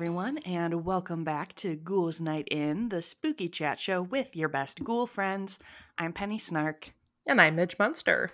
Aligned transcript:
everyone, 0.00 0.38
and 0.46 0.86
welcome 0.86 1.24
back 1.24 1.54
to 1.54 1.76
Ghouls 1.76 2.22
Night 2.22 2.48
In, 2.50 2.88
the 2.88 3.02
spooky 3.02 3.48
chat 3.48 3.78
show 3.78 4.00
with 4.00 4.34
your 4.34 4.48
best 4.48 4.82
ghoul 4.82 5.06
friends. 5.06 5.58
I'm 5.98 6.14
Penny 6.14 6.38
Snark, 6.38 6.90
And 7.26 7.38
I'm 7.38 7.56
Midge 7.56 7.78
Munster. 7.78 8.30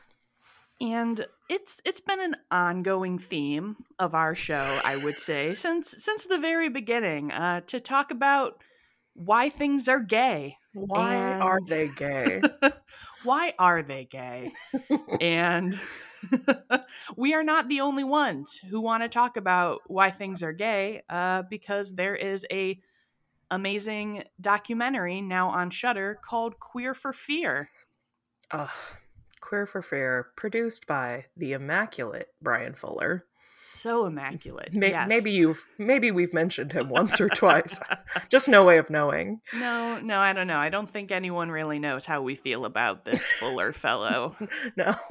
and 0.81 1.27
it's 1.51 1.83
it's 1.85 1.99
been 1.99 2.21
an 2.21 2.37
ongoing 2.53 3.19
theme 3.19 3.75
of 3.99 4.15
our 4.15 4.37
show, 4.37 4.79
I 4.85 4.95
would 4.95 5.19
say, 5.19 5.55
since 5.57 5.93
since 5.99 6.25
the 6.27 6.39
very 6.39 6.69
beginning, 6.69 7.33
uh, 7.33 7.63
to 7.63 7.81
talk 7.81 8.13
about 8.13 8.63
why 9.15 9.49
things 9.49 9.89
are 9.89 9.99
gay. 9.99 10.59
Why 10.73 11.17
are 11.17 11.59
they 11.67 11.89
gay? 11.97 12.43
why 13.25 13.55
are 13.59 13.83
they 13.83 14.05
gay? 14.05 14.53
and 15.21 15.77
we 17.17 17.35
are 17.35 17.43
not 17.43 17.69
the 17.69 17.81
only 17.81 18.05
ones 18.05 18.61
who 18.71 18.81
want 18.81 19.03
to 19.03 19.09
talk 19.09 19.37
about 19.37 19.81
why 19.87 20.11
things 20.11 20.43
are 20.43 20.53
gay 20.53 21.03
uh, 21.09 21.43
because 21.49 21.95
there 21.95 22.15
is 22.15 22.47
a 22.51 22.79
amazing 23.51 24.25
documentary 24.41 25.21
now 25.21 25.49
on 25.49 25.71
Shudder 25.71 26.19
called 26.25 26.59
Queer 26.59 26.95
for 26.95 27.13
Fear. 27.13 27.71
Ugh. 28.51 28.71
Queer 29.41 29.67
for 29.67 29.83
Fear, 29.83 30.29
produced 30.37 30.87
by 30.87 31.27
the 31.37 31.53
immaculate 31.53 32.29
Bryan 32.43 32.75
Fuller. 32.75 33.25
So 33.59 34.05
immaculate. 34.05 34.75
May- 34.75 34.91
yes. 34.91 35.09
Maybe 35.09 35.33
you, 35.33 35.57
maybe 35.79 36.11
we've 36.11 36.35
mentioned 36.35 36.73
him 36.73 36.91
once 36.91 37.21
or 37.21 37.29
twice. 37.35 37.81
Just 38.29 38.49
no 38.49 38.65
way 38.65 38.77
of 38.77 38.91
knowing. 38.91 39.41
No, 39.55 39.99
no, 39.99 40.19
I 40.21 40.35
don't 40.35 40.47
know. 40.47 40.59
I 40.59 40.69
don't 40.69 40.91
think 40.91 41.11
anyone 41.11 41.51
really 41.51 41.79
knows 41.79 42.05
how 42.05 42.21
we 42.21 42.35
feel 42.35 42.67
about 42.67 43.05
this 43.05 43.31
Fuller 43.41 43.73
fellow. 43.73 44.37
No. 44.77 44.95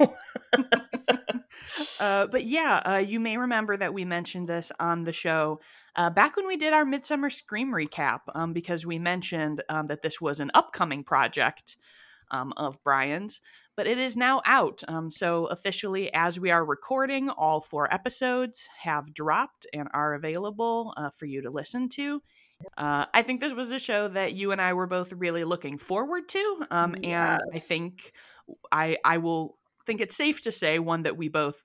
Uh, 1.98 2.26
but 2.26 2.44
yeah, 2.44 2.76
uh, 2.84 2.98
you 2.98 3.18
may 3.18 3.36
remember 3.36 3.76
that 3.76 3.92
we 3.92 4.04
mentioned 4.04 4.48
this 4.48 4.70
on 4.78 5.04
the 5.04 5.12
show 5.12 5.60
uh, 5.96 6.10
back 6.10 6.36
when 6.36 6.46
we 6.46 6.56
did 6.56 6.72
our 6.72 6.84
Midsummer 6.84 7.30
Scream 7.30 7.72
recap, 7.72 8.20
um, 8.34 8.52
because 8.52 8.86
we 8.86 8.98
mentioned 8.98 9.62
um, 9.68 9.86
that 9.88 10.02
this 10.02 10.20
was 10.20 10.40
an 10.40 10.50
upcoming 10.54 11.02
project 11.02 11.76
um, 12.30 12.52
of 12.56 12.82
Bryan's, 12.82 13.40
but 13.76 13.86
it 13.86 13.98
is 13.98 14.16
now 14.16 14.42
out. 14.46 14.82
Um, 14.88 15.10
so, 15.10 15.46
officially, 15.46 16.12
as 16.12 16.40
we 16.40 16.50
are 16.50 16.64
recording, 16.64 17.28
all 17.30 17.60
four 17.60 17.92
episodes 17.92 18.68
have 18.80 19.12
dropped 19.12 19.66
and 19.72 19.88
are 19.92 20.14
available 20.14 20.94
uh, 20.96 21.10
for 21.10 21.26
you 21.26 21.42
to 21.42 21.50
listen 21.50 21.88
to. 21.90 22.22
Uh, 22.76 23.04
I 23.12 23.22
think 23.22 23.40
this 23.40 23.52
was 23.52 23.70
a 23.70 23.78
show 23.78 24.08
that 24.08 24.32
you 24.32 24.52
and 24.52 24.60
I 24.60 24.72
were 24.72 24.86
both 24.86 25.12
really 25.12 25.44
looking 25.44 25.76
forward 25.76 26.28
to, 26.30 26.64
um, 26.70 26.96
and 27.02 27.40
I 27.52 27.58
think 27.58 28.12
I 28.72 28.96
I 29.04 29.18
will 29.18 29.58
think 29.86 30.00
it's 30.00 30.16
safe 30.16 30.42
to 30.42 30.52
say 30.52 30.78
one 30.78 31.02
that 31.02 31.16
we 31.16 31.28
both 31.28 31.62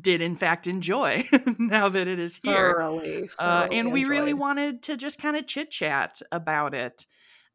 did 0.00 0.20
in 0.20 0.36
fact 0.36 0.66
enjoy 0.66 1.24
now 1.58 1.88
that 1.88 2.06
it 2.06 2.18
is 2.18 2.40
here. 2.42 2.74
Thoroughly. 2.74 3.28
Uh, 3.38 3.68
and 3.70 3.92
we 3.92 4.04
really 4.04 4.34
wanted 4.34 4.82
to 4.84 4.96
just 4.96 5.20
kind 5.20 5.36
of 5.36 5.46
chit 5.46 5.70
chat 5.70 6.20
about 6.32 6.74
it. 6.74 7.06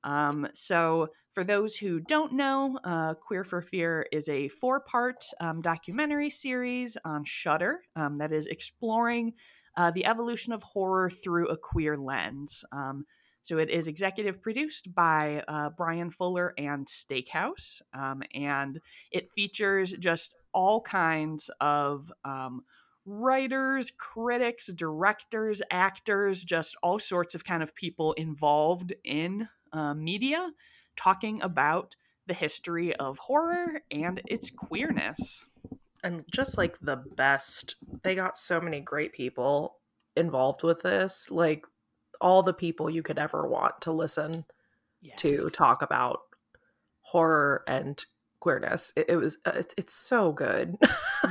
Um, 0.06 0.48
so, 0.54 1.10
for 1.34 1.44
those 1.44 1.76
who 1.76 2.00
don't 2.00 2.32
know, 2.32 2.80
uh, 2.86 3.16
Queer 3.16 3.44
for 3.44 3.62
Fear 3.62 4.08
is 4.14 4.30
a 4.30 4.48
four 4.48 4.80
part 4.80 5.26
um, 5.42 5.62
documentary 5.62 6.30
series 6.30 6.96
on 7.04 7.26
Shudder 7.26 7.82
um, 7.98 8.18
that 8.20 8.32
is 8.32 8.48
exploring 8.48 9.34
uh, 9.76 9.92
the 9.92 10.06
evolution 10.06 10.54
of 10.54 10.64
horror 10.64 11.10
through 11.10 11.50
a 11.50 11.58
queer 11.58 11.98
lens. 11.98 12.64
Um, 12.72 13.06
so, 13.42 13.58
it 13.58 13.70
is 13.70 13.88
executive 13.88 14.42
produced 14.42 14.94
by 14.94 15.44
uh, 15.48 15.72
Bryan 15.72 16.12
Fuller 16.12 16.54
and 16.58 16.88
Steakhouse, 16.88 17.82
um, 17.94 18.22
and 18.34 18.80
it 19.12 19.32
features 19.36 19.92
just 19.94 20.36
all 20.54 20.80
kinds 20.82 21.50
of 21.60 22.14
um, 22.24 22.62
writers, 23.06 23.92
critics, 23.98 24.68
directors, 24.68 25.62
actors, 25.72 26.44
just 26.44 26.76
all 26.82 27.00
sorts 27.00 27.36
of 27.36 27.44
kind 27.44 27.64
of 27.64 27.76
people 27.76 28.14
involved 28.14 28.94
in 29.04 29.48
uh, 29.76 29.94
media 29.94 30.52
talking 30.96 31.42
about 31.42 31.96
the 32.28 32.34
history 32.34 32.96
of 32.96 33.18
horror 33.20 33.82
and 33.92 34.22
its 34.26 34.50
queerness. 34.50 35.46
and 36.04 36.24
just 36.32 36.58
like 36.58 36.78
the 36.82 36.96
best 36.96 37.76
they 38.04 38.16
got 38.16 38.38
so 38.38 38.62
many 38.62 38.80
great 38.80 39.12
people 39.14 39.78
involved 40.16 40.64
with 40.64 40.82
this 40.82 41.30
like 41.32 41.66
all 42.22 42.44
the 42.44 42.54
people 42.54 42.90
you 42.90 43.04
could 43.04 43.18
ever 43.18 43.48
want 43.48 43.82
to 43.82 43.92
listen 43.92 44.46
to 45.18 45.50
talk 45.50 45.82
about 45.82 46.22
horror 47.02 47.64
and 47.68 48.06
queerness 48.46 48.94
it, 48.96 49.06
it 49.10 49.16
was 49.16 49.40
uh, 49.46 49.64
it's 49.76 49.94
so 49.94 50.32
good 50.32 50.76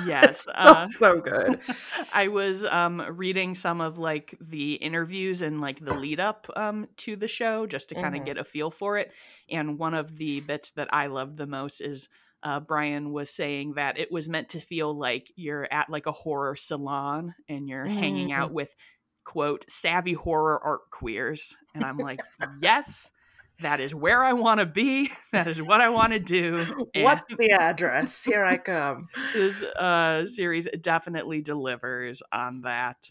Yes, 0.07 0.43
so, 0.43 0.51
uh, 0.51 0.85
so 0.87 1.21
good 1.21 1.61
I 2.13 2.27
was 2.27 2.65
um, 2.65 3.01
reading 3.17 3.55
some 3.55 3.81
of 3.81 3.97
like 3.97 4.35
the 4.41 4.75
interviews 4.75 5.41
and 5.41 5.61
like 5.61 5.79
the 5.79 5.95
lead 5.95 6.19
up 6.19 6.49
um, 6.57 6.89
to 6.99 7.15
the 7.15 7.29
show 7.29 7.67
just 7.67 7.91
to 7.91 7.95
kind 7.95 8.17
of 8.17 8.23
Mhm. 8.23 8.27
get 8.27 8.39
a 8.39 8.45
feel 8.45 8.73
for 8.73 8.99
it. 8.99 9.13
And 9.49 9.79
one 9.79 9.95
of 9.95 10.17
the 10.17 10.41
bits 10.41 10.73
that 10.73 10.89
I 10.93 11.07
loved 11.07 11.37
the 11.37 11.47
most 11.47 11.81
is 11.81 12.09
uh, 12.43 12.59
Bryan 12.59 13.13
was 13.13 13.31
saying 13.31 13.75
that 13.75 13.97
it 13.99 14.11
was 14.11 14.29
meant 14.29 14.49
to 14.51 14.61
feel 14.61 14.93
like 14.99 15.31
you're 15.37 15.69
at 15.73 15.89
like 15.89 16.07
a 16.07 16.13
horror 16.13 16.57
salon 16.57 17.35
and 17.49 17.69
you're 17.69 17.87
hanging 17.87 18.31
Mm. 18.31 18.35
out 18.35 18.53
with 18.53 18.75
quote 19.25 19.65
savvy 19.69 20.15
horror 20.15 20.59
art 20.63 20.91
queers. 20.91 21.55
And 21.73 21.85
I'm 21.85 22.01
like, 22.01 22.21
yes. 22.61 23.13
That 23.61 23.81
is 23.81 23.95
where 23.95 24.23
I 24.25 24.33
want 24.33 24.61
to 24.61 24.67
be. 24.67 25.11
That 25.33 25.47
is 25.49 25.61
what 25.63 25.81
I 25.81 25.89
want 25.89 26.13
to 26.13 26.19
do. 26.21 26.67
What's 26.95 27.29
the 27.39 27.51
address 27.53 28.25
here 28.25 28.45
i 28.45 28.57
come 28.59 29.09
this 29.33 29.63
uh 29.63 30.27
series 30.27 30.69
definitely 30.81 31.41
delivers 31.43 32.23
on 32.33 32.63
that 32.63 33.11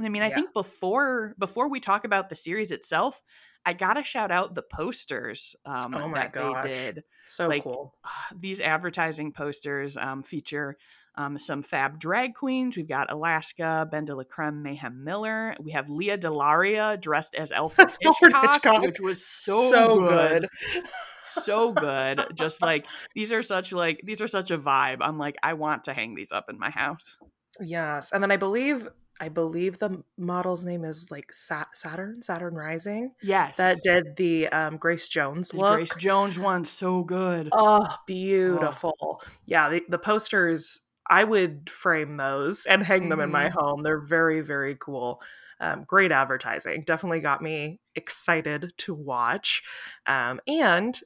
i 0.00 0.08
mean 0.08 0.22
i 0.22 0.30
Yeah. 0.30 0.30
think 0.30 0.52
before 0.54 1.34
before 1.38 1.68
we 1.68 1.80
talk 1.80 2.04
about 2.04 2.28
the 2.28 2.36
series 2.36 2.70
itself 2.72 3.22
i 3.66 3.72
gotta 3.72 4.02
shout 4.04 4.30
out 4.30 4.54
the 4.54 4.62
posters 4.62 5.56
um 5.66 5.96
Oh 5.96 6.08
my 6.08 6.12
that 6.14 6.28
gosh. 6.28 6.38
they 6.38 6.54
did 6.54 7.04
so 7.24 7.52
Like, 7.52 7.62
cool 7.62 7.94
these 8.36 8.60
advertising 8.60 9.32
posters 9.32 9.96
um 9.96 10.22
feature 10.22 10.76
um, 11.16 11.38
some 11.38 11.62
fab 11.62 11.98
drag 11.98 12.34
queens. 12.34 12.76
We've 12.76 12.88
got 12.88 13.12
Alaska, 13.12 13.88
BenDeLaCreme, 13.92 14.62
Mayhem 14.62 15.04
Miller. 15.04 15.54
We 15.60 15.72
have 15.72 15.88
Lea 15.88 16.16
DeLaria 16.16 17.00
dressed 17.00 17.34
as 17.34 17.52
Alfred 17.52 17.88
That's 17.88 17.98
Alfred 18.04 18.32
Hitchcock, 18.32 18.52
Hitchcock. 18.64 18.82
which 18.82 19.00
was 19.00 19.24
so, 19.24 19.98
good 20.00 20.48
good. 20.74 20.82
so 21.24 21.72
good. 21.72 22.24
Just 22.34 22.62
like 22.62 22.86
these 23.14 23.32
are 23.32 23.42
such 23.42 23.72
like 23.72 24.00
these 24.04 24.20
are 24.20 24.28
such 24.28 24.50
a 24.50 24.58
vibe. 24.58 24.98
I'm 25.00 25.18
like 25.18 25.36
I 25.42 25.54
want 25.54 25.84
to 25.84 25.92
hang 25.94 26.14
these 26.14 26.32
up 26.32 26.46
in 26.50 26.58
my 26.58 26.70
house. 26.70 27.18
yes 27.60 28.12
and 28.12 28.22
then 28.22 28.30
i 28.30 28.36
believe 28.36 28.86
i 29.18 29.30
believe 29.30 29.78
the 29.78 30.02
model's 30.18 30.62
name 30.62 30.84
is 30.84 31.10
like 31.10 31.32
Sa- 31.32 31.64
saturn 31.72 32.20
saturn 32.22 32.52
rising 32.54 33.12
Yes, 33.22 33.56
that 33.56 33.78
did 33.82 34.16
the 34.16 34.48
um, 34.48 34.76
Grace 34.76 35.08
Jones 35.08 35.48
the 35.48 35.56
look. 35.56 35.76
Grace 35.76 35.94
Jones 35.94 36.38
one 36.38 36.66
so 36.66 37.02
good. 37.02 37.48
Oh, 37.52 37.86
beautiful. 38.06 39.22
Yeah, 39.46 39.70
the, 39.70 39.80
the 39.88 39.98
posters, 39.98 40.80
I 41.10 41.24
would 41.24 41.70
frame 41.70 42.16
those 42.16 42.66
and 42.66 42.82
hang 42.82 43.08
them 43.08 43.20
in 43.20 43.30
my 43.30 43.48
Mm-hmm. 43.48 43.56
home. 43.58 43.82
They're 43.82 44.00
very, 44.00 44.40
very 44.40 44.76
cool. 44.76 45.20
Um, 45.60 45.84
great 45.84 46.12
advertising. 46.12 46.84
Definitely 46.86 47.20
got 47.20 47.42
me 47.42 47.80
excited 47.94 48.74
to 48.78 48.94
watch. 48.94 49.62
Um, 50.06 50.40
and 50.46 51.00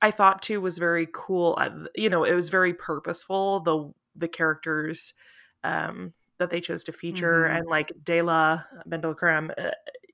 I 0.00 0.10
thought 0.10 0.42
too 0.42 0.60
was 0.60 0.78
very 0.78 1.06
cool. 1.12 1.56
uh, 1.60 1.86
You 1.94 2.10
know, 2.10 2.24
it 2.24 2.34
was 2.34 2.48
very 2.48 2.74
purposeful. 2.74 3.60
The 3.60 3.92
the 4.14 4.28
characters 4.28 5.14
um, 5.64 6.12
that 6.38 6.50
they 6.50 6.60
chose 6.60 6.84
to 6.84 6.92
feature, 6.92 7.44
Mhm. 7.44 7.46
and 7.46 7.66
like 7.68 7.92
Dela 8.02 8.66
BenDeLaCreme, 8.88 9.52
uh, 9.58 9.70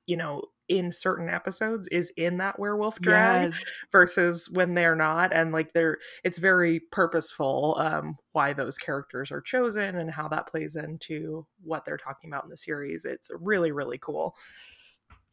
you 0.07 0.17
know, 0.17 0.43
in 0.69 0.93
certain 0.93 1.29
episodes 1.29 1.89
is 1.89 2.13
in 2.17 2.39
that 2.39 2.59
werewolf 2.59 3.01
drag 3.01 3.51
Yes. 3.51 3.85
versus 3.91 4.51
when 4.51 4.75
they're 4.75 4.97
not 4.97 5.33
and 5.33 5.53
like 5.53 5.73
they're 5.73 5.99
it's 6.25 6.39
very 6.39 6.81
purposeful 6.93 7.77
um 7.79 8.17
why 8.33 8.53
those 8.53 8.77
characters 8.79 9.33
are 9.33 9.41
chosen 9.41 9.97
and 9.97 10.11
how 10.11 10.29
that 10.29 10.47
plays 10.47 10.77
into 10.77 11.47
what 11.63 11.85
they're 11.85 11.97
talking 11.97 12.31
about 12.31 12.45
in 12.45 12.51
the 12.51 12.57
series 12.57 13.05
it's 13.05 13.31
really 13.41 13.73
really 13.73 13.99
cool 13.99 14.35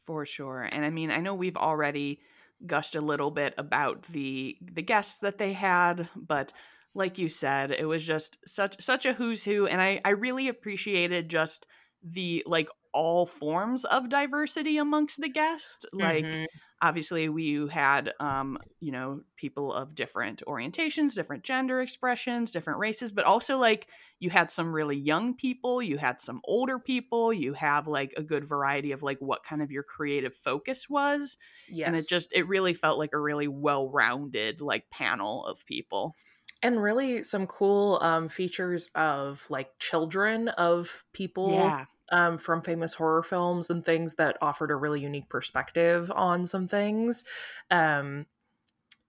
for 0.05 0.25
sure. 0.25 0.61
And 0.63 0.85
I 0.85 0.89
mean, 0.89 1.11
I 1.11 1.17
know 1.17 1.33
we've 1.33 1.57
already 1.57 2.21
gushed 2.65 2.95
a 2.95 3.01
little 3.01 3.31
bit 3.31 3.53
about 3.57 4.03
the 4.03 4.57
the 4.61 4.81
guests 4.81 5.17
that 5.19 5.37
they 5.37 5.53
had, 5.53 6.09
but 6.15 6.53
like 6.93 7.17
you 7.17 7.27
said, 7.27 7.71
it 7.71 7.85
was 7.85 8.05
just 8.05 8.37
such 8.47 8.81
such 8.81 9.05
a 9.05 9.13
who's 9.13 9.43
who 9.43 9.67
and 9.67 9.81
I 9.81 10.01
I 10.05 10.09
really 10.11 10.47
appreciated 10.47 11.29
just 11.29 11.65
the 12.03 12.43
like 12.45 12.69
all 12.95 13.25
forms 13.25 13.85
of 13.85 14.09
diversity 14.09 14.77
amongst 14.77 15.21
the 15.21 15.29
guests. 15.29 15.85
Like 15.93 16.27
Mhm. 16.27 16.45
obviously 16.81 17.29
we 17.29 17.67
had 17.69 18.11
um 18.19 18.57
you 18.81 18.91
know 18.91 19.21
people 19.37 19.71
of 19.73 19.95
different 19.95 20.43
orientations 20.45 21.15
different 21.15 21.43
gender 21.43 21.79
expressions 21.81 22.51
different 22.51 22.79
races 22.79 23.13
but 23.13 23.23
also 23.23 23.57
like 23.57 23.87
you 24.19 24.29
had 24.29 24.51
some 24.51 24.73
really 24.73 24.97
young 24.97 25.33
people 25.35 25.81
you 25.81 25.97
had 25.97 26.19
some 26.19 26.41
older 26.43 26.77
people 26.77 27.31
you 27.31 27.53
have 27.53 27.87
like 27.87 28.13
a 28.17 28.23
good 28.23 28.45
variety 28.45 28.91
of 28.91 29.01
like 29.01 29.17
what 29.19 29.43
kind 29.43 29.61
of 29.61 29.71
your 29.71 29.83
creative 29.83 30.35
focus 30.35 30.89
was 30.89 31.37
yes 31.67 31.85
and 31.85 31.95
it 31.95 32.07
just 32.07 32.33
it 32.33 32.47
really 32.47 32.73
felt 32.73 32.97
like 32.99 33.13
a 33.13 33.19
really 33.19 33.47
well-rounded 33.47 34.59
like 34.61 34.89
panel 34.89 35.45
of 35.45 35.65
people 35.65 36.17
and 36.61 36.81
really 36.81 37.23
some 37.23 37.47
cool 37.47 37.99
um 38.01 38.27
features 38.29 38.89
of 38.95 39.45
like 39.49 39.77
children 39.79 40.49
of 40.49 41.05
people 41.13 41.75
yeah 41.75 41.85
um, 42.11 42.37
from 42.37 42.61
famous 42.61 42.93
horror 42.93 43.23
films 43.23 43.69
and 43.69 43.83
things 43.83 44.15
that 44.15 44.37
offered 44.41 44.71
a 44.71 44.75
really 44.75 45.01
unique 45.01 45.29
perspective 45.29 46.11
on 46.15 46.45
some 46.45 46.67
things. 46.67 47.23
Um, 47.71 48.25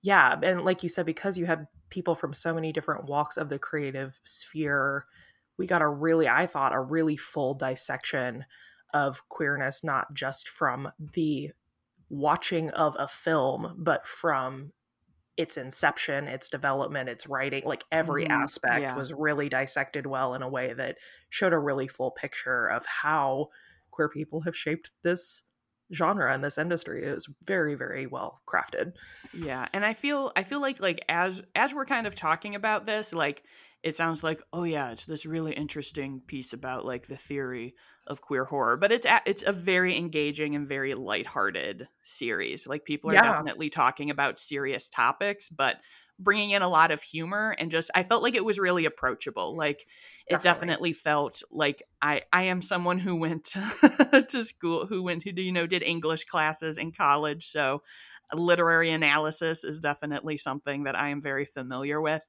yeah, 0.03 0.37
and 0.43 0.65
like 0.65 0.83
you 0.83 0.89
said, 0.89 1.07
because 1.07 1.37
you 1.37 1.47
had 1.47 1.67
people 1.91 2.15
from 2.15 2.35
so 2.35 2.55
many 2.55 2.73
different 2.73 3.05
walks 3.05 3.37
of 3.37 3.49
the 3.49 3.59
creative 3.59 4.21
sphere, 4.25 5.07
we 5.59 5.67
got 5.67 5.83
a 5.83 5.89
really, 5.89 6.29
I 6.29 6.47
thought, 6.47 6.75
a 6.75 6.81
really 6.81 7.17
full 7.17 7.55
dissection 7.55 8.45
of 8.93 9.29
queerness, 9.29 9.83
not 9.83 10.15
just 10.15 10.49
from 10.49 10.91
the 10.99 11.51
watching 12.09 12.71
of 12.71 12.95
a 12.99 13.09
film, 13.09 13.75
but 13.79 14.07
from 14.07 14.73
its 15.37 15.57
inception, 15.57 16.29
its 16.29 16.49
development, 16.49 17.09
its 17.09 17.27
writing, 17.27 17.63
like 17.65 17.85
every 17.93 18.27
mm, 18.27 18.31
aspect 18.31 18.83
yeah. 18.83 18.97
was 18.97 19.13
really 19.13 19.49
dissected 19.49 20.07
well 20.07 20.35
in 20.35 20.43
a 20.43 20.49
way 20.49 20.73
that 20.73 20.97
showed 21.29 21.53
a 21.53 21.59
really 21.59 21.89
full 21.89 22.11
picture 22.11 22.67
of 22.67 22.85
how 22.87 23.49
queer 23.91 24.09
people 24.09 24.43
have 24.43 24.57
shaped 24.57 24.91
this 25.03 25.43
genre 25.95 26.33
and 26.33 26.43
this 26.43 26.59
industry. 26.59 27.05
It 27.05 27.15
was 27.15 27.29
very 27.45 27.75
very 27.75 28.07
well 28.07 28.41
crafted. 28.49 28.93
Yeah 29.33 29.67
and 29.73 29.85
i 29.85 29.93
feel 29.93 30.33
i 30.37 30.43
feel 30.43 30.61
like 30.61 30.81
like 30.81 31.05
as 31.09 31.43
as 31.55 31.75
we're 31.75 31.87
kind 31.87 32.07
of 32.07 32.15
talking 32.15 32.55
about 32.55 32.87
this 32.87 33.15
like 33.15 33.43
it 33.87 33.95
sounds 33.95 34.25
like 34.25 34.43
oh 34.53 34.65
yeah 34.65 34.91
it's 34.91 35.05
this 35.05 35.25
really 35.25 35.53
interesting 35.53 36.21
piece 36.27 36.53
about 36.53 36.85
like 36.85 37.07
the 37.07 37.17
theory 37.17 37.73
of 38.09 38.21
queer 38.21 38.45
horror 38.45 38.77
but 38.77 38.91
it's 38.91 39.07
a, 39.07 39.21
it's 39.25 39.45
a 39.45 39.53
very 39.53 39.97
engaging 39.97 40.57
and 40.57 40.69
very 40.69 40.95
lighthearted 40.95 41.87
series 42.03 42.67
like 42.67 42.85
people 42.85 43.11
are 43.11 43.15
yeah. 43.15 43.23
definitely 43.23 43.71
talking 43.71 44.11
about 44.11 44.41
serious 44.41 44.89
topics 44.89 45.49
but 45.49 45.77
bringing 46.19 46.51
in 46.51 46.63
a 46.63 46.69
lot 46.69 46.91
of 46.91 47.01
humor 47.01 47.55
and 47.61 47.71
just 47.71 47.89
i 47.95 48.03
felt 48.03 48.25
like 48.25 48.35
it 48.35 48.45
was 48.45 48.59
really 48.59 48.87
approachable 48.87 49.57
like 49.57 49.87
definitely. 50.29 50.35
it 50.35 50.43
definitely 50.43 50.93
felt 50.93 51.43
like 51.53 51.83
i 52.03 52.23
i 52.33 52.43
am 52.45 52.61
someone 52.61 52.99
who 52.99 53.15
went 53.15 53.45
to 54.29 54.43
school 54.43 54.87
who 54.87 55.01
went 55.01 55.23
who 55.23 55.31
you 55.31 55.53
know 55.53 55.67
did 55.67 55.85
english 55.85 56.25
classes 56.25 56.77
in 56.77 56.91
college 56.91 57.47
so 57.47 57.83
literary 58.35 58.91
analysis 58.91 59.63
is 59.63 59.79
definitely 59.79 60.37
something 60.37 60.85
that 60.85 60.99
i 60.99 61.11
am 61.11 61.23
very 61.23 61.45
familiar 61.45 62.01
with 62.01 62.25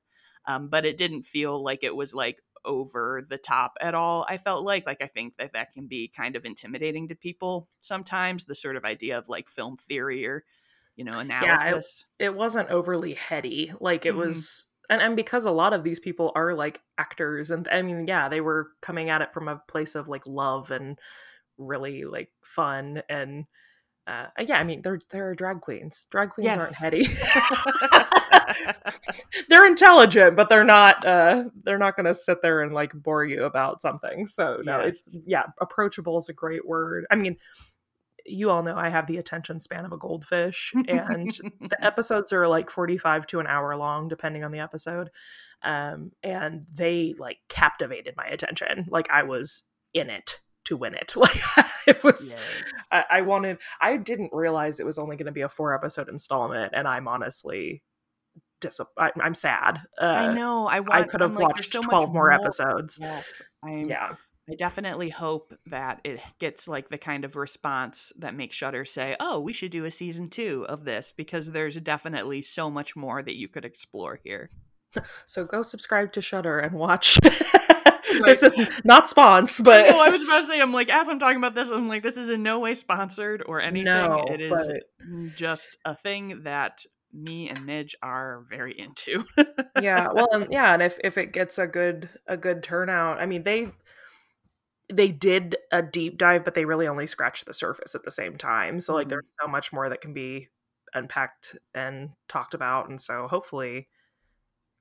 um, 0.47 0.69
but 0.69 0.85
it 0.85 0.97
didn't 0.97 1.23
feel 1.23 1.61
like 1.61 1.83
it 1.83 1.95
was 1.95 2.13
like 2.13 2.41
over 2.65 3.25
the 3.27 3.37
top 3.37 3.73
at 3.81 3.93
all. 3.93 4.25
I 4.27 4.37
felt 4.37 4.63
like 4.63 4.85
like 4.85 5.01
I 5.01 5.07
think 5.07 5.37
that 5.37 5.53
that 5.53 5.73
can 5.73 5.87
be 5.87 6.11
kind 6.15 6.35
of 6.35 6.45
intimidating 6.45 7.07
to 7.09 7.15
people 7.15 7.67
sometimes 7.79 8.45
the 8.45 8.55
sort 8.55 8.75
of 8.75 8.85
idea 8.85 9.17
of 9.17 9.29
like 9.29 9.49
film 9.49 9.77
theory 9.77 10.25
or 10.25 10.43
you 10.95 11.05
know 11.05 11.19
analysis. 11.19 12.05
Yeah, 12.19 12.27
it, 12.27 12.29
it 12.29 12.35
wasn't 12.35 12.69
overly 12.69 13.13
heady. 13.13 13.71
Like 13.79 14.05
it 14.05 14.09
mm-hmm. 14.09 14.19
was 14.19 14.67
and 14.89 15.01
and 15.01 15.15
because 15.15 15.45
a 15.45 15.51
lot 15.51 15.73
of 15.73 15.83
these 15.83 15.99
people 15.99 16.31
are 16.35 16.53
like 16.53 16.81
actors 16.97 17.51
and 17.51 17.67
I 17.71 17.81
mean 17.81 18.07
yeah, 18.07 18.29
they 18.29 18.41
were 18.41 18.69
coming 18.81 19.09
at 19.09 19.21
it 19.21 19.33
from 19.33 19.47
a 19.47 19.61
place 19.67 19.95
of 19.95 20.07
like 20.07 20.25
love 20.25 20.71
and 20.71 20.97
really 21.57 22.05
like 22.05 22.29
fun 22.43 23.01
and 23.09 23.45
uh, 24.05 24.27
yeah, 24.39 24.57
I 24.57 24.63
mean 24.63 24.81
they're 24.83 24.99
they're 25.09 25.35
drag 25.35 25.59
queens. 25.59 26.07
Drag 26.09 26.29
queens 26.29 26.45
yes. 26.45 26.57
aren't 26.57 26.77
heady. 26.77 27.07
they're 29.49 29.65
intelligent, 29.65 30.35
but 30.35 30.49
they're 30.49 30.63
not 30.63 31.05
uh, 31.05 31.45
they're 31.63 31.77
not 31.77 31.95
going 31.95 32.05
to 32.05 32.15
sit 32.15 32.41
there 32.41 32.61
and 32.61 32.73
like 32.73 32.91
bore 32.93 33.25
you 33.25 33.43
about 33.43 33.81
something. 33.81 34.27
So 34.27 34.61
no, 34.63 34.79
yes. 34.79 35.03
it's 35.05 35.17
yeah, 35.25 35.43
approachable 35.61 36.17
is 36.17 36.29
a 36.29 36.33
great 36.33 36.67
word. 36.67 37.05
I 37.11 37.15
mean, 37.15 37.37
you 38.25 38.49
all 38.49 38.63
know 38.63 38.75
I 38.75 38.89
have 38.89 39.07
the 39.07 39.17
attention 39.17 39.59
span 39.59 39.85
of 39.85 39.91
a 39.91 39.97
goldfish, 39.97 40.73
and 40.87 41.29
the 41.61 41.77
episodes 41.81 42.33
are 42.33 42.47
like 42.47 42.69
forty 42.69 42.97
five 42.97 43.27
to 43.27 43.39
an 43.39 43.47
hour 43.47 43.75
long, 43.75 44.07
depending 44.07 44.43
on 44.43 44.51
the 44.51 44.59
episode. 44.59 45.09
Um, 45.63 46.11
and 46.21 46.65
they 46.71 47.15
like 47.17 47.39
captivated 47.49 48.15
my 48.15 48.25
attention. 48.25 48.85
Like 48.89 49.09
I 49.09 49.23
was 49.23 49.63
in 49.93 50.09
it 50.09 50.39
to 50.67 50.77
win 50.77 50.93
it. 50.93 51.15
Like 51.87 51.95
it 51.95 52.03
was, 52.03 52.35
yes. 52.35 52.87
I, 52.91 53.17
I, 53.17 53.21
wanted. 53.21 53.59
I 53.79 53.95
didn't 53.95 54.31
realize 54.33 54.79
it 54.79 54.85
was 54.85 54.99
only 54.99 55.15
going 55.15 55.27
to 55.27 55.31
be 55.31 55.41
a 55.41 55.49
four 55.49 55.73
episode 55.73 56.09
installment, 56.09 56.73
and 56.75 56.85
I'm 56.85 57.07
honestly, 57.07 57.81
dis- 58.59 58.81
I, 58.97 59.11
am 59.21 59.35
sad. 59.35 59.81
Uh, 60.01 60.05
I 60.05 60.33
know. 60.33 60.67
I 60.67 60.79
want, 60.79 60.93
I 60.93 61.03
could 61.03 61.21
have 61.21 61.35
like, 61.35 61.43
watched 61.43 61.71
so 61.71 61.81
twelve 61.81 62.13
more, 62.13 62.29
more 62.29 62.31
episodes. 62.31 62.97
Yes, 62.99 63.41
I'm, 63.63 63.85
yeah. 63.85 64.15
I 64.49 64.55
definitely 64.55 65.09
hope 65.09 65.53
that 65.65 65.99
it 66.05 66.21
gets 66.39 66.69
like 66.69 66.89
the 66.89 66.97
kind 66.97 67.25
of 67.25 67.35
response 67.35 68.13
that 68.19 68.33
makes 68.33 68.55
Shudder 68.55 68.85
say, 68.85 69.15
"Oh, 69.19 69.39
we 69.39 69.53
should 69.53 69.71
do 69.71 69.85
a 69.85 69.91
season 69.91 70.29
two 70.29 70.65
of 70.69 70.85
this," 70.85 71.13
because 71.15 71.51
there's 71.51 71.75
definitely 71.81 72.41
so 72.41 72.69
much 72.69 72.95
more 72.95 73.21
that 73.21 73.37
you 73.37 73.47
could 73.47 73.65
explore 73.65 74.19
here. 74.23 74.49
So 75.27 75.43
go 75.45 75.61
subscribe 75.61 76.13
to 76.13 76.21
Shudder 76.21 76.59
and 76.59 76.73
watch 76.73 77.19
this 78.25 78.43
is 78.43 78.55
not 78.83 79.07
sponsor, 79.07 79.63
but 79.63 79.89
no, 79.89 79.99
I 79.99 80.09
was 80.09 80.23
about 80.23 80.39
to 80.39 80.45
say, 80.45 80.61
I'm 80.61 80.73
like, 80.73 80.89
as 80.89 81.09
I'm 81.09 81.19
talking 81.19 81.37
about 81.37 81.55
this, 81.55 81.69
I'm 81.69 81.87
like, 81.87 82.03
this 82.03 82.17
is 82.17 82.29
in 82.29 82.43
no 82.43 82.59
way 82.59 82.73
sponsored 82.73 83.43
or 83.45 83.61
anything. 83.61 83.85
No, 83.85 84.25
it 84.27 84.41
is 84.41 84.51
but... 84.51 85.35
just 85.35 85.77
a 85.85 85.95
thing 85.95 86.43
that 86.43 86.85
me 87.17 87.49
and 87.49 87.65
Midge 87.65 87.95
are 88.01 88.45
very 88.49 88.77
into. 88.77 89.25
yeah, 89.81 90.09
well, 90.13 90.29
and, 90.31 90.47
yeah, 90.51 90.73
and 90.73 90.81
if 90.81 90.99
if 91.03 91.17
it 91.17 91.33
gets 91.33 91.57
a 91.57 91.67
good 91.67 92.09
a 92.27 92.37
good 92.37 92.63
turnout, 92.63 93.19
I 93.19 93.25
mean, 93.25 93.43
they 93.43 93.71
they 94.91 95.09
did 95.09 95.57
a 95.71 95.81
deep 95.81 96.17
dive, 96.17 96.45
but 96.45 96.55
they 96.55 96.65
really 96.65 96.87
only 96.87 97.07
scratched 97.07 97.45
the 97.45 97.53
surface 97.53 97.95
at 97.95 98.03
the 98.03 98.11
same 98.11 98.37
time. 98.37 98.79
So 98.79 98.93
like, 98.93 99.03
mm-hmm. 99.03 99.09
there's 99.09 99.25
so 99.41 99.47
much 99.47 99.73
more 99.73 99.89
that 99.89 100.01
can 100.01 100.13
be 100.13 100.49
unpacked 100.93 101.57
and 101.73 102.11
talked 102.29 102.53
about, 102.53 102.89
and 102.89 103.01
so 103.01 103.27
hopefully 103.27 103.87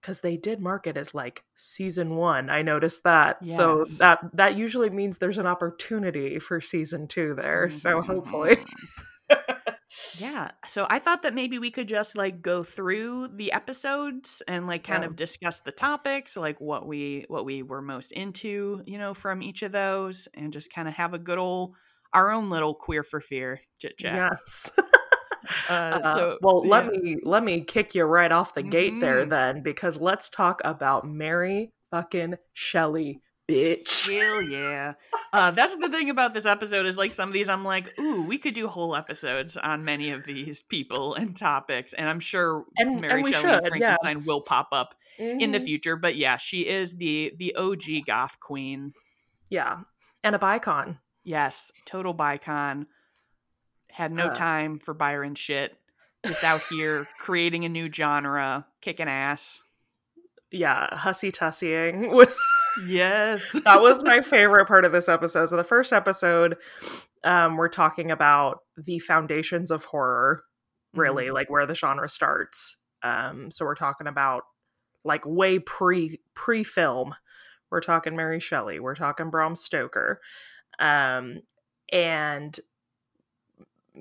because 0.01 0.21
they 0.21 0.37
did 0.37 0.61
mark 0.61 0.87
it 0.87 0.97
as 0.97 1.15
like 1.15 1.43
season 1.57 2.15
one. 2.15 2.49
I 2.49 2.63
noticed 2.63 3.03
that. 3.03 3.39
Yes. 3.43 3.57
So 3.57 3.85
that 3.99 4.21
that 4.35 4.57
usually 4.57 4.91
means 4.91 5.19
there's 5.19 5.39
an 5.39 5.47
opportunity 5.47 6.39
for 6.39 6.61
season 6.61 7.09
two 7.09 7.35
there. 7.35 7.69
Mm-hmm. 7.69 7.77
So 7.77 8.03
hopefully. 8.03 8.59
Yeah. 10.19 10.51
So 10.69 10.87
I 10.89 10.99
thought 10.99 11.23
that 11.23 11.35
maybe 11.35 11.59
we 11.59 11.71
could 11.71 11.89
just 11.89 12.17
like 12.17 12.43
go 12.43 12.63
through 12.63 13.29
the 13.29 13.53
episodes 13.53 14.43
and 14.49 14.67
like 14.67 14.85
kind 14.85 15.03
yeah. 15.03 15.09
of 15.09 15.17
discuss 15.17 15.61
the 15.61 15.73
topics, 15.73 16.37
like 16.37 16.61
what 16.61 16.87
we 16.87 17.25
what 17.29 17.45
we 17.45 17.63
were 17.63 17.83
most 17.83 18.13
into, 18.13 18.83
you 18.87 18.99
know, 18.99 19.15
from 19.15 19.43
each 19.43 19.63
of 19.63 19.73
those, 19.73 20.29
and 20.35 20.53
just 20.53 20.73
kind 20.73 20.89
of 20.89 20.95
have 20.95 21.15
a 21.15 21.19
good 21.19 21.39
old 21.39 21.75
our 22.13 22.31
own 22.31 22.51
little 22.51 22.75
queer 22.75 23.03
for 23.03 23.21
fear 23.21 23.61
chit 23.79 23.99
chat. 23.99 24.33
Yes. 24.33 24.71
Uh, 25.69 25.73
uh, 26.03 26.15
so 26.15 26.39
well, 26.43 26.63
yeah. 26.65 26.71
let 26.71 26.87
me 26.89 27.17
let 27.23 27.45
me 27.45 27.61
kick 27.61 27.95
you 27.95 28.05
right 28.05 28.33
off 28.33 28.55
the 28.55 28.63
gate 28.65 28.91
mm-hmm. 28.91 29.01
there 29.01 29.25
then, 29.25 29.63
because 29.63 29.97
let's 29.97 30.29
talk 30.29 30.61
about 30.65 31.07
Mary 31.07 31.73
fucking 31.91 32.35
Shelley, 32.53 33.21
bitch. 33.49 34.07
Hell 34.09 34.43
yeah! 34.43 34.95
Uh, 35.33 35.51
that's 35.51 35.77
the 35.77 35.89
thing 35.89 36.11
about 36.11 36.35
this 36.35 36.47
episode 36.47 36.87
is 36.87 36.97
like 36.97 37.13
some 37.13 37.29
of 37.29 37.33
these 37.33 37.49
I'm 37.49 37.65
like, 37.65 37.99
ooh, 37.99 38.23
we 38.23 38.39
could 38.39 38.55
do 38.55 38.67
whole 38.69 38.97
episodes 38.97 39.57
on 39.57 39.85
many 39.85 40.11
of 40.11 40.25
these 40.25 40.63
people 40.63 41.15
and 41.15 41.37
topics, 41.37 41.93
and 41.93 42.09
I'm 42.09 42.21
sure 42.21 42.65
and, 42.79 43.01
Mary 43.01 43.23
and 43.23 43.35
Shelley 43.35 43.55
should, 43.55 43.69
Frankenstein 43.69 44.19
yeah. 44.19 44.25
will 44.27 44.41
pop 44.41 44.69
up 44.73 44.95
mm-hmm. 45.19 45.41
in 45.41 45.53
the 45.53 45.59
mm-hmm. 45.59 45.67
future. 45.67 45.97
But 45.97 46.17
yeah, 46.17 46.37
she 46.37 46.67
is 46.67 46.97
the 46.97 47.33
the 47.39 47.55
OG 47.55 48.07
goth 48.07 48.39
queen. 48.41 48.93
Yeah, 49.51 49.81
and 50.25 50.35
a 50.35 50.39
bicon. 50.39 50.99
Yes, 51.25 51.73
total 51.85 52.15
bicon 52.15 52.87
had 53.91 54.13
no 54.13 54.27
uh, 54.27 54.35
time 54.35 54.79
for 54.79 54.95
Byron 54.95 55.35
shit. 55.35 55.77
Just 56.25 56.45
out 56.45 56.63
here 56.71 57.07
creating 57.19 57.65
a 57.65 57.69
new 57.69 57.91
genre, 57.93 58.67
kicking 58.81 59.09
ass. 59.09 59.63
Yeah, 60.51 60.95
hussy 60.95 61.31
tussying 61.31 62.13
with. 62.15 62.37
Yes, 62.85 63.53
that 63.65 63.81
was 63.81 64.03
my 64.03 64.21
favorite 64.21 64.67
part 64.67 64.85
of 64.85 64.93
this 64.93 65.09
episode. 65.09 65.47
So 65.47 65.57
the 65.57 65.65
first 65.65 65.93
episode, 65.93 66.57
um, 67.25 67.57
we're 67.57 67.69
talking 67.69 68.11
about 68.11 68.61
the 68.77 68.99
foundations 68.99 69.71
of 69.71 69.85
horror, 69.85 70.45
really, 70.95 71.27
mm-hmm. 71.27 71.35
like 71.35 71.51
where 71.51 71.67
the 71.67 71.75
genre 71.75 72.09
starts. 72.09 72.77
Um, 73.03 73.51
so 73.51 73.65
we're 73.65 73.75
talking 73.75 74.07
about 74.07 74.43
like 75.05 75.25
way 75.25 75.59
pre 75.59 76.21
pre 76.35 76.65
film. 76.65 77.15
We're 77.71 77.81
talking 77.81 78.17
Mary 78.17 78.41
Shelley. 78.41 78.79
We're 78.79 78.95
talking 78.95 79.31
Bram 79.31 79.57
Stoker. 79.57 80.21
Um, 80.79 81.41
and 81.93 82.59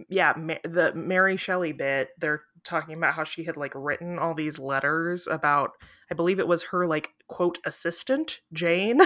yeah, 0.10 0.34
Ma- 0.38 0.56
the 0.64 0.94
Mary 0.94 1.38
Shelley 1.38 1.72
bit, 1.72 2.10
they're 2.20 2.42
talking 2.66 2.96
about 2.96 3.14
how 3.14 3.24
she 3.24 3.44
had 3.44 3.58
like 3.58 3.74
written 3.76 4.20
all 4.20 4.34
these 4.34 4.60
letters 4.60 5.28
about 5.28 5.72
I 6.12 6.14
believe 6.14 6.40
it 6.40 6.48
was 6.48 6.64
her 6.64 6.86
like 6.86 7.10
quote 7.28 7.60
assistant, 7.66 8.42
Jane. 8.54 9.02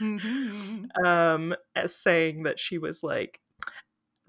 um 1.04 1.54
as 1.74 1.96
saying 1.96 2.44
that 2.44 2.58
she 2.58 2.78
was 2.78 3.02
like 3.02 3.40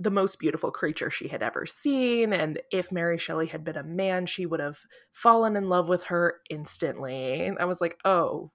the 0.01 0.11
most 0.11 0.39
beautiful 0.39 0.71
creature 0.71 1.09
she 1.09 1.27
had 1.27 1.43
ever 1.43 1.65
seen 1.65 2.31
and 2.31 2.59
if 2.71 2.91
Mary 2.91 3.17
Shelley 3.17 3.47
had 3.47 3.65
been 3.65 3.75
a 3.75 3.83
man, 3.83 4.25
she 4.25 4.45
would 4.45 4.61
have 4.61 4.79
fallen 5.11 5.57
in 5.57 5.67
love 5.67 5.89
with 5.89 6.03
her 6.03 6.35
instantly. 6.49 7.45
And 7.45 7.57
I 7.59 7.65
was 7.65 7.81
like, 7.81 7.97
"Oh, 8.05 8.51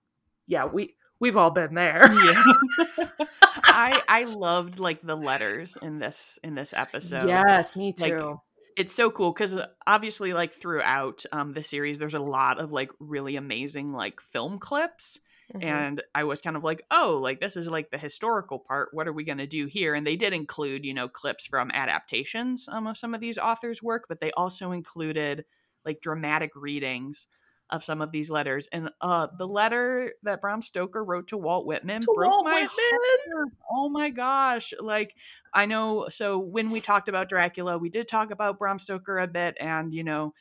yeah, 0.47 0.65
we 0.65 0.97
we've 1.21 1.37
all 1.37 1.51
been 1.51 1.75
there. 1.75 2.03
yeah. 2.25 2.45
I 3.65 4.03
I 4.09 4.25
loved 4.25 4.79
like 4.79 5.03
the 5.03 5.17
letters 5.17 5.77
in 5.81 5.99
this 5.99 6.39
in 6.43 6.55
this 6.55 6.73
episode. 6.73 7.29
Yes, 7.29 7.77
me 7.77 7.93
too. 7.93 8.19
Like, 8.19 8.37
it's 8.77 8.95
so 8.95 9.11
cool 9.11 9.33
because 9.33 9.55
uh, 9.55 9.67
obviously 9.87 10.33
like 10.33 10.53
throughout 10.53 11.25
um 11.33 11.53
the 11.53 11.63
series 11.63 11.99
there's 11.99 12.15
a 12.15 12.23
lot 12.23 12.59
of 12.59 12.73
like 12.73 12.91
really 12.99 13.37
amazing 13.37 13.93
like 13.93 14.21
film 14.21 14.59
clips 14.59 15.21
Mm-hmm. 15.53 15.67
And 15.67 16.03
I 16.15 16.25
was 16.25 16.41
kind 16.41 16.57
of 16.57 16.65
like, 16.65 16.85
oh, 16.91 17.19
like 17.23 17.41
this 17.41 17.57
is 17.57 17.69
like 17.69 17.91
the 17.91 17.99
historical 17.99 18.59
part. 18.59 18.91
What 18.93 19.07
are 19.07 19.13
we 19.13 19.25
going 19.25 19.39
to 19.39 19.47
do 19.47 19.67
here? 19.67 19.95
And 19.95 20.07
they 20.07 20.17
did 20.17 20.33
include, 20.33 20.85
you 20.85 20.95
know, 20.95 21.09
clips 21.09 21.47
from 21.47 21.71
adaptations 21.73 22.69
um, 22.71 22.87
of 22.87 22.97
some 22.97 23.15
of 23.15 23.21
these 23.21 23.39
authors' 23.39 23.83
work, 23.83 24.07
but 24.09 24.21
they 24.21 24.31
also 24.33 24.73
included 24.73 25.45
like 25.85 26.01
dramatic 26.01 26.51
readings 26.55 27.27
of 27.75 27.85
some 27.85 28.01
of 28.01 28.13
these 28.13 28.31
letters. 28.31 28.69
And 28.73 28.91
uh, 29.01 29.29
the 29.37 29.49
letter 29.49 30.13
that 30.23 30.41
Bram 30.41 30.63
Stoker 30.63 31.05
wrote 31.05 31.29
to 31.29 31.37
Walt 31.37 31.67
Whitman 31.67 32.03
To 32.03 32.13
broke 32.15 32.31
Walt 32.33 32.45
my 32.45 32.61
Whitman? 32.63 32.69
heart. 32.71 33.49
Oh 33.71 33.89
my 33.89 34.11
gosh! 34.11 34.73
Like 34.79 35.15
I 35.53 35.67
know. 35.67 36.07
So 36.09 36.39
when 36.39 36.71
we 36.71 36.81
talked 36.81 37.09
about 37.09 37.29
Dracula, 37.29 37.79
we 37.79 37.91
did 37.91 38.09
talk 38.09 38.31
about 38.31 38.59
Bram 38.59 38.79
Stoker 38.79 39.19
a 39.19 39.27
bit, 39.27 39.57
and 39.61 39.93
you 39.93 40.05
know, 40.05 40.35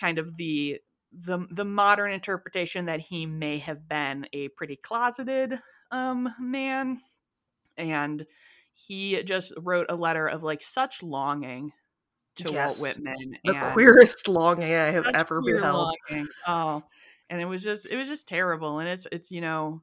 kind 0.00 0.18
of 0.18 0.36
the 0.36 0.80
the 1.12 1.46
the 1.50 1.64
modern 1.64 2.12
interpretation 2.12 2.86
that 2.86 3.00
he 3.00 3.26
may 3.26 3.58
have 3.58 3.88
been 3.88 4.26
a 4.32 4.48
pretty 4.48 4.76
closeted 4.76 5.58
um 5.90 6.28
man 6.38 7.00
and 7.78 8.26
he 8.74 9.22
just 9.22 9.52
wrote 9.56 9.86
a 9.88 9.96
letter 9.96 10.26
of 10.26 10.42
like 10.42 10.62
such 10.62 11.02
longing 11.02 11.72
to 12.38 12.52
Yes. 12.52 12.80
Walt 12.80 12.96
Whitman 12.96 13.38
The 13.44 13.52
and 13.54 13.72
queerest 13.72 14.28
longing 14.28 14.74
I 14.74 14.90
have 14.90 15.06
ever 15.14 15.40
beheld. 15.40 15.94
longing. 16.10 16.28
Oh, 16.46 16.82
and 17.30 17.40
it 17.40 17.44
was 17.46 17.62
just 17.62 17.86
it 17.86 17.96
was 17.96 18.08
just 18.08 18.26
terrible 18.28 18.78
and 18.78 18.88
it's 18.88 19.06
it's 19.12 19.30
you 19.30 19.40
know 19.40 19.82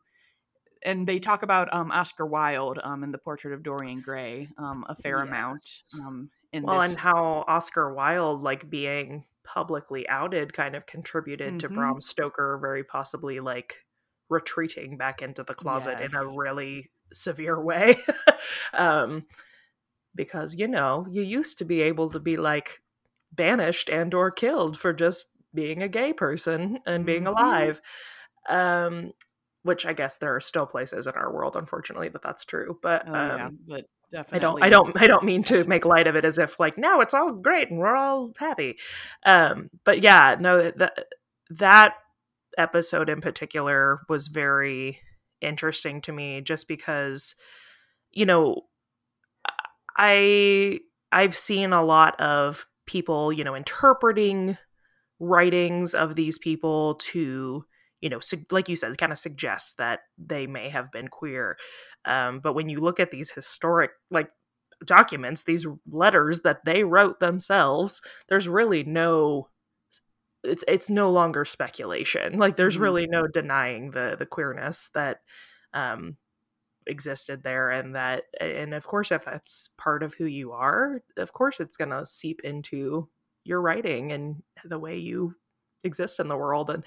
and 0.83 1.07
they 1.07 1.19
talk 1.19 1.43
about 1.43 1.73
um 1.73 1.91
Oscar 1.91 2.25
Wilde 2.25 2.79
um 2.83 3.03
in 3.03 3.11
the 3.11 3.17
portrait 3.17 3.53
of 3.53 3.63
Dorian 3.63 4.01
Gray 4.01 4.49
um 4.57 4.85
a 4.89 4.95
fair 4.95 5.21
amount 5.21 5.81
um 6.01 6.29
in 6.53 6.63
Well, 6.63 6.79
this 6.81 6.91
and 6.91 6.99
how 6.99 7.43
Oscar 7.47 7.93
Wilde, 7.93 8.41
like 8.41 8.69
being 8.69 9.25
publicly 9.43 10.07
outed, 10.09 10.53
kind 10.53 10.75
of 10.75 10.85
contributed 10.85 11.59
to 11.59 11.69
Mhm. 11.69 11.75
Bram 11.75 12.01
Stoker 12.01 12.57
very 12.61 12.83
possibly 12.83 13.39
like 13.39 13.85
retreating 14.29 14.97
back 14.97 15.21
into 15.21 15.43
the 15.43 15.53
closet 15.53 15.99
in 15.99 16.15
a 16.15 16.37
really 16.37 16.89
severe 17.13 17.59
way. 17.61 17.97
um, 18.73 19.25
because 20.15 20.55
you 20.55 20.67
know, 20.67 21.05
you 21.09 21.21
used 21.21 21.57
to 21.59 21.65
be 21.65 21.81
able 21.81 22.09
to 22.11 22.19
be 22.19 22.37
like 22.37 22.81
banished 23.33 23.89
and 23.89 24.13
or 24.13 24.31
killed 24.31 24.79
for 24.79 24.93
just 24.93 25.27
being 25.53 25.83
a 25.83 25.87
gay 25.89 26.13
person 26.13 26.79
and 26.85 27.05
being 27.05 27.23
Mhm. 27.23 27.27
alive. 27.27 27.81
Um, 28.49 29.11
which 29.63 29.85
I 29.85 29.93
guess 29.93 30.17
there 30.17 30.35
are 30.35 30.41
still 30.41 30.67
places 30.67 31.07
in 31.07 31.13
our 31.13 31.33
world, 31.33 31.55
unfortunately, 31.55 32.09
that 32.09 32.21
that's 32.21 32.45
true. 32.45 32.77
But 32.83 33.07
oh 33.07 33.13
um, 33.13 33.37
yeah 33.37 33.49
but 33.67 33.85
I 34.31 34.37
don't 34.37 34.63
I 34.63 34.69
don't 34.69 35.01
I 35.01 35.07
don't 35.07 35.23
mean 35.25 35.43
to 35.45 35.67
make 35.67 35.85
light 35.85 36.05
of 36.07 36.15
it 36.15 36.23
as 36.23 36.37
if 36.37 36.59
like 36.59 36.77
now 36.77 36.99
it's 37.01 37.15
all 37.15 37.31
great 37.33 37.69
and 37.71 37.79
we're 37.79 37.95
all 37.95 38.31
happy. 38.37 38.77
Um 39.25 39.69
but 39.83 40.01
yeah, 40.03 40.35
no 40.39 40.71
that 40.71 41.05
that 41.49 41.93
episode 42.57 43.09
in 43.09 43.21
particular 43.21 44.01
was 44.07 44.27
very 44.27 44.99
interesting 45.41 46.01
to 46.01 46.11
me 46.11 46.41
just 46.41 46.67
because 46.67 47.35
you 48.11 48.25
know 48.25 48.61
I 49.97 50.79
I've 51.11 51.37
seen 51.37 51.73
a 51.73 51.83
lot 51.83 52.19
of 52.19 52.65
people, 52.85 53.31
you 53.31 53.43
know, 53.43 53.55
interpreting 53.55 54.57
writings 55.19 55.93
of 55.95 56.15
these 56.15 56.37
people 56.37 56.95
to 56.95 57.65
you 58.01 58.09
know 58.09 58.19
su- 58.19 58.45
like 58.51 58.69
you 58.69 58.75
said 58.75 58.97
kind 58.97 59.11
of 59.11 59.17
suggest 59.17 59.77
that 59.77 60.01
they 60.17 60.47
may 60.47 60.69
have 60.69 60.91
been 60.91 61.07
queer 61.07 61.57
um, 62.05 62.39
but 62.41 62.53
when 62.53 62.69
you 62.69 62.81
look 62.81 62.99
at 62.99 63.11
these 63.11 63.31
historic 63.31 63.91
like 64.11 64.29
documents 64.85 65.43
these 65.43 65.65
letters 65.91 66.41
that 66.41 66.65
they 66.65 66.83
wrote 66.83 67.19
themselves 67.19 68.01
there's 68.29 68.47
really 68.47 68.83
no 68.83 69.47
it's 70.43 70.63
it's 70.67 70.89
no 70.89 71.09
longer 71.11 71.45
speculation 71.45 72.37
like 72.37 72.55
there's 72.55 72.77
Mhm. 72.77 72.81
really 72.81 73.07
no 73.07 73.27
denying 73.27 73.91
the 73.91 74.15
the 74.17 74.25
queerness 74.25 74.89
that 74.93 75.21
um 75.73 76.17
existed 76.87 77.43
there 77.43 77.71
and 77.71 77.95
that 77.95 78.23
and 78.39 78.73
of 78.73 78.85
course 78.85 79.11
if 79.11 79.25
that's 79.25 79.69
part 79.77 80.03
of 80.03 80.13
who 80.13 80.25
you 80.25 80.51
are 80.51 81.01
of 81.17 81.33
course 81.33 81.59
it's 81.59 81.77
going 81.77 81.89
to 81.89 82.05
seep 82.05 82.41
into 82.43 83.07
your 83.43 83.61
writing 83.61 84.11
and 84.11 84.43
the 84.63 84.79
way 84.79 84.97
you 84.97 85.35
exist 85.83 86.19
in 86.19 86.27
the 86.27 86.37
world 86.37 86.69
and 86.69 86.83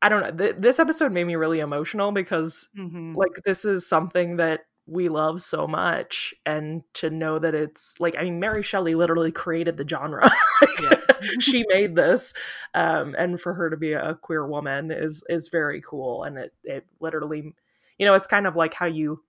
i 0.00 0.08
don't 0.08 0.22
know 0.22 0.30
th- 0.44 0.56
this 0.58 0.78
episode 0.78 1.12
made 1.12 1.24
me 1.24 1.34
really 1.36 1.60
emotional 1.60 2.12
because 2.12 2.68
Mhm. 2.76 3.16
like 3.16 3.32
this 3.44 3.64
is 3.64 3.86
something 3.86 4.36
that 4.36 4.60
we 4.86 5.08
love 5.08 5.40
so 5.40 5.66
much 5.68 6.34
and 6.44 6.82
to 6.94 7.08
know 7.08 7.38
that 7.38 7.54
it's 7.54 8.00
like 8.00 8.16
i 8.18 8.24
mean 8.24 8.40
mary 8.40 8.62
shelley 8.62 8.94
literally 8.96 9.30
created 9.30 9.76
the 9.76 9.88
genre 9.88 10.28
she 11.38 11.64
made 11.68 11.94
this 11.94 12.34
um 12.74 13.14
and 13.16 13.40
for 13.40 13.54
her 13.54 13.70
to 13.70 13.76
be 13.76 13.92
a 13.92 14.14
queer 14.16 14.46
woman 14.46 14.90
is 14.90 15.22
is 15.28 15.48
very 15.48 15.80
cool 15.82 16.24
and 16.24 16.36
it 16.36 16.52
it 16.64 16.84
literally 17.00 17.54
you 17.98 18.06
know 18.06 18.14
it's 18.14 18.26
kind 18.28 18.46
of 18.46 18.56
like 18.56 18.74
how 18.74 18.86
you 18.86 19.22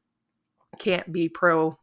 can't 0.80 1.12
be 1.12 1.30
pro 1.30 1.78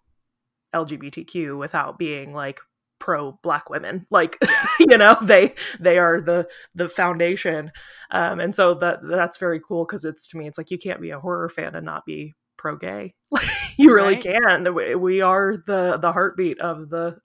lgbtq 0.75 1.59
without 1.59 1.99
being 1.99 2.33
like 2.33 2.61
pro 2.99 3.33
black 3.43 3.71
women. 3.71 4.07
Like 4.11 4.37
you 4.79 4.99
know 4.99 5.17
they 5.23 5.55
they 5.79 5.99
are 5.99 6.21
the 6.21 6.49
the 6.75 6.89
foundation. 6.89 7.73
Um 8.11 8.41
and 8.41 8.55
so 8.55 8.75
that 8.75 9.01
that's 9.03 9.39
very 9.39 9.61
cool 9.67 9.85
because 9.85 10.05
it's 10.05 10.29
to 10.29 10.37
me 10.39 10.47
it's 10.47 10.59
like 10.59 10.71
you 10.71 10.79
can't 10.79 11.01
be 11.01 11.11
a 11.11 11.19
horror 11.21 11.49
fan 11.49 11.75
and 11.75 11.87
not 11.87 12.05
be 12.05 12.35
pro 12.57 12.77
gay. 12.77 13.15
You 13.79 13.95
really 13.95 14.15
Right. 14.17 14.23
can. 14.23 14.75
We, 14.75 14.95
we 14.95 15.21
are 15.23 15.57
the 15.67 15.97
the 15.97 16.13
heartbeat 16.13 16.61
of 16.61 16.91
the 16.91 17.19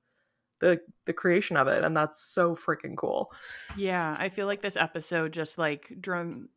the 0.61 0.79
the 1.05 1.11
creation 1.11 1.57
of 1.57 1.67
it 1.67 1.83
and 1.83 1.95
that's 1.97 2.23
so 2.23 2.55
freaking 2.55 2.95
cool. 2.95 3.29
Yeah, 3.75 4.15
I 4.17 4.29
feel 4.29 4.47
like 4.47 4.61
this 4.61 4.77
episode 4.77 5.33
just 5.33 5.57
like 5.57 5.91
drum 5.99 6.47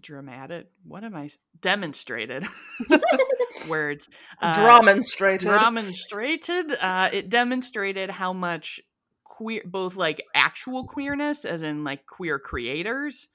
dramatic. 0.00 0.68
What 0.84 1.04
am 1.04 1.14
i 1.14 1.28
demonstrated? 1.60 2.44
Words. 3.68 4.08
Uh, 4.40 4.54
demonstrated 4.54 5.48
demonstrated. 5.48 6.72
Uh, 6.80 7.10
it 7.12 7.28
demonstrated 7.28 8.10
how 8.10 8.32
much 8.32 8.80
queer, 9.24 9.62
both 9.64 9.96
like 9.96 10.22
actual 10.34 10.84
queerness, 10.84 11.44
as 11.44 11.62
in 11.62 11.84
like 11.84 12.06
queer 12.06 12.38
creators, 12.38 13.28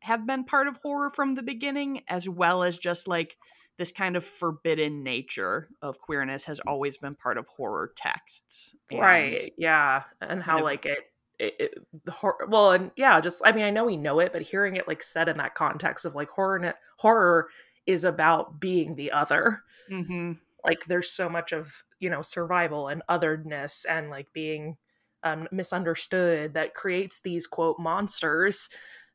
have 0.00 0.26
been 0.26 0.44
part 0.44 0.68
of 0.68 0.78
horror 0.82 1.10
from 1.10 1.34
the 1.34 1.42
beginning, 1.42 2.02
as 2.08 2.28
well 2.28 2.62
as 2.62 2.78
just 2.78 3.08
like 3.08 3.36
this 3.78 3.92
kind 3.92 4.14
of 4.14 4.24
forbidden 4.24 5.02
nature 5.02 5.68
of 5.80 5.98
queerness 5.98 6.44
has 6.44 6.60
always 6.66 6.98
been 6.98 7.14
part 7.14 7.38
of 7.38 7.46
horror 7.48 7.92
texts. 7.96 8.74
And- 8.90 9.00
right 9.00 9.52
yeah 9.56 10.02
and 10.20 10.42
how 10.42 10.62
like 10.62 10.84
it, 10.84 10.98
it, 11.40 11.54
it 11.58 11.74
the 12.04 12.12
hor- 12.12 12.46
well 12.48 12.72
and 12.72 12.90
yeah 12.96 13.20
just 13.20 13.42
i 13.44 13.52
mean 13.52 13.64
i 13.64 13.70
know 13.70 13.84
we 13.86 13.96
know 13.96 14.20
it 14.20 14.32
but 14.32 14.42
hearing 14.42 14.76
it 14.76 14.86
like 14.86 15.02
said 15.02 15.28
in 15.28 15.38
that 15.38 15.54
context 15.54 16.04
of 16.04 16.14
like 16.14 16.28
horror 16.30 16.74
horror 16.98 17.48
is 17.86 18.04
about 18.04 18.60
being 18.60 18.94
the 18.96 19.10
other. 19.10 19.62
Mhm. 19.90 20.38
like 20.64 20.84
there's 20.86 21.10
so 21.10 21.28
much 21.28 21.52
of 21.52 21.82
you 21.98 22.10
know 22.10 22.22
survival 22.22 22.88
and 22.88 23.02
otherness 23.08 23.84
and 23.86 24.10
like 24.10 24.32
being 24.32 24.76
um, 25.22 25.48
misunderstood 25.52 26.54
that 26.54 26.74
creates 26.74 27.20
these 27.20 27.46
quote 27.46 27.78
monsters. 27.78 28.68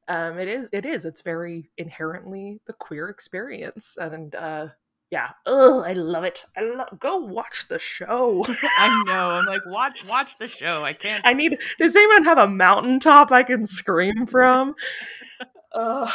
Um 0.08 0.38
it 0.40 0.48
is 0.48 0.70
it 0.72 0.86
is. 0.86 1.06
It's 1.06 1.22
very 1.22 1.72
inherently 1.78 2.60
the 2.68 2.74
queer 2.74 3.10
experience 3.10 3.98
and 4.00 4.36
uh 4.36 4.68
yeah 5.12 5.30
oh 5.46 5.82
i 5.84 5.94
love 5.94 6.24
it 6.24 6.44
i 6.58 6.62
love 6.62 6.88
go 7.00 7.18
watch 7.18 7.68
the 7.68 7.78
show 7.80 8.46
I 8.80 9.04
know. 9.06 9.30
I'm 9.32 9.46
like, 9.46 9.62
watch, 9.68 10.04
watch 10.06 10.38
the 10.40 10.48
show. 10.48 10.84
I 10.84 10.94
can't 10.94 11.26
i 11.26 11.34
need 11.34 11.58
does 11.80 11.96
anyone 11.96 12.24
have 12.24 12.38
a 12.40 12.48
mountaintop 12.48 13.32
i 13.32 13.44
can 13.44 13.66
scream 13.66 14.26
from 14.30 14.74
Ugh. 15.74 16.10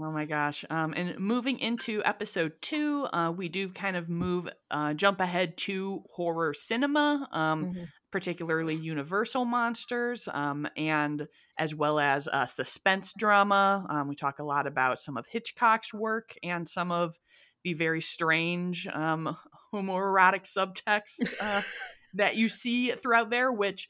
Oh 0.00 0.10
my 0.10 0.24
gosh. 0.24 0.64
Um, 0.70 0.92
and 0.96 1.18
moving 1.20 1.60
into 1.60 2.02
episode 2.04 2.52
two, 2.60 3.06
uh, 3.12 3.30
we 3.30 3.48
do 3.48 3.68
kind 3.68 3.96
of 3.96 4.08
move, 4.08 4.48
uh, 4.70 4.92
jump 4.94 5.20
ahead 5.20 5.56
to 5.58 6.02
horror 6.12 6.52
cinema, 6.52 7.28
um, 7.30 7.66
Mhm. 7.66 7.86
particularly 8.10 8.74
Universal 8.74 9.44
monsters, 9.44 10.28
um, 10.32 10.66
and 10.76 11.28
as 11.58 11.76
well 11.76 12.00
as 12.00 12.26
uh, 12.26 12.44
suspense 12.46 13.12
drama. 13.16 13.86
Um, 13.88 14.08
we 14.08 14.16
talk 14.16 14.40
a 14.40 14.44
lot 14.44 14.66
about 14.66 14.98
some 14.98 15.16
of 15.16 15.26
Hitchcock's 15.28 15.94
work 15.94 16.34
and 16.42 16.68
some 16.68 16.90
of 16.90 17.16
the 17.64 17.72
very 17.72 18.00
strange 18.00 18.86
um, 18.86 19.36
homoerotic 19.74 20.44
subtext 20.44 21.34
uh, 21.40 21.62
that 22.14 22.36
you 22.36 22.48
see 22.48 22.92
throughout 22.92 23.30
there, 23.30 23.50
which 23.50 23.88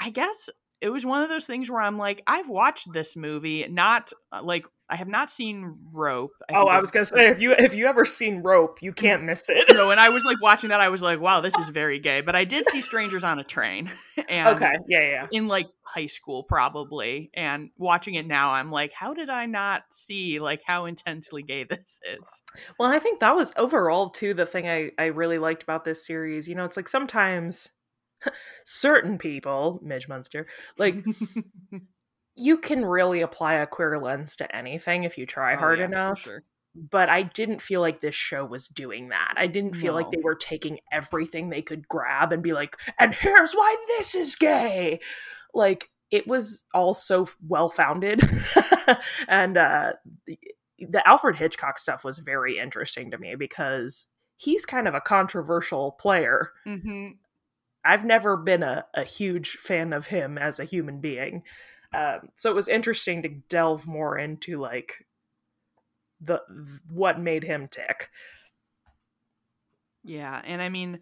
I 0.00 0.10
guess 0.10 0.48
it 0.80 0.90
was 0.90 1.04
one 1.04 1.22
of 1.22 1.28
those 1.28 1.46
things 1.46 1.70
where 1.70 1.80
I'm 1.80 1.98
like, 1.98 2.22
I've 2.26 2.48
watched 2.48 2.92
this 2.92 3.16
movie, 3.16 3.66
not 3.68 4.12
uh, 4.32 4.42
like 4.42 4.66
I 4.90 4.96
have 4.96 5.08
not 5.08 5.30
seen 5.30 5.76
Rope. 5.92 6.32
oh 6.50 6.66
i 6.66 6.80
was 6.80 6.90
gonna 6.90 7.04
say 7.04 7.28
if 7.28 7.38
you 7.38 7.52
if 7.52 7.74
you 7.74 7.86
ever 7.86 8.06
seen 8.06 8.42
rope 8.42 8.78
you 8.80 8.92
can't 8.92 9.22
miss 9.22 9.44
it 9.50 9.68
no, 9.78 9.90
and 9.90 10.00
I 10.00 10.08
was 10.08 10.24
like 10.24 10.40
watching 10.40 10.70
that, 10.70 10.80
I 10.80 10.88
was 10.88 11.02
like, 11.02 11.20
wow, 11.20 11.40
this 11.40 11.56
is 11.56 11.68
very 11.68 11.98
gay. 11.98 12.20
But 12.20 12.34
I 12.34 12.44
did 12.44 12.64
see 12.66 12.80
Strangers 12.80 13.24
on 13.24 13.38
a 13.38 13.44
Train, 13.44 13.90
and 14.28 14.56
okay 14.56 14.72
yeah 14.88 15.00
yeah, 15.00 15.10
yeah. 15.10 15.26
in 15.30 15.46
like 15.46 15.68
high 15.82 16.06
school 16.06 16.42
probably, 16.42 17.30
and 17.34 17.70
watching 17.76 18.14
it 18.14 18.26
now, 18.26 18.50
I'm 18.50 18.70
like, 18.70 18.92
how 18.92 19.14
did 19.14 19.30
I 19.30 19.46
not 19.46 19.82
see 19.90 20.38
like 20.38 20.62
how 20.66 20.86
intensely 20.86 21.42
gay 21.42 21.64
this 21.64 22.00
is? 22.12 22.42
Well, 22.78 22.88
and 22.88 22.96
I 22.96 22.98
think 22.98 23.20
that 23.20 23.36
was 23.36 23.52
overall 23.56 24.10
too 24.10 24.34
the 24.34 24.46
thing 24.46 24.68
I 24.68 24.90
I 24.98 25.06
really 25.06 25.38
liked 25.38 25.62
about 25.62 25.84
this 25.84 26.06
series. 26.06 26.48
You 26.48 26.54
know, 26.54 26.64
it's 26.64 26.76
like 26.76 26.88
sometimes 26.88 27.70
certain 28.64 29.18
people, 29.18 29.80
Midge 29.82 30.08
Munster, 30.08 30.46
like 30.76 30.96
you 32.36 32.58
can 32.58 32.84
really 32.84 33.20
apply 33.20 33.54
a 33.54 33.66
queer 33.66 33.98
lens 33.98 34.36
to 34.36 34.56
anything 34.56 35.04
if 35.04 35.18
you 35.18 35.26
try 35.26 35.54
Oh, 35.54 35.58
hard 35.58 35.78
yeah, 35.80 35.86
enough. 35.86 36.20
sure. 36.20 36.42
but 36.74 37.08
I 37.08 37.22
didn't 37.22 37.62
feel 37.62 37.80
like 37.80 38.00
this 38.00 38.14
show 38.14 38.44
was 38.44 38.68
doing 38.68 39.08
that. 39.08 39.34
I 39.36 39.46
didn't 39.48 39.74
feel 39.74 39.92
no. 39.92 39.98
like 39.98 40.10
they 40.10 40.22
were 40.22 40.36
taking 40.36 40.78
everything 40.92 41.48
they 41.48 41.62
could 41.62 41.88
grab 41.88 42.32
and 42.32 42.42
be 42.42 42.52
like, 42.52 42.76
and 42.98 43.14
here's 43.14 43.54
why 43.54 43.76
this 43.96 44.14
is 44.14 44.36
gay. 44.36 45.00
Like 45.54 45.90
it 46.10 46.26
was 46.28 46.64
all 46.72 46.94
so 46.94 47.28
well 47.46 47.68
founded. 47.70 48.22
and 49.28 49.56
uh, 49.58 49.92
the, 50.78 51.02
Alfred 51.08 51.36
Hitchcock 51.36 51.78
stuff 51.78 52.04
was 52.04 52.18
very 52.18 52.58
interesting 52.58 53.10
to 53.10 53.18
me 53.18 53.34
because 53.34 54.06
he's 54.36 54.64
kind 54.64 54.86
of 54.86 54.94
a 54.94 55.00
controversial 55.00 55.92
player. 55.92 56.52
Mm-hmm. 56.66 57.08
I've 57.88 58.04
never 58.04 58.36
been 58.36 58.62
a, 58.62 58.84
a 58.92 59.02
huge 59.02 59.52
fan 59.56 59.94
of 59.94 60.08
him 60.08 60.36
as 60.36 60.60
a 60.60 60.66
human 60.66 61.00
being. 61.00 61.42
Um, 61.94 62.28
so 62.34 62.50
it 62.50 62.54
was 62.54 62.68
interesting 62.68 63.22
to 63.22 63.30
delve 63.30 63.86
more 63.86 64.18
into 64.18 64.60
like 64.60 65.06
the 66.20 66.42
what 66.90 67.18
made 67.18 67.44
him 67.44 67.66
tick. 67.66 68.10
Yeah, 70.04 70.42
and 70.44 70.60
I 70.60 70.68
mean, 70.68 71.00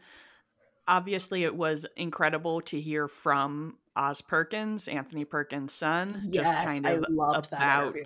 obviously, 0.86 1.42
it 1.42 1.56
was 1.56 1.86
incredible 1.96 2.60
to 2.62 2.80
hear 2.80 3.08
from 3.08 3.78
Oz 3.96 4.20
Perkins, 4.20 4.86
Anthony 4.86 5.24
Perkins' 5.24 5.74
son, 5.74 6.28
yes, 6.30 6.52
just 6.52 6.56
kind 6.68 6.86
of 6.86 7.04
loved 7.10 7.48
about 7.48 7.96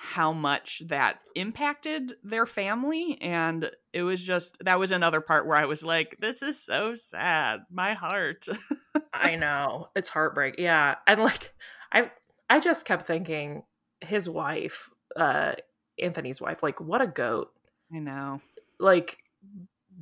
how 0.00 0.32
much 0.32 0.80
that 0.86 1.18
impacted 1.34 2.12
their 2.22 2.46
family. 2.46 3.18
And 3.20 3.68
it 3.92 4.04
was 4.04 4.22
just 4.22 4.56
that 4.60 4.78
was 4.78 4.92
another 4.92 5.20
part 5.20 5.44
where 5.44 5.56
I 5.56 5.66
was 5.66 5.84
like, 5.84 6.16
this 6.20 6.40
is 6.40 6.64
so 6.64 6.94
sad. 6.94 7.62
My 7.68 7.94
heart. 7.94 8.46
I 9.12 9.34
know. 9.34 9.88
It's 9.96 10.08
heartbreak. 10.08 10.54
Yeah. 10.56 10.94
And 11.08 11.20
like 11.20 11.52
I 11.92 12.12
I 12.48 12.60
just 12.60 12.86
kept 12.86 13.08
thinking 13.08 13.64
his 14.00 14.28
wife, 14.28 14.88
uh 15.16 15.54
Anthony's 16.00 16.40
wife, 16.40 16.62
like 16.62 16.80
what 16.80 17.02
a 17.02 17.08
goat. 17.08 17.50
I 17.92 17.98
know. 17.98 18.40
Like 18.78 19.18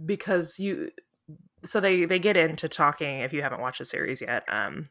because 0.04 0.58
you 0.58 0.90
so 1.64 1.80
they 1.80 2.04
they 2.04 2.18
get 2.18 2.36
into 2.36 2.68
talking 2.68 3.20
if 3.20 3.32
you 3.32 3.40
haven't 3.40 3.62
watched 3.62 3.78
the 3.78 3.86
series 3.86 4.20
yet 4.20 4.44
um 4.48 4.90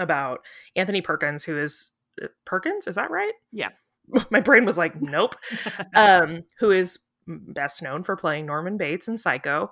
about 0.00 0.40
Anthony 0.74 1.00
Perkins 1.00 1.44
who 1.44 1.56
is 1.56 1.90
uh, 2.20 2.26
Perkins, 2.44 2.88
is 2.88 2.96
that 2.96 3.12
right? 3.12 3.34
Yeah. 3.52 3.68
My 4.30 4.40
brain 4.40 4.64
was 4.64 4.78
like 4.78 5.00
nope. 5.00 5.36
um 5.94 6.42
who 6.58 6.70
is 6.70 6.98
best 7.26 7.82
known 7.82 8.04
for 8.04 8.16
playing 8.16 8.46
Norman 8.46 8.76
Bates 8.76 9.08
in 9.08 9.18
Psycho. 9.18 9.70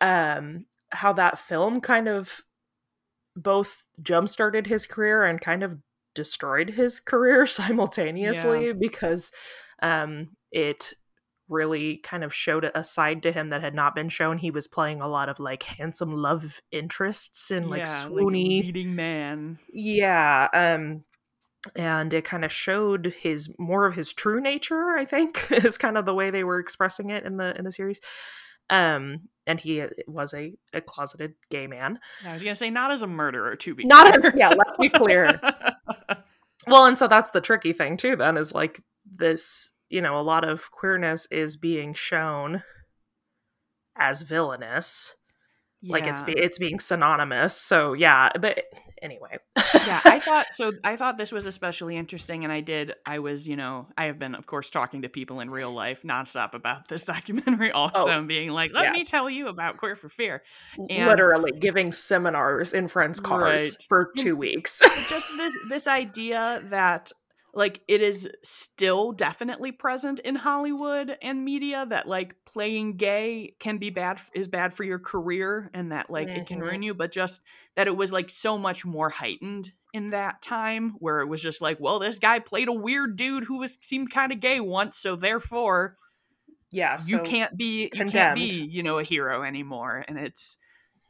Um 0.00 0.66
how 0.90 1.12
that 1.12 1.38
film 1.38 1.80
kind 1.80 2.08
of 2.08 2.40
both 3.36 3.86
jump 4.02 4.28
started 4.28 4.66
his 4.66 4.86
career 4.86 5.24
and 5.24 5.40
kind 5.40 5.62
of 5.62 5.78
destroyed 6.14 6.70
his 6.70 7.00
career 7.00 7.46
simultaneously 7.46 8.66
yeah. 8.66 8.72
because 8.78 9.30
um, 9.80 10.30
it 10.50 10.92
really 11.48 11.98
kind 11.98 12.24
of 12.24 12.34
showed 12.34 12.70
a 12.74 12.84
side 12.84 13.22
to 13.22 13.32
him 13.32 13.48
that 13.48 13.62
had 13.62 13.74
not 13.74 13.94
been 13.94 14.10
shown. 14.10 14.36
He 14.36 14.50
was 14.50 14.66
playing 14.66 15.00
a 15.00 15.08
lot 15.08 15.30
of 15.30 15.40
like 15.40 15.62
handsome 15.62 16.10
love 16.10 16.60
interests 16.70 17.50
and 17.50 17.70
like 17.70 17.80
yeah, 17.80 18.04
swoony 18.04 18.56
like 18.56 18.64
leading 18.64 18.94
man. 18.94 19.58
Yeah. 19.72 20.48
Um 20.52 21.04
and 21.74 22.14
it 22.14 22.24
kind 22.24 22.44
of 22.44 22.52
showed 22.52 23.14
his 23.20 23.54
more 23.58 23.86
of 23.86 23.94
his 23.94 24.12
true 24.12 24.40
nature, 24.40 24.96
I 24.96 25.04
think, 25.04 25.46
is 25.50 25.78
kind 25.78 25.96
of 25.96 26.06
the 26.06 26.14
way 26.14 26.30
they 26.30 26.44
were 26.44 26.58
expressing 26.58 27.10
it 27.10 27.24
in 27.24 27.36
the 27.36 27.56
in 27.56 27.64
the 27.64 27.72
series. 27.72 28.00
Um 28.70 29.28
and 29.46 29.58
he 29.58 29.80
uh, 29.80 29.88
was 30.06 30.34
a, 30.34 30.52
a 30.74 30.80
closeted 30.80 31.32
gay 31.50 31.66
man. 31.66 31.98
I 32.24 32.34
was 32.34 32.42
gonna 32.42 32.54
say 32.54 32.70
not 32.70 32.90
as 32.90 33.02
a 33.02 33.06
murderer 33.06 33.56
to 33.56 33.74
be 33.74 33.84
not 33.84 34.12
clear. 34.12 34.30
as 34.30 34.36
yeah, 34.36 34.50
let's 34.50 34.76
be 34.78 34.90
clear. 34.90 35.40
well, 36.66 36.84
and 36.84 36.96
so 36.96 37.08
that's 37.08 37.30
the 37.30 37.40
tricky 37.40 37.72
thing 37.72 37.96
too, 37.96 38.14
then, 38.14 38.36
is 38.36 38.52
like 38.52 38.82
this, 39.10 39.72
you 39.88 40.02
know, 40.02 40.20
a 40.20 40.22
lot 40.22 40.46
of 40.46 40.70
queerness 40.70 41.26
is 41.30 41.56
being 41.56 41.94
shown 41.94 42.62
as 43.96 44.22
villainous. 44.22 45.16
Yeah. 45.80 45.92
Like 45.92 46.06
it's 46.06 46.22
be- 46.22 46.38
it's 46.38 46.58
being 46.58 46.78
synonymous. 46.78 47.58
So 47.58 47.94
yeah, 47.94 48.30
but 48.38 48.64
anyway. 49.02 49.38
yeah, 49.56 50.00
I 50.04 50.20
thought 50.24 50.46
so. 50.52 50.72
I 50.84 50.96
thought 50.96 51.18
this 51.18 51.32
was 51.32 51.46
especially 51.46 51.96
interesting, 51.96 52.44
and 52.44 52.52
I 52.52 52.60
did. 52.60 52.94
I 53.06 53.18
was, 53.18 53.46
you 53.46 53.56
know, 53.56 53.88
I 53.96 54.04
have 54.04 54.18
been, 54.18 54.34
of 54.34 54.46
course, 54.46 54.70
talking 54.70 55.02
to 55.02 55.08
people 55.08 55.40
in 55.40 55.50
real 55.50 55.72
life 55.72 56.02
nonstop 56.02 56.54
about 56.54 56.88
this 56.88 57.04
documentary, 57.06 57.72
oh, 57.72 57.90
also, 57.94 58.12
oh, 58.12 58.22
being 58.22 58.50
like, 58.50 58.72
"Let 58.72 58.84
yeah. 58.84 58.92
me 58.92 59.04
tell 59.04 59.28
you 59.28 59.48
about 59.48 59.76
Queer 59.78 59.96
for 59.96 60.08
Fear," 60.08 60.42
and, 60.90 61.06
literally 61.06 61.52
giving 61.52 61.92
seminars 61.92 62.72
in 62.72 62.88
friends' 62.88 63.20
cars 63.20 63.62
right. 63.62 63.86
for 63.88 64.12
two 64.16 64.36
weeks. 64.36 64.80
Just 65.08 65.36
this 65.36 65.56
this 65.68 65.86
idea 65.86 66.62
that 66.70 67.12
like 67.54 67.80
it 67.88 68.02
is 68.02 68.28
still 68.42 69.12
definitely 69.12 69.72
present 69.72 70.20
in 70.20 70.34
Hollywood 70.34 71.16
and 71.22 71.44
media 71.44 71.86
that 71.88 72.06
like 72.06 72.34
playing 72.52 72.96
gay 72.96 73.54
can 73.58 73.76
be 73.78 73.90
bad 73.90 74.18
is 74.34 74.48
bad 74.48 74.72
for 74.72 74.84
your 74.84 74.98
career 74.98 75.70
and 75.74 75.92
that 75.92 76.08
like 76.08 76.28
mm-hmm. 76.28 76.38
it 76.38 76.46
can 76.46 76.60
ruin 76.60 76.76
mm-hmm. 76.76 76.82
you 76.84 76.94
but 76.94 77.12
just 77.12 77.42
that 77.76 77.86
it 77.86 77.96
was 77.96 78.10
like 78.10 78.30
so 78.30 78.56
much 78.56 78.84
more 78.86 79.10
heightened 79.10 79.70
in 79.92 80.10
that 80.10 80.40
time 80.40 80.94
where 80.98 81.20
it 81.20 81.26
was 81.26 81.42
just 81.42 81.60
like 81.60 81.78
well 81.78 81.98
this 81.98 82.18
guy 82.18 82.38
played 82.38 82.68
a 82.68 82.72
weird 82.72 83.16
dude 83.16 83.44
who 83.44 83.58
was 83.58 83.76
seemed 83.82 84.10
kind 84.10 84.32
of 84.32 84.40
gay 84.40 84.60
once 84.60 84.98
so 84.98 85.14
therefore 85.14 85.96
yeah 86.70 86.96
so 86.96 87.16
you 87.16 87.22
can't 87.22 87.56
be 87.56 87.88
condemned. 87.90 88.38
you 88.38 88.50
can't 88.50 88.68
be 88.68 88.74
you 88.74 88.82
know 88.82 88.98
a 88.98 89.04
hero 89.04 89.42
anymore 89.42 90.04
and 90.08 90.18
it's 90.18 90.56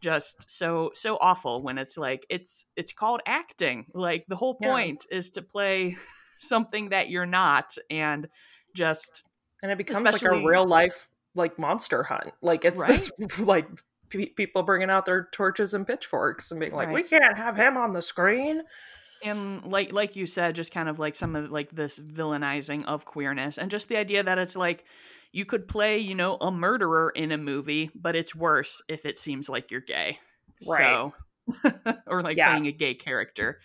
just 0.00 0.50
so 0.50 0.90
so 0.94 1.16
awful 1.20 1.62
when 1.62 1.78
it's 1.78 1.96
like 1.96 2.26
it's 2.28 2.64
it's 2.76 2.92
called 2.92 3.20
acting 3.26 3.86
like 3.94 4.24
the 4.28 4.36
whole 4.36 4.54
point 4.54 5.06
yeah. 5.10 5.18
is 5.18 5.30
to 5.30 5.42
play 5.42 5.96
something 6.38 6.90
that 6.90 7.10
you're 7.10 7.26
not 7.26 7.76
and 7.90 8.28
just 8.74 9.22
and 9.62 9.72
it 9.72 9.78
becomes 9.78 10.00
like 10.00 10.22
a 10.22 10.46
real 10.46 10.66
life 10.66 11.08
like 11.38 11.58
monster 11.58 12.02
hunt 12.02 12.32
like 12.42 12.64
it's 12.64 12.80
right? 12.80 12.88
this 12.88 13.10
like 13.38 13.66
people 14.10 14.62
bringing 14.62 14.90
out 14.90 15.06
their 15.06 15.28
torches 15.32 15.74
and 15.74 15.86
pitchforks 15.86 16.50
and 16.50 16.60
being 16.60 16.72
like 16.72 16.88
right. 16.88 16.94
we 16.94 17.02
can't 17.02 17.36
have 17.36 17.56
him 17.56 17.76
on 17.76 17.92
the 17.92 18.02
screen 18.02 18.62
and 19.24 19.64
like 19.64 19.92
like 19.92 20.16
you 20.16 20.26
said 20.26 20.54
just 20.54 20.72
kind 20.72 20.88
of 20.88 20.98
like 20.98 21.16
some 21.16 21.36
of 21.36 21.50
like 21.50 21.70
this 21.70 21.98
villainizing 21.98 22.84
of 22.86 23.04
queerness 23.04 23.58
and 23.58 23.70
just 23.70 23.88
the 23.88 23.96
idea 23.96 24.22
that 24.22 24.38
it's 24.38 24.56
like 24.56 24.84
you 25.32 25.44
could 25.44 25.68
play 25.68 25.98
you 25.98 26.14
know 26.14 26.36
a 26.40 26.50
murderer 26.50 27.10
in 27.14 27.32
a 27.32 27.38
movie 27.38 27.90
but 27.94 28.16
it's 28.16 28.34
worse 28.34 28.82
if 28.88 29.04
it 29.04 29.18
seems 29.18 29.48
like 29.48 29.70
you're 29.70 29.80
gay 29.80 30.18
right 30.66 31.12
so 31.64 31.92
or 32.06 32.22
like 32.22 32.36
yeah. 32.36 32.48
playing 32.48 32.66
a 32.66 32.72
gay 32.72 32.94
character 32.94 33.60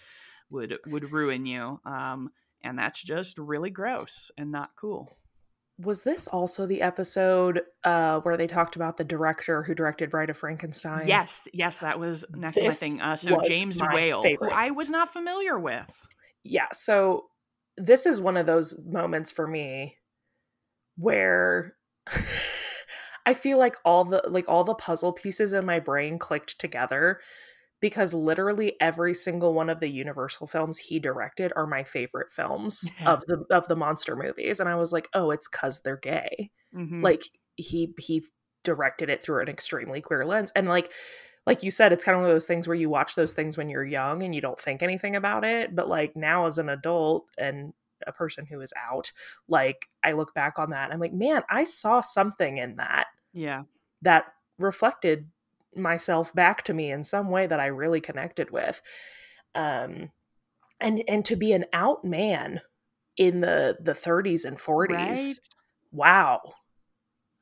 would 0.49 0.77
would 0.87 1.11
ruin 1.11 1.45
you 1.45 1.79
um 1.85 2.29
and 2.63 2.79
that's 2.79 3.01
just 3.03 3.37
really 3.37 3.69
gross 3.69 4.31
and 4.37 4.51
not 4.51 4.71
cool. 4.79 5.17
Was 5.79 6.03
this 6.03 6.27
also 6.27 6.65
the 6.67 6.81
episode 6.81 7.61
uh, 7.83 8.19
where 8.19 8.37
they 8.37 8.47
talked 8.47 8.75
about 8.75 8.97
the 8.97 9.03
director 9.03 9.63
who 9.63 9.73
directed 9.73 10.11
Bride 10.11 10.29
of 10.29 10.37
Frankenstein? 10.37 11.07
Yes, 11.07 11.47
yes, 11.51 11.79
that 11.79 11.99
was 11.99 12.23
next 12.31 12.55
this 12.55 12.79
to 12.79 12.85
my 12.85 12.89
thing. 12.89 13.01
Uh, 13.01 13.15
so 13.15 13.41
James 13.43 13.81
Whale, 13.81 14.21
favorite. 14.21 14.51
who 14.51 14.55
I 14.55 14.69
was 14.69 14.89
not 14.89 15.11
familiar 15.11 15.57
with. 15.57 15.91
Yeah, 16.43 16.67
so 16.73 17.25
this 17.75 18.05
is 18.05 18.21
one 18.21 18.37
of 18.37 18.45
those 18.45 18.79
moments 18.85 19.31
for 19.31 19.47
me 19.47 19.97
where 20.95 21.75
I 23.25 23.33
feel 23.33 23.57
like 23.57 23.75
all 23.83 24.05
the 24.05 24.21
like 24.27 24.45
all 24.47 24.63
the 24.63 24.75
puzzle 24.75 25.13
pieces 25.13 25.53
in 25.53 25.65
my 25.65 25.79
brain 25.79 26.19
clicked 26.19 26.59
together 26.59 27.19
because 27.83 28.13
literally 28.13 28.77
every 28.79 29.13
single 29.13 29.53
one 29.53 29.69
of 29.69 29.81
the 29.81 29.89
Universal 29.89 30.47
films 30.47 30.77
he 30.77 30.99
directed 30.99 31.51
are 31.53 31.67
my 31.67 31.83
favorite 31.83 32.31
films 32.31 32.89
of 33.05 33.25
the 33.27 33.43
of 33.49 33.67
the 33.67 33.75
monster 33.75 34.15
movies 34.15 34.61
and 34.61 34.69
I 34.69 34.75
was 34.75 34.93
like, 34.93 35.09
"Oh, 35.13 35.31
it's 35.31 35.49
cuz 35.49 35.81
they're 35.81 35.97
gay." 35.97 36.49
Mm-hmm. 36.73 37.01
Like 37.01 37.23
he 37.57 37.93
he 37.99 38.23
directed 38.63 39.09
it 39.09 39.21
through 39.21 39.41
an 39.41 39.49
extremely 39.49 39.99
queer 39.99 40.25
lens 40.25 40.49
and 40.55 40.69
like 40.69 40.89
like 41.45 41.61
you 41.61 41.71
said 41.71 41.91
it's 41.91 42.05
kind 42.05 42.15
of 42.15 42.21
one 42.21 42.29
of 42.29 42.33
those 42.33 42.45
things 42.47 42.69
where 42.69 42.75
you 42.75 42.89
watch 42.89 43.15
those 43.15 43.33
things 43.33 43.57
when 43.57 43.67
you're 43.67 43.83
young 43.83 44.23
and 44.23 44.33
you 44.33 44.39
don't 44.39 44.61
think 44.61 44.81
anything 44.81 45.17
about 45.17 45.43
it, 45.43 45.75
but 45.75 45.89
like 45.89 46.15
now 46.15 46.45
as 46.45 46.57
an 46.57 46.69
adult 46.69 47.25
and 47.37 47.73
a 48.07 48.13
person 48.13 48.45
who 48.45 48.61
is 48.61 48.71
out, 48.81 49.11
like 49.49 49.89
I 50.05 50.13
look 50.13 50.33
back 50.33 50.57
on 50.57 50.69
that 50.69 50.93
I'm 50.93 51.01
like, 51.01 51.11
"Man, 51.11 51.43
I 51.49 51.65
saw 51.65 51.99
something 51.99 52.59
in 52.59 52.77
that." 52.77 53.07
Yeah. 53.33 53.63
That 54.03 54.27
reflected 54.57 55.27
myself 55.75 56.33
back 56.33 56.63
to 56.63 56.73
me 56.73 56.91
in 56.91 57.03
some 57.03 57.29
way 57.29 57.47
that 57.47 57.59
I 57.59 57.67
really 57.67 58.01
connected 58.01 58.51
with. 58.51 58.81
Um, 59.55 60.11
and 60.79 61.03
and 61.07 61.23
to 61.25 61.35
be 61.35 61.53
an 61.53 61.65
out 61.73 62.03
man 62.03 62.61
in 63.17 63.41
the 63.41 63.77
the 63.79 63.93
30s 63.93 64.45
and 64.45 64.57
40s, 64.57 64.97
right? 64.97 65.39
wow! 65.91 66.41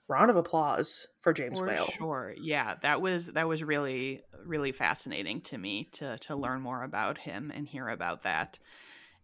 Round 0.07 0.29
of 0.29 0.35
applause 0.35 1.07
for 1.21 1.33
James 1.33 1.59
for 1.59 1.67
Whale. 1.67 1.87
Sure, 1.97 2.33
yeah, 2.37 2.75
that 2.81 3.01
was 3.01 3.27
that 3.27 3.47
was 3.47 3.63
really 3.63 4.21
really 4.45 4.71
fascinating 4.71 5.41
to 5.41 5.57
me 5.57 5.89
to 5.93 6.17
to 6.19 6.35
learn 6.35 6.61
more 6.61 6.83
about 6.83 7.17
him 7.17 7.51
and 7.53 7.67
hear 7.67 7.87
about 7.89 8.23
that. 8.23 8.59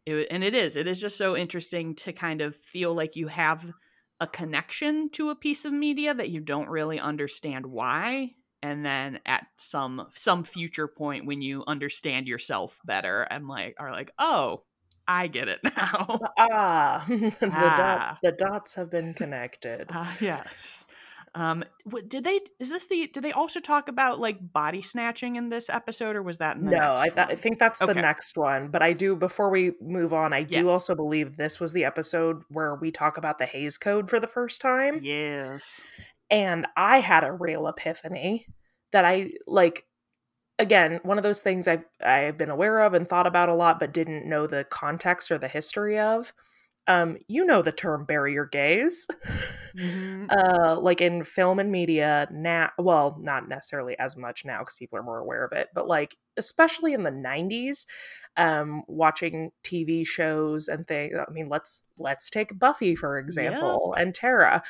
It, 0.06 0.28
and 0.32 0.44
it 0.44 0.56
is 0.56 0.76
it 0.76 0.88
is 0.88 1.00
just 1.02 1.18
so 1.18 1.36
interesting 1.36 1.96
to 1.96 2.14
kind 2.14 2.42
of 2.42 2.56
feel 2.56 2.94
like 2.94 3.16
you 3.16 3.28
have 3.28 3.72
a 4.20 4.28
connection 4.28 5.10
to 5.12 5.30
a 5.30 5.36
piece 5.36 5.66
of 5.66 5.74
media 5.74 6.14
that 6.14 6.30
you 6.30 6.40
don't 6.40 6.70
really 6.70 7.00
understand 7.00 7.66
why 7.66 8.32
and 8.68 8.86
then 8.86 9.20
at 9.26 9.46
some 9.56 10.08
some 10.16 10.44
future 10.44 10.88
point 10.88 11.26
when 11.26 11.42
you 11.42 11.64
understand 11.68 12.28
yourself 12.28 12.80
better 12.86 13.22
and 13.24 13.48
like 13.48 13.76
are 13.80 13.92
like 13.92 14.12
oh 14.20 14.64
I 15.08 15.28
get 15.28 15.48
it 15.48 15.60
now. 15.78 16.20
Ah, 16.38 17.06
the, 17.08 17.34
Ah. 17.44 18.18
dot, 18.20 18.20
the 18.22 18.32
dots 18.34 18.76
have 18.76 18.92
been 18.92 19.14
connected. 19.14 19.88
Ah, 19.90 20.14
yes. 20.20 20.86
Um, 21.34 21.64
what, 21.86 22.10
did 22.10 22.24
they? 22.24 22.40
Is 22.60 22.70
this 22.70 22.88
the? 22.88 23.08
Did 23.14 23.24
they 23.24 23.32
also 23.32 23.60
talk 23.60 23.88
about 23.90 24.20
like 24.20 24.38
body 24.52 24.82
snatching 24.82 25.36
in 25.38 25.48
this 25.50 25.70
episode, 25.70 26.16
or 26.16 26.24
was 26.24 26.40
that 26.40 26.58
in 26.58 26.66
the 26.66 26.72
no, 26.72 26.96
I, 26.98 27.10
th- 27.10 27.28
I 27.30 27.36
think 27.36 27.60
that's 27.60 27.80
the 27.80 27.94
next 27.94 28.36
one. 28.38 28.70
But 28.70 28.82
I 28.82 28.94
do, 28.94 29.16
before 29.16 29.50
we 29.52 29.74
move 29.80 30.14
on, 30.14 30.34
I 30.34 30.44
do 30.44 30.58
Yes. 30.58 30.66
also 30.66 30.96
believe 30.96 31.38
this 31.38 31.60
was 31.60 31.74
the 31.74 31.86
episode 31.86 32.42
where 32.50 32.76
we 32.76 32.92
talk 32.92 33.18
about 33.18 33.38
the 33.40 33.46
Hays 33.46 33.78
Code 33.78 34.10
for 34.10 34.20
the 34.20 34.28
first 34.28 34.60
time. 34.62 35.00
Yes. 35.02 35.80
And 36.32 36.66
I 36.76 37.00
had 37.00 37.24
a 37.24 37.32
real 37.32 37.68
epiphany 37.68 38.48
that 38.98 39.06
I 39.06 39.32
like. 39.46 39.86
Again, 40.60 41.00
one 41.04 41.20
of 41.20 41.24
those 41.24 41.42
things 41.42 41.68
I've 41.68 41.86
I've 42.04 42.38
been 42.38 42.50
aware 42.50 42.82
of 42.82 42.96
and 42.96 43.08
thought 43.08 43.28
about 43.28 43.50
a 43.50 43.54
lot, 43.54 43.80
but 43.80 43.94
didn't 43.94 44.28
know 44.28 44.48
the 44.48 44.66
context 44.66 45.32
or 45.32 45.38
the 45.38 45.48
history 45.48 46.00
of. 46.00 46.34
Um, 46.88 47.18
you 47.28 47.46
know 47.46 47.62
the 47.62 47.72
term 47.72 48.06
bury 48.06 48.34
your 48.34 48.48
gays." 48.48 49.08
Mhm. 49.76 50.28
uh 50.32 50.78
like 50.82 51.02
in 51.02 51.24
film 51.24 51.60
and 51.60 51.72
media 51.72 52.28
now 52.32 52.70
well 52.78 53.18
not 53.22 53.48
necessarily 53.48 53.98
as 54.00 54.18
much 54.18 54.44
now 54.46 54.60
because 54.60 54.76
people 54.76 54.98
are 54.98 55.04
more 55.04 55.20
aware 55.20 55.46
of 55.46 55.52
it 55.52 55.68
but 55.76 55.88
like 55.88 56.16
especially 56.38 56.94
in 56.94 57.04
the 57.04 57.12
90s 57.12 57.86
um 58.38 58.84
watching 58.88 59.52
tv 59.64 60.06
shows 60.06 60.68
and 60.68 60.88
things 60.88 61.14
i 61.16 61.32
mean 61.32 61.50
let's 61.50 61.84
let's 61.98 62.30
take 62.30 62.58
buffy 62.58 62.96
for 62.96 63.18
example 63.20 63.94
and 63.98 64.14
tara 64.16 64.64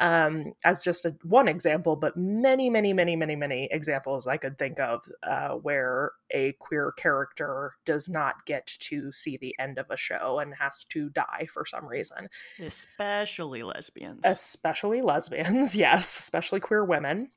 um 0.00 0.52
as 0.64 0.82
just 0.82 1.04
a 1.04 1.14
one 1.22 1.46
example 1.46 1.94
but 1.94 2.16
many 2.16 2.68
many 2.68 2.92
many 2.92 3.14
many 3.14 3.36
many 3.36 3.68
examples 3.70 4.26
i 4.26 4.36
could 4.36 4.58
think 4.58 4.80
of 4.80 5.00
uh 5.22 5.50
where 5.50 6.12
a 6.32 6.52
queer 6.58 6.92
character 6.92 7.74
does 7.84 8.08
not 8.08 8.44
get 8.44 8.66
to 8.66 9.12
see 9.12 9.36
the 9.36 9.54
end 9.58 9.78
of 9.78 9.86
a 9.90 9.96
show 9.96 10.40
and 10.40 10.54
has 10.56 10.82
to 10.84 11.08
die 11.10 11.46
for 11.52 11.64
some 11.64 11.86
reason 11.86 12.28
Especially 12.58 13.62
lesbians. 13.62 14.22
especially 14.24 15.00
lesbians 15.00 15.76
yes 15.76 16.18
especially 16.18 16.58
queer 16.58 16.84
women 16.84 17.30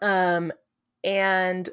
um 0.00 0.52
and 1.02 1.68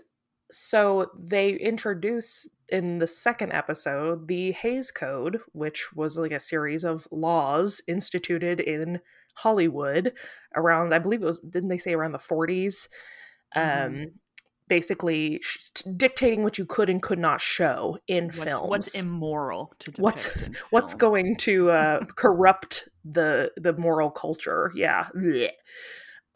so 0.52 1.10
they 1.18 1.52
introduce 1.52 2.50
in 2.68 3.00
the 3.00 3.08
second 3.08 3.52
episode 3.52 4.28
the 4.28 4.52
Hays 4.52 4.92
Code, 4.92 5.40
which 5.54 5.94
was 5.94 6.18
like 6.18 6.32
a 6.32 6.40
series 6.40 6.84
of 6.84 7.08
laws 7.12 7.82
instituted 7.88 8.60
in 8.60 9.00
Hollywood 9.36 10.14
around, 10.56 10.94
I 10.94 11.00
believe 11.00 11.22
it 11.22 11.26
was, 11.26 11.40
didn't 11.40 11.70
they 11.70 11.78
say 11.78 11.94
around 11.94 12.12
the 12.14 12.18
40s? 12.20 12.88
Um, 13.56 13.64
Mhm. 13.64 14.12
Basically 14.68 15.40
sh- 15.44 15.68
dictating 15.98 16.44
what 16.44 16.58
you 16.58 16.66
could 16.66 16.90
and 16.90 17.02
could 17.02 17.20
not 17.20 17.42
show 17.42 17.98
in 18.08 18.28
what's, 18.28 18.44
films. 18.44 18.70
what's 18.70 18.96
immoral 18.96 19.74
to 19.80 19.92
What's- 20.02 20.30
what's 20.72 20.94
going 20.94 21.36
to 21.38 21.70
uh, 21.72 22.06
corrupt 22.16 22.88
the 23.04 23.52
the 23.58 23.74
moral 23.74 24.10
culture. 24.12 24.72
Yeah. 24.74 25.08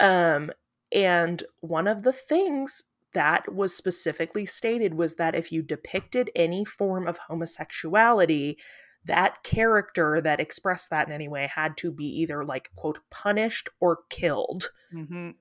Um 0.02 0.52
and 0.92 1.44
one 1.62 1.88
of 1.88 2.04
the 2.04 2.12
things 2.12 2.84
that 3.14 3.54
was 3.54 3.74
specifically 3.74 4.46
stated 4.46 4.96
was 4.96 5.16
that 5.16 5.34
if 5.36 5.52
you 5.54 5.62
depicted 5.62 6.30
any 6.36 6.66
form 6.66 7.08
of 7.08 7.18
homosexuality 7.30 8.58
that 9.06 9.44
character 9.44 10.22
that 10.22 10.40
expressed 10.40 10.90
that 10.90 11.08
in 11.08 11.14
any 11.14 11.28
way 11.28 11.48
had 11.48 11.78
to 11.78 11.92
be 11.92 12.06
either 12.06 12.44
like 12.44 12.70
quote 12.76 13.00
punished 13.12 13.70
or 13.80 14.00
killed 14.10 14.70
Mhm. 14.92 15.36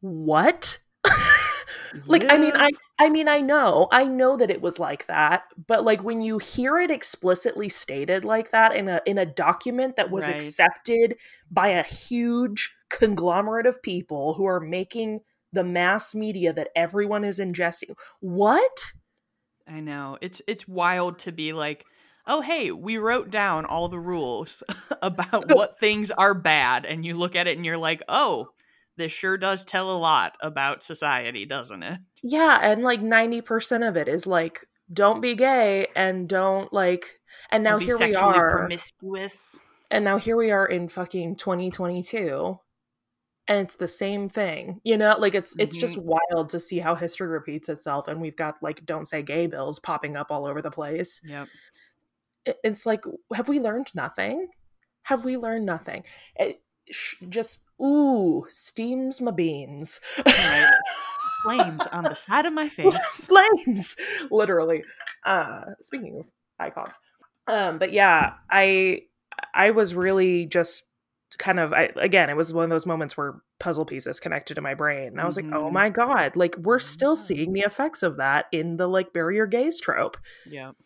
what 0.00 0.78
like 2.08 2.24
i 2.28 2.36
mean 2.36 2.52
i 2.56 2.68
i 2.98 3.08
mean 3.08 3.28
i 3.28 3.40
know 3.40 3.88
i 3.92 4.04
know 4.04 4.36
that 4.36 4.50
it 4.50 4.60
was 4.60 4.78
like 4.78 5.06
that 5.06 5.44
but 5.66 5.84
like 5.84 6.02
when 6.02 6.20
you 6.20 6.38
hear 6.38 6.78
it 6.78 6.90
explicitly 6.90 7.68
stated 7.68 8.24
like 8.24 8.50
that 8.50 8.74
in 8.74 8.88
a 8.88 9.00
in 9.06 9.18
a 9.18 9.26
document 9.26 9.96
that 9.96 10.10
was 10.10 10.26
Right. 10.26 10.36
accepted 10.36 11.16
by 11.50 11.68
a 11.68 11.82
huge 11.82 12.74
conglomerate 12.90 13.66
of 13.66 13.82
people 13.82 14.34
who 14.34 14.44
are 14.44 14.60
making 14.60 15.20
the 15.52 15.64
mass 15.64 16.14
media 16.14 16.52
that 16.52 16.70
everyone 16.74 17.24
is 17.24 17.38
ingesting 17.38 17.94
what 18.20 18.92
I 19.66 19.80
know. 19.80 20.18
It's 20.20 20.42
it's 20.46 20.66
wild 20.66 21.18
to 21.20 21.32
be 21.32 21.52
like, 21.52 21.84
"Oh, 22.26 22.40
hey, 22.40 22.70
we 22.70 22.98
wrote 22.98 23.30
down 23.30 23.64
all 23.64 23.88
the 23.88 23.98
rules 23.98 24.62
about 25.02 25.54
what 25.54 25.78
things 25.78 26.10
are 26.10 26.34
bad." 26.34 26.84
And 26.84 27.04
you 27.04 27.16
look 27.16 27.36
at 27.36 27.46
it 27.46 27.56
and 27.56 27.66
you're 27.66 27.78
like, 27.78 28.02
"Oh, 28.08 28.48
this 28.96 29.12
sure 29.12 29.36
does 29.36 29.64
tell 29.64 29.90
a 29.90 29.98
lot 29.98 30.36
about 30.40 30.82
society, 30.82 31.46
doesn't 31.46 31.82
it?" 31.82 31.98
yeah 32.22 32.58
and 32.62 32.82
like 32.82 33.00
90% 33.00 33.86
of 33.86 33.96
it 33.96 34.08
is 34.08 34.26
like 34.26 34.64
don't 34.92 35.20
be 35.20 35.34
gay 35.34 35.88
and 35.96 36.28
don't 36.28 36.72
like 36.72 37.18
and 37.50 37.64
now 37.64 37.78
here 37.78 37.98
we 37.98 38.14
are 38.14 38.50
promiscuous. 38.50 39.58
And 39.90 40.04
now 40.04 40.16
here 40.16 40.36
we 40.36 40.50
are 40.50 40.66
in 40.66 40.88
fucking 40.88 41.36
2022 41.36 42.58
and 43.48 43.58
it's 43.58 43.74
the 43.74 43.88
same 43.88 44.28
thing. 44.28 44.80
You 44.84 44.96
know, 44.96 45.16
like 45.18 45.34
it's 45.34 45.54
it's 45.58 45.76
just 45.76 45.96
mm-hmm. 45.96 46.14
wild 46.30 46.48
to 46.50 46.60
see 46.60 46.78
how 46.78 46.94
history 46.94 47.28
repeats 47.28 47.68
itself 47.68 48.08
and 48.08 48.20
we've 48.20 48.36
got 48.36 48.56
like 48.62 48.86
don't 48.86 49.06
say 49.06 49.22
gay 49.22 49.46
bills 49.46 49.78
popping 49.78 50.16
up 50.16 50.30
all 50.30 50.46
over 50.46 50.62
the 50.62 50.70
place. 50.70 51.20
Yep. 51.26 51.48
It- 52.46 52.58
It's 52.64 52.86
like 52.86 53.04
have 53.34 53.48
we 53.48 53.60
learned 53.60 53.94
nothing? 53.94 54.48
Have 55.04 55.24
we 55.24 55.36
learned 55.36 55.66
nothing? 55.66 56.04
It 56.36 56.62
sh- 56.90 57.16
just 57.28 57.60
ooh, 57.80 58.46
steams 58.50 59.20
my 59.20 59.30
beans. 59.32 60.00
Right. 60.26 60.70
Flames 61.42 61.86
on 61.88 62.04
the 62.04 62.14
side 62.14 62.46
of 62.46 62.52
my 62.52 62.68
face. 62.78 63.26
flames 63.26 63.96
literally 64.30 64.84
uh 65.26 65.62
speaking 65.80 66.20
of 66.20 66.26
icons 66.60 66.94
um 67.48 67.78
but 67.78 67.92
yeah 67.92 68.34
i 68.48 69.00
i 69.52 69.72
was 69.72 69.92
really 69.92 70.46
just 70.46 70.84
kind 71.38 71.58
of 71.58 71.72
I, 71.72 71.90
again 71.96 72.30
it 72.30 72.36
was 72.36 72.52
one 72.52 72.62
of 72.64 72.70
those 72.70 72.86
moments 72.86 73.16
where 73.16 73.42
puzzle 73.58 73.84
pieces 73.84 74.20
connected 74.20 74.54
to 74.54 74.60
my 74.60 74.74
brain 74.74 75.08
and 75.08 75.20
i 75.20 75.24
was 75.26 75.34
like 75.34 75.46
oh 75.46 75.64
Mhm. 75.68 75.72
my 75.72 75.90
god 75.90 76.36
like 76.36 76.54
we're 76.58 76.78
still 76.78 77.16
seeing 77.16 77.52
the 77.54 77.60
effects 77.62 78.04
of 78.04 78.18
that 78.18 78.44
in 78.52 78.76
the 78.76 78.86
like 78.86 79.12
bury 79.12 79.34
your 79.34 79.46
gays 79.48 79.80
trope 79.80 80.16
Yep. 80.48 80.76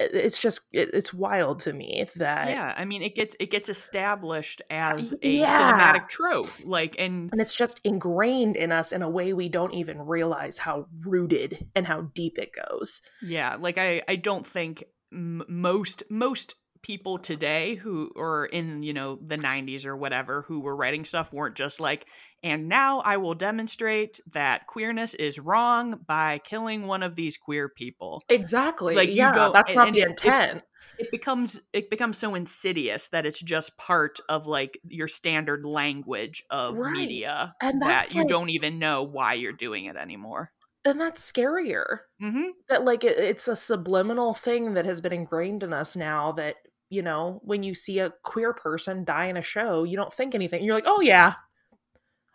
It- 0.00 0.14
it's 0.14 0.38
just 0.38 0.60
it, 0.72 0.90
it's 0.94 1.12
wild 1.14 1.60
to 1.60 1.72
me 1.72 2.06
that 2.16 2.48
Yeah, 2.50 2.74
I 2.76 2.84
mean, 2.84 3.02
it 3.02 3.14
gets 3.14 3.36
it 3.38 3.50
gets 3.50 3.68
established 3.68 4.62
as 4.70 5.12
a 5.22 5.30
yeah. 5.30 5.58
cinematic 5.58 6.08
trope, 6.08 6.50
like, 6.64 6.96
and 6.98 7.30
and 7.32 7.40
it's 7.40 7.54
just 7.54 7.80
ingrained 7.84 8.56
in 8.56 8.72
us 8.72 8.92
in 8.92 9.02
a 9.02 9.10
way 9.10 9.32
we 9.32 9.48
don't 9.48 9.74
even 9.74 9.98
realize 10.00 10.58
how 10.58 10.86
rooted 11.04 11.68
and 11.76 11.86
how 11.86 12.00
deep 12.14 12.38
it 12.38 12.50
goes 12.52 13.02
Yeah, 13.22 13.56
like 13.60 13.78
I 13.78 14.02
I 14.08 14.16
don't 14.16 14.46
think 14.46 14.84
m- 15.12 15.44
most 15.48 16.02
most 16.10 16.54
people 16.82 17.18
today 17.18 17.74
who 17.74 18.10
or 18.16 18.46
in 18.46 18.82
you 18.82 18.92
know 18.92 19.18
the 19.22 19.36
90s 19.36 19.84
or 19.84 19.96
whatever 19.96 20.42
who 20.48 20.60
were 20.60 20.74
writing 20.76 21.04
stuff 21.04 21.32
weren't 21.32 21.54
just 21.56 21.80
like 21.80 22.06
and 22.42 22.68
now 22.68 23.00
I 23.00 23.18
will 23.18 23.34
demonstrate 23.34 24.18
that 24.32 24.66
queerness 24.66 25.12
is 25.14 25.38
wrong 25.38 26.00
by 26.06 26.38
killing 26.38 26.86
one 26.86 27.02
of 27.02 27.14
these 27.14 27.36
queer 27.36 27.68
people. 27.68 28.22
exactly 28.30 28.94
Like, 28.94 29.10
you 29.10 29.16
yeah 29.16 29.32
don't- 29.32 29.52
that's 29.52 29.70
and- 29.70 29.76
not 29.76 29.86
and 29.88 29.96
the 29.96 30.00
intent 30.02 30.62
It 30.98 31.10
becomes 31.10 31.60
it 31.72 31.90
becomes 31.90 32.16
so 32.18 32.34
insidious 32.34 33.08
that 33.08 33.26
it's 33.26 33.40
just 33.40 33.76
part 33.76 34.18
of 34.28 34.46
like 34.46 34.78
your 34.84 35.08
standard 35.08 35.64
language 35.66 36.44
of 36.50 36.76
Right. 36.76 36.92
media 36.92 37.54
And 37.60 37.80
that 37.82 38.12
you 38.14 38.20
like- 38.20 38.28
don't 38.28 38.50
even 38.50 38.78
know 38.78 39.02
why 39.02 39.34
you're 39.34 39.52
doing 39.52 39.84
it 39.84 39.96
anymore. 39.96 40.52
and 40.82 40.98
that's 40.98 41.20
scarier 41.30 41.98
Mhm. 42.22 42.52
that 42.70 42.84
like 42.86 43.04
it, 43.04 43.18
it's 43.18 43.48
a 43.48 43.54
subliminal 43.56 44.32
thing 44.32 44.72
that 44.74 44.86
has 44.86 45.02
been 45.02 45.12
ingrained 45.12 45.62
in 45.62 45.74
us 45.74 45.94
now 45.94 46.32
that 46.32 46.56
you 46.90 47.00
know 47.02 47.40
when 47.44 47.62
you 47.62 47.74
see 47.74 47.98
a 48.00 48.12
queer 48.22 48.52
person 48.52 49.04
die 49.04 49.26
in 49.26 49.36
a 49.38 49.42
show 49.42 49.84
you 49.84 49.96
don't 49.96 50.12
think 50.12 50.34
anything 50.34 50.62
you're 50.62 50.74
like 50.74 50.84
oh 50.86 51.00
yeah 51.00 51.34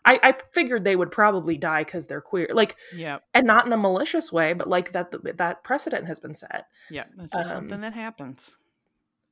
i 0.06 0.20
i 0.24 0.34
figured 0.54 0.84
they 0.84 0.96
would 0.96 1.12
probably 1.12 1.58
die 1.58 1.84
because 1.84 2.08
they're 2.08 2.22
queer 2.22 2.48
like 2.54 2.76
Yeah. 2.96 3.20
and 3.34 3.46
not 3.46 3.66
in 3.66 3.74
a 3.74 3.78
malicious 3.78 4.32
way 4.32 4.54
but 4.54 4.68
like 4.68 4.92
that 4.94 5.14
that 5.38 5.64
precedent 5.64 6.08
has 6.08 6.20
been 6.20 6.36
set 6.36 6.66
Yeah, 6.90 7.06
that's 7.16 7.34
just 7.34 7.52
Um, 7.52 7.58
something 7.64 7.82
that 7.82 7.94
happens. 7.94 8.56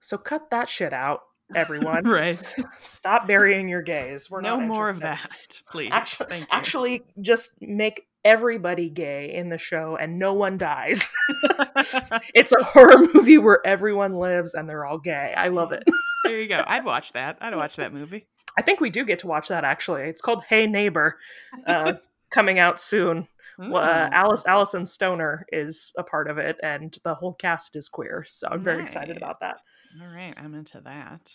so 0.01 0.17
cut 0.17 0.49
that 0.51 0.67
shit 0.69 0.93
out 0.93 1.21
everyone 1.55 2.03
right. 2.07 2.55
stop 2.85 3.27
burying 3.27 3.67
your 3.69 3.81
gays 3.81 4.29
we're 4.29 4.41
no 4.41 4.59
more 4.59 4.89
of 4.89 4.99
that, 5.01 5.29
please. 5.67 5.89
Actually, 5.91 6.45
actually 6.51 7.03
just 7.21 7.61
make 7.61 8.07
everybody 8.25 8.89
gay 8.89 9.33
in 9.33 9.49
the 9.49 9.57
show 9.57 9.97
and 9.99 10.17
no 10.17 10.33
one 10.33 10.57
dies 10.57 11.09
it's 12.33 12.51
a 12.51 12.63
horror 12.63 13.07
movie 13.13 13.37
where 13.37 13.59
everyone 13.65 14.13
lives 14.15 14.53
and 14.53 14.67
they're 14.69 14.85
all 14.85 14.97
gay 14.99 15.33
i 15.35 15.47
love 15.49 15.71
it 15.71 15.83
there 16.23 16.39
you 16.41 16.47
go. 16.47 16.63
I'd 16.65 16.85
watch 16.85 17.11
that. 17.13 17.37
I'd 17.41 17.53
watch 17.53 17.75
that 17.75 17.91
movie. 17.93 18.27
I 18.57 18.61
think 18.61 18.79
we 18.79 18.89
do 18.89 19.03
get 19.03 19.19
to 19.19 19.27
watch 19.27 19.49
that 19.49 19.65
actually. 19.65 20.03
It's 20.03 20.21
called 20.21 20.43
Hey 20.47 20.67
Neighbor, 20.67 21.17
uh, 21.67 21.93
coming 22.31 22.59
out 22.59 22.79
soon. 22.79 23.27
Well, 23.59 23.83
Uh, 23.83 24.09
Alice 24.13 24.45
Alyson 24.45 24.85
Stoner 24.87 25.45
is 25.51 25.91
a 25.97 26.03
part 26.03 26.29
of 26.29 26.37
it, 26.37 26.55
and 26.63 26.97
the 27.03 27.13
whole 27.13 27.33
cast 27.33 27.75
is 27.75 27.89
queer. 27.89 28.23
So 28.25 28.47
I'm 28.49 28.63
very 28.63 28.81
excited 28.81 29.17
about 29.17 29.41
that. 29.41 29.57
All 30.01 30.07
right, 30.15 30.33
I'm 30.37 30.55
into 30.55 30.79
that. 30.81 31.29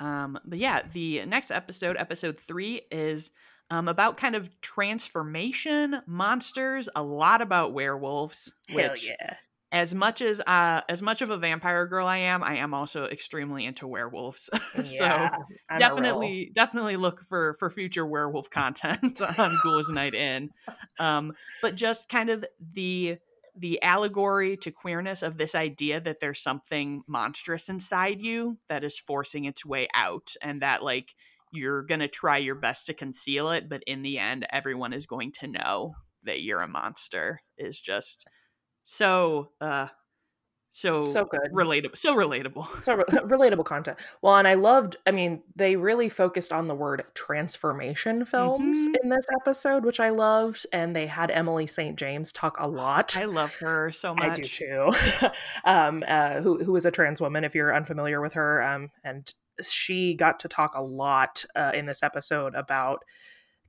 Um, 0.00 0.38
but 0.44 0.58
yeah, 0.58 0.82
the 0.92 1.24
next 1.24 1.50
episode, 1.50 1.96
episode 1.98 2.38
three, 2.38 2.82
is 2.90 3.30
um, 3.74 3.88
about 3.88 4.16
kind 4.16 4.36
of 4.36 4.60
transformation, 4.60 6.00
monsters, 6.06 6.88
a 6.94 7.02
lot 7.02 7.42
about 7.42 7.72
werewolves, 7.72 8.52
Hell 8.68 8.96
which 8.96 9.02
yeah! 9.02 9.38
as 9.72 9.94
much 9.94 10.22
as 10.22 10.40
uh 10.46 10.82
as 10.88 11.02
much 11.02 11.22
of 11.22 11.30
a 11.30 11.38
vampire 11.38 11.86
girl 11.86 12.06
I 12.06 12.18
am, 12.18 12.44
I 12.44 12.56
am 12.56 12.74
also 12.74 13.06
extremely 13.06 13.64
into 13.64 13.86
werewolves. 13.88 14.50
so 14.84 15.08
Yeah, 15.08 15.36
definitely 15.76 16.50
definitely 16.54 16.96
look 16.96 17.22
for 17.22 17.54
for 17.54 17.70
future 17.70 18.06
werewolf 18.06 18.50
content 18.50 19.20
on 19.38 19.58
Ghouls 19.58 19.90
Night 19.90 20.14
In. 20.14 20.50
Um 20.98 21.34
but 21.60 21.74
just 21.74 22.08
kind 22.08 22.30
of 22.30 22.44
the 22.60 23.18
the 23.56 23.80
allegory 23.82 24.56
to 24.58 24.70
queerness 24.72 25.22
of 25.22 25.38
this 25.38 25.54
idea 25.54 26.00
that 26.00 26.20
there's 26.20 26.40
something 26.40 27.02
monstrous 27.06 27.68
inside 27.68 28.20
you 28.20 28.58
that 28.68 28.84
is 28.84 28.98
forcing 28.98 29.44
its 29.44 29.64
way 29.64 29.88
out 29.94 30.34
and 30.42 30.62
that 30.62 30.82
like 30.82 31.14
you're 31.54 31.82
going 31.82 32.00
to 32.00 32.08
try 32.08 32.36
your 32.36 32.54
best 32.54 32.86
to 32.86 32.94
conceal 32.94 33.50
it 33.50 33.68
but 33.68 33.82
in 33.86 34.02
the 34.02 34.18
end 34.18 34.46
everyone 34.50 34.92
is 34.92 35.06
going 35.06 35.32
to 35.32 35.46
know 35.46 35.94
that 36.24 36.42
you're 36.42 36.60
a 36.62 36.68
monster 36.68 37.40
is 37.58 37.80
just 37.80 38.26
so 38.82 39.50
uh 39.60 39.86
so 40.76 41.06
So 41.06 41.24
good. 41.24 41.52
relatable 41.52 41.96
so 41.96 42.16
relatable 42.16 42.66
so 42.82 42.96
re- 42.96 43.04
relatable 43.08 43.64
content. 43.64 43.96
Well, 44.22 44.34
and 44.36 44.48
I 44.48 44.54
loved, 44.54 44.96
I 45.06 45.12
mean, 45.12 45.42
they 45.54 45.76
really 45.76 46.08
focused 46.08 46.52
on 46.52 46.66
the 46.66 46.74
word 46.74 47.04
transformation 47.14 48.24
films 48.24 48.76
Mhm. 48.76 48.94
in 49.02 49.08
this 49.08 49.24
episode, 49.40 49.84
which 49.84 50.00
I 50.00 50.08
loved. 50.08 50.66
And 50.72 50.96
they 50.96 51.06
had 51.06 51.30
Emily 51.30 51.68
St. 51.68 51.96
James 51.96 52.32
talk 52.32 52.56
a 52.58 52.66
lot. 52.66 53.16
i 53.16 53.24
love 53.24 53.54
her 53.56 53.92
so 53.92 54.16
much 54.16 54.24
I 54.24 54.34
do 54.34 54.42
too. 54.42 54.92
um, 55.64 56.02
uh, 56.08 56.40
who 56.40 56.64
who 56.64 56.74
is 56.74 56.86
a 56.86 56.90
trans 56.90 57.20
woman? 57.20 57.44
If 57.44 57.54
you're 57.54 57.72
unfamiliar 57.74 58.20
with 58.20 58.32
her, 58.32 58.60
um, 58.60 58.90
and 59.04 59.32
she 59.62 60.14
got 60.14 60.40
to 60.40 60.48
talk 60.48 60.74
a 60.74 60.84
lot 60.84 61.44
uh, 61.54 61.72
in 61.74 61.86
this 61.86 62.02
episode 62.02 62.54
about 62.54 63.00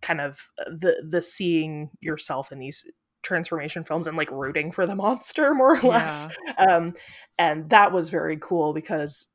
kind 0.02 0.22
of 0.22 0.40
the 0.68 0.96
the 1.08 1.22
seeing 1.22 1.90
yourself 2.02 2.52
in 2.52 2.60
these 2.60 2.86
transformation 3.24 3.84
films 3.84 4.08
and 4.08 4.18
like 4.18 4.30
rooting 4.32 4.72
for 4.72 4.86
the 4.86 4.96
monster 4.96 5.54
more 5.56 5.78
or 5.78 5.82
less. 5.82 6.28
Um, 6.58 6.94
and 7.38 7.70
that 7.70 7.92
was 7.92 8.10
very 8.10 8.38
cool 8.40 8.74
because, 8.74 9.28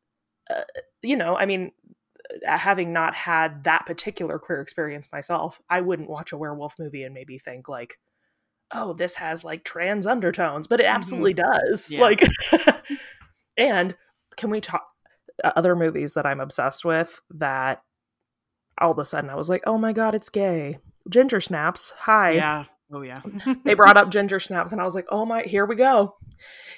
uh, 0.48 0.62
you 1.02 1.16
know, 1.16 1.36
I 1.36 1.46
mean. 1.46 1.72
uh, 2.46 2.56
Having 2.56 2.92
not 2.92 3.14
had 3.14 3.64
that 3.64 3.86
particular 3.86 4.38
queer 4.38 4.60
experience 4.60 5.08
myself, 5.10 5.60
I 5.68 5.80
wouldn't 5.80 6.10
watch 6.10 6.30
a 6.30 6.36
werewolf 6.38 6.74
movie 6.78 7.02
and 7.02 7.12
maybe 7.12 7.38
think 7.38 7.68
like, 7.68 7.98
oh, 8.72 8.92
this 8.92 9.16
has 9.16 9.42
like 9.42 9.64
trans 9.64 10.06
undertones, 10.06 10.68
but 10.68 10.78
it 10.78 10.86
absolutely 10.86 11.34
does. 11.34 11.90
Yeah. 11.90 12.02
Like, 12.02 12.22
and 13.56 13.96
can 14.36 14.50
we 14.50 14.60
talk 14.60 14.82
uh, 14.82 14.89
Uh, 15.42 15.52
other 15.56 15.76
movies 15.76 16.14
that 16.14 16.26
I'm 16.26 16.40
obsessed 16.40 16.84
with 16.84 17.20
that 17.30 17.82
all 18.78 18.90
of 18.90 18.98
a 18.98 19.04
sudden 19.04 19.30
I 19.30 19.34
was 19.34 19.48
like, 19.48 19.62
oh 19.66 19.78
my 19.78 19.92
god, 19.92 20.14
it's 20.14 20.28
gay. 20.28 20.78
Ginger 21.08 21.40
Snaps. 21.40 21.92
Hi. 21.98 22.30
yeah 22.32 22.64
oh 22.92 23.02
yeah 23.02 23.20
They 23.64 23.74
brought 23.74 23.96
up 23.96 24.10
Ginger 24.10 24.40
Snaps, 24.40 24.72
and 24.72 24.80
I 24.80 24.84
was 24.84 24.94
like, 24.94 25.06
oh 25.10 25.24
my, 25.24 25.42
here 25.42 25.66
we 25.66 25.76
go, 25.76 26.16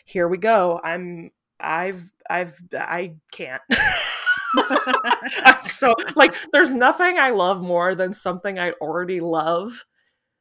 here 0.04 0.28
we 0.28 0.38
go. 0.38 0.80
I'm, 0.82 1.30
I've, 1.60 2.04
I've, 2.28 2.54
I 2.72 3.14
can't. 3.32 3.62
I'm 5.44 5.64
so 5.64 5.94
like, 6.14 6.36
there's 6.52 6.74
nothing 6.74 7.18
I 7.18 7.30
love 7.30 7.62
more 7.62 7.94
than 7.94 8.12
something 8.12 8.58
I 8.58 8.72
already 8.72 9.20
love 9.20 9.84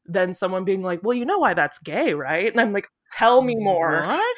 than 0.05 0.33
someone 0.33 0.65
being 0.65 0.81
like, 0.81 1.01
well, 1.03 1.13
you 1.13 1.25
know 1.25 1.39
why 1.39 1.53
that's 1.53 1.79
gay, 1.79 2.13
right? 2.13 2.51
And 2.51 2.59
I'm 2.59 2.73
like, 2.73 2.87
tell 3.17 3.41
me 3.41 3.55
more. 3.55 4.03
what 4.05 4.37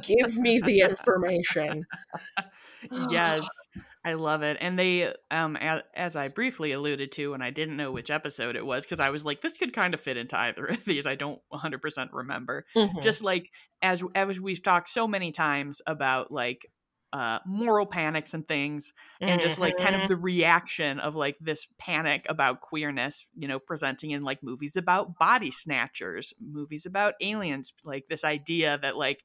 Give 0.02 0.36
me 0.36 0.58
the 0.60 0.80
information. 0.80 1.84
yes 3.10 3.46
i 4.04 4.14
love 4.14 4.42
it 4.42 4.56
and 4.60 4.76
they 4.76 5.12
um 5.30 5.54
as, 5.56 5.82
as 5.94 6.16
i 6.16 6.26
briefly 6.26 6.72
alluded 6.72 7.12
to 7.12 7.34
and 7.34 7.42
i 7.44 7.50
didn't 7.50 7.76
know 7.76 7.92
which 7.92 8.10
episode 8.10 8.56
it 8.56 8.66
was 8.66 8.84
because 8.84 8.98
i 8.98 9.10
was 9.10 9.24
like 9.24 9.40
this 9.40 9.56
could 9.56 9.72
kind 9.72 9.94
of 9.94 10.00
fit 10.00 10.16
into 10.16 10.36
either 10.36 10.66
of 10.66 10.84
these 10.84 11.06
i 11.06 11.14
don't 11.14 11.40
100% 11.52 12.08
remember 12.12 12.66
Mhm. 12.74 13.00
just 13.02 13.22
like 13.22 13.48
as 13.80 14.02
as 14.16 14.40
we've 14.40 14.62
talked 14.62 14.88
so 14.88 15.06
many 15.06 15.30
times 15.30 15.80
about 15.86 16.32
like 16.32 16.66
uh 17.12 17.38
moral 17.46 17.84
panics 17.84 18.32
and 18.32 18.48
things 18.48 18.92
and 19.20 19.40
just 19.40 19.58
like 19.58 19.76
kind 19.76 19.94
of 19.94 20.08
the 20.08 20.16
reaction 20.16 20.98
of 20.98 21.14
like 21.14 21.36
this 21.40 21.66
panic 21.78 22.24
about 22.28 22.60
queerness 22.60 23.26
you 23.36 23.46
know 23.46 23.58
presenting 23.58 24.12
in 24.12 24.22
like 24.22 24.42
movies 24.42 24.76
about 24.76 25.18
body 25.18 25.50
snatchers 25.50 26.32
movies 26.40 26.86
about 26.86 27.14
aliens 27.20 27.74
like 27.84 28.06
this 28.08 28.24
idea 28.24 28.78
that 28.80 28.96
like 28.96 29.24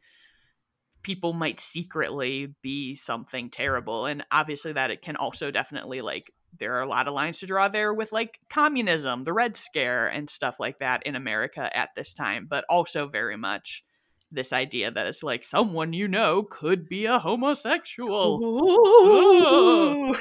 people 1.02 1.32
might 1.32 1.60
secretly 1.60 2.54
be 2.62 2.94
something 2.96 3.50
terrible 3.50 4.06
and 4.06 4.26
obviously 4.32 4.74
that 4.74 4.92
it 4.92 5.02
can 5.02 5.16
also 5.16 5.50
definitely 5.52 6.02
like 6.02 6.32
there 6.60 6.76
are 6.76 6.84
a 6.84 6.90
lot 6.90 7.08
of 7.08 7.14
lines 7.14 7.38
to 7.38 7.46
draw 7.46 7.70
there 7.70 7.94
with 7.94 8.12
like 8.12 8.40
communism 8.50 9.24
the 9.24 9.34
red 9.34 9.56
scare 9.56 10.08
and 10.08 10.30
stuff 10.30 10.60
like 10.60 10.80
that 10.80 11.02
in 11.06 11.16
america 11.16 11.70
at 11.76 11.90
this 11.96 12.14
time 12.14 12.48
but 12.50 12.66
also 12.70 13.08
very 13.08 13.38
much 13.38 13.86
this 14.32 14.52
idea 14.52 14.92
that 14.92 15.08
it's 15.08 15.24
like 15.24 15.44
someone 15.44 15.94
you 15.94 16.08
know 16.08 16.44
could 16.44 16.88
be 16.88 17.06
a 17.06 17.20
homosexual 17.20 18.44
Ooh. 18.44 20.14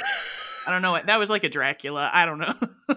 I 0.67 0.71
don't 0.71 0.83
know. 0.83 1.01
That 1.05 1.19
was 1.19 1.31
like 1.31 1.45
a 1.45 1.49
Dracula. 1.49 2.11
I 2.13 2.27
don't 2.27 2.39
know. 2.39 2.55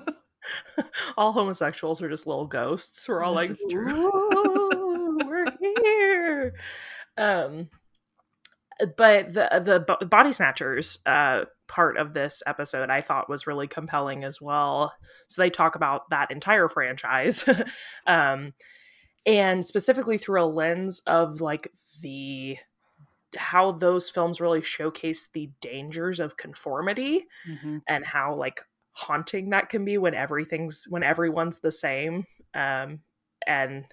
all 1.18 1.32
homosexuals 1.32 2.02
are 2.02 2.10
just 2.10 2.28
little 2.28 2.48
ghosts. 2.48 3.08
We're 3.08 3.24
all 3.24 3.36
This 3.36 3.50
like, 3.50 3.52
is 3.52 3.66
"Ooh, 3.72 5.20
we're 5.26 5.46
here. 5.60 6.54
Um, 7.18 7.70
but 8.98 9.34
the 9.34 9.86
the 10.00 10.06
body 10.06 10.32
snatchers 10.32 11.00
uh, 11.06 11.46
part 11.68 11.98
of 11.98 12.14
this 12.14 12.42
episode 12.48 12.90
I 12.90 13.02
thought 13.02 13.30
was 13.30 13.48
really 13.48 13.68
compelling 13.68 14.24
as 14.24 14.40
well. 14.42 14.94
So 15.28 15.42
they 15.42 15.50
talk 15.50 15.76
about 15.76 16.10
that 16.12 16.32
entire 16.32 16.70
franchise, 16.70 17.44
um, 18.08 18.54
and 19.26 19.66
specifically 19.66 20.18
through 20.18 20.42
a 20.44 20.46
lens 20.46 21.02
of 21.08 21.42
like 21.42 21.72
the 22.02 22.58
how 23.36 23.72
those 23.74 24.10
films 24.10 24.42
really 24.42 24.62
showcase 24.62 25.30
the 25.34 25.50
dangers 25.62 26.20
of 26.20 26.38
conformity 26.38 27.28
Mhm. 27.48 27.82
and 27.88 28.04
how 28.06 28.34
like 28.36 28.66
haunting 28.94 29.52
that 29.52 29.70
can 29.70 29.86
be 29.86 29.98
when 29.98 30.16
everything's 30.16 30.86
when 30.90 31.04
everyone's 31.04 31.60
the 31.60 31.72
same 31.72 32.26
um 32.56 33.02
and 33.48 33.86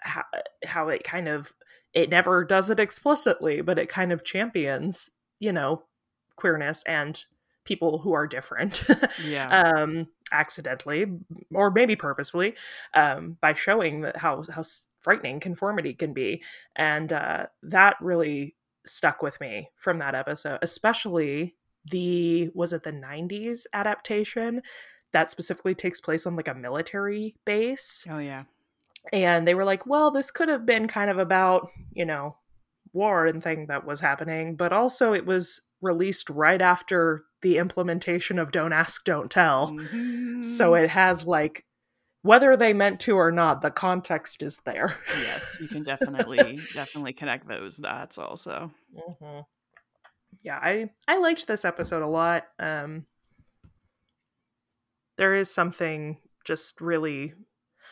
how, 0.00 0.24
how 0.64 0.88
it 0.88 1.04
kind 1.04 1.28
of 1.28 1.52
it 1.92 2.08
never 2.10 2.44
does 2.44 2.70
it 2.70 2.80
explicitly 2.80 3.60
but 3.60 3.78
it 3.78 3.88
kind 3.88 4.12
of 4.12 4.24
champions 4.24 5.10
you 5.38 5.52
know 5.52 5.82
queerness 6.36 6.82
and 6.84 7.24
people 7.66 7.98
who 7.98 8.12
are 8.12 8.26
different 8.26 8.82
Yeah. 9.24 9.48
um 9.76 10.08
accidentally 10.32 11.06
or 11.54 11.70
maybe 11.70 11.96
purposefully 11.96 12.54
um 12.94 13.36
by 13.40 13.54
showing 13.54 14.00
that 14.02 14.16
how 14.16 14.44
how 14.50 14.62
frightening 15.00 15.40
conformity 15.40 15.94
can 15.94 16.12
be 16.12 16.42
and 16.74 17.12
uh 17.12 17.46
that 17.62 17.96
really 18.00 18.56
stuck 18.84 19.22
with 19.22 19.40
me 19.40 19.68
from 19.76 19.98
that 19.98 20.14
episode 20.14 20.58
especially 20.62 21.54
the 21.90 22.48
was 22.54 22.72
it 22.72 22.82
the 22.82 22.90
90s 22.92 23.66
adaptation 23.72 24.62
that 25.12 25.30
specifically 25.30 25.74
takes 25.74 26.00
place 26.00 26.26
on 26.26 26.36
like 26.36 26.48
a 26.48 26.54
military 26.54 27.36
base 27.44 28.06
oh 28.10 28.18
yeah. 28.18 28.44
and 29.12 29.46
they 29.46 29.54
were 29.54 29.64
like 29.64 29.86
well 29.86 30.10
this 30.10 30.30
could 30.30 30.48
have 30.48 30.66
been 30.66 30.88
kind 30.88 31.10
of 31.10 31.18
about 31.18 31.70
you 31.92 32.04
know 32.04 32.36
war 32.92 33.26
and 33.26 33.42
thing 33.42 33.66
that 33.66 33.84
was 33.86 34.00
happening 34.00 34.56
but 34.56 34.72
also 34.72 35.12
it 35.12 35.26
was 35.26 35.60
released 35.82 36.30
right 36.30 36.62
after 36.62 37.24
the 37.42 37.58
implementation 37.58 38.38
of 38.38 38.50
don't 38.50 38.72
ask 38.72 39.04
don't 39.04 39.30
tell 39.30 39.68
so 40.40 40.72
Mhm. 40.72 40.84
it 40.84 40.90
has 40.90 41.26
like 41.26 41.64
whether 42.22 42.56
they 42.56 42.72
meant 42.72 42.98
to 43.00 43.16
or 43.16 43.30
not 43.30 43.60
the 43.60 43.70
context 43.70 44.42
is 44.42 44.58
there 44.64 44.98
yes, 45.22 45.54
you 45.60 45.68
can 45.68 45.82
definitely 45.92 46.58
definitely 46.74 47.12
connect 47.12 47.46
those 47.46 47.76
dots. 47.76 48.18
Also, 48.18 48.72
Mhm. 48.94 49.44
yeah 50.42 50.58
i 50.62 50.90
i 51.06 51.18
liked 51.18 51.46
this 51.46 51.64
episode 51.64 52.02
a 52.02 52.06
lot 52.06 52.44
um 52.58 53.06
there 55.16 55.34
is 55.34 55.52
something 55.52 56.18
just 56.44 56.80
really 56.80 57.34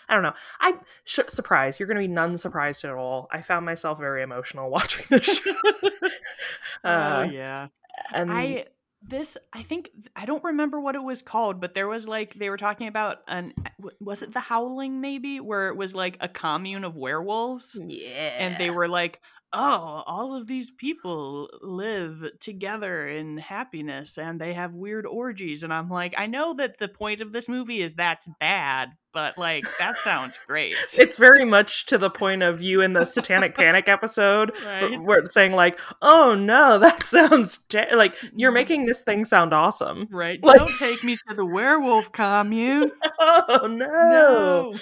i 0.09 0.15
don't 0.15 0.23
know 0.23 0.33
i 0.61 0.75
sh- 1.05 1.21
surprised 1.29 1.79
you're 1.79 1.89
gonna 1.89 2.01
be 2.01 2.09
none 2.09 2.37
surprised 2.37 2.85
at 2.85 2.93
all 2.93 3.29
i 3.33 3.43
found 3.43 3.65
myself 3.67 3.99
very 3.99 4.23
emotional 4.23 4.71
watching 4.77 5.05
this 5.11 5.39
show 5.39 5.55
oh 6.85 6.91
uh, 6.91 7.29
yeah. 7.31 7.69
and 8.13 8.31
I 8.31 8.67
this 9.07 9.37
I 9.53 9.63
think 9.63 9.91
I 10.17 10.25
don't 10.25 10.43
remember 10.45 10.81
what 10.81 10.95
it 10.95 11.03
was 11.03 11.23
called, 11.23 11.61
but 11.61 11.75
there 11.75 11.89
was 11.89 12.09
like 12.09 12.35
they 12.35 12.49
were 12.51 12.57
talking 12.57 12.89
about 12.89 13.19
an 13.29 13.53
was 14.01 14.23
it 14.23 14.33
the 14.33 14.41
Howling 14.41 15.01
maybe 15.01 15.41
where 15.41 15.69
it 15.69 15.77
was 15.77 15.95
like 15.95 16.17
a 16.21 16.29
commune 16.29 16.85
of 16.85 16.97
werewolves. 16.97 17.79
yeah 17.87 18.37
and 18.39 18.57
they 18.59 18.71
were 18.71 18.89
like 18.89 19.21
oh 19.55 20.03
all 20.07 20.35
of 20.37 20.47
these 20.47 20.71
people 20.71 21.49
live 21.63 22.25
together 22.41 23.07
in 23.07 23.39
happiness 23.39 24.19
and 24.19 24.41
they 24.41 24.53
have 24.55 24.75
weird 24.75 25.07
orgies 25.07 25.63
and 25.63 25.73
i'm 25.73 25.89
like 25.89 26.15
i 26.19 26.27
know 26.27 26.55
that 26.55 26.79
the 26.79 26.89
point 26.89 27.21
of 27.21 27.33
this 27.33 27.49
movie 27.49 27.81
is 27.81 27.95
that's 27.95 28.29
bad 28.41 28.91
but 29.13 29.39
like 29.39 29.65
that 29.79 29.97
sounds 29.97 30.41
great. 30.49 30.75
It's 30.99 31.17
very 31.19 31.45
much 31.45 31.87
to 31.87 31.99
the 31.99 32.11
point 32.11 32.43
of 32.43 32.61
you 32.61 32.81
in 32.81 32.95
the 32.95 33.05
satanic 33.05 33.55
panic 33.55 33.89
episode 33.89 34.51
right. 34.67 35.01
where 35.01 35.25
saying 35.31 35.53
like 35.53 35.79
oh 36.03 36.35
no 36.35 36.79
that 36.81 37.05
sounds 37.07 37.65
like 37.93 38.17
you're 38.35 38.51
Mhm. 38.51 38.55
making 38.55 38.87
this 38.87 39.03
thing 39.03 39.25
sound 39.25 39.55
awesome. 39.55 40.09
Right. 40.11 40.43
Like- 40.43 40.59
don't 40.59 40.77
take 40.79 41.05
me 41.05 41.17
to 41.29 41.35
the 41.37 41.45
werewolf 41.47 42.11
commune. 42.11 42.91
Oh 43.21 43.69
no. 43.69 43.87
no. 43.87 44.75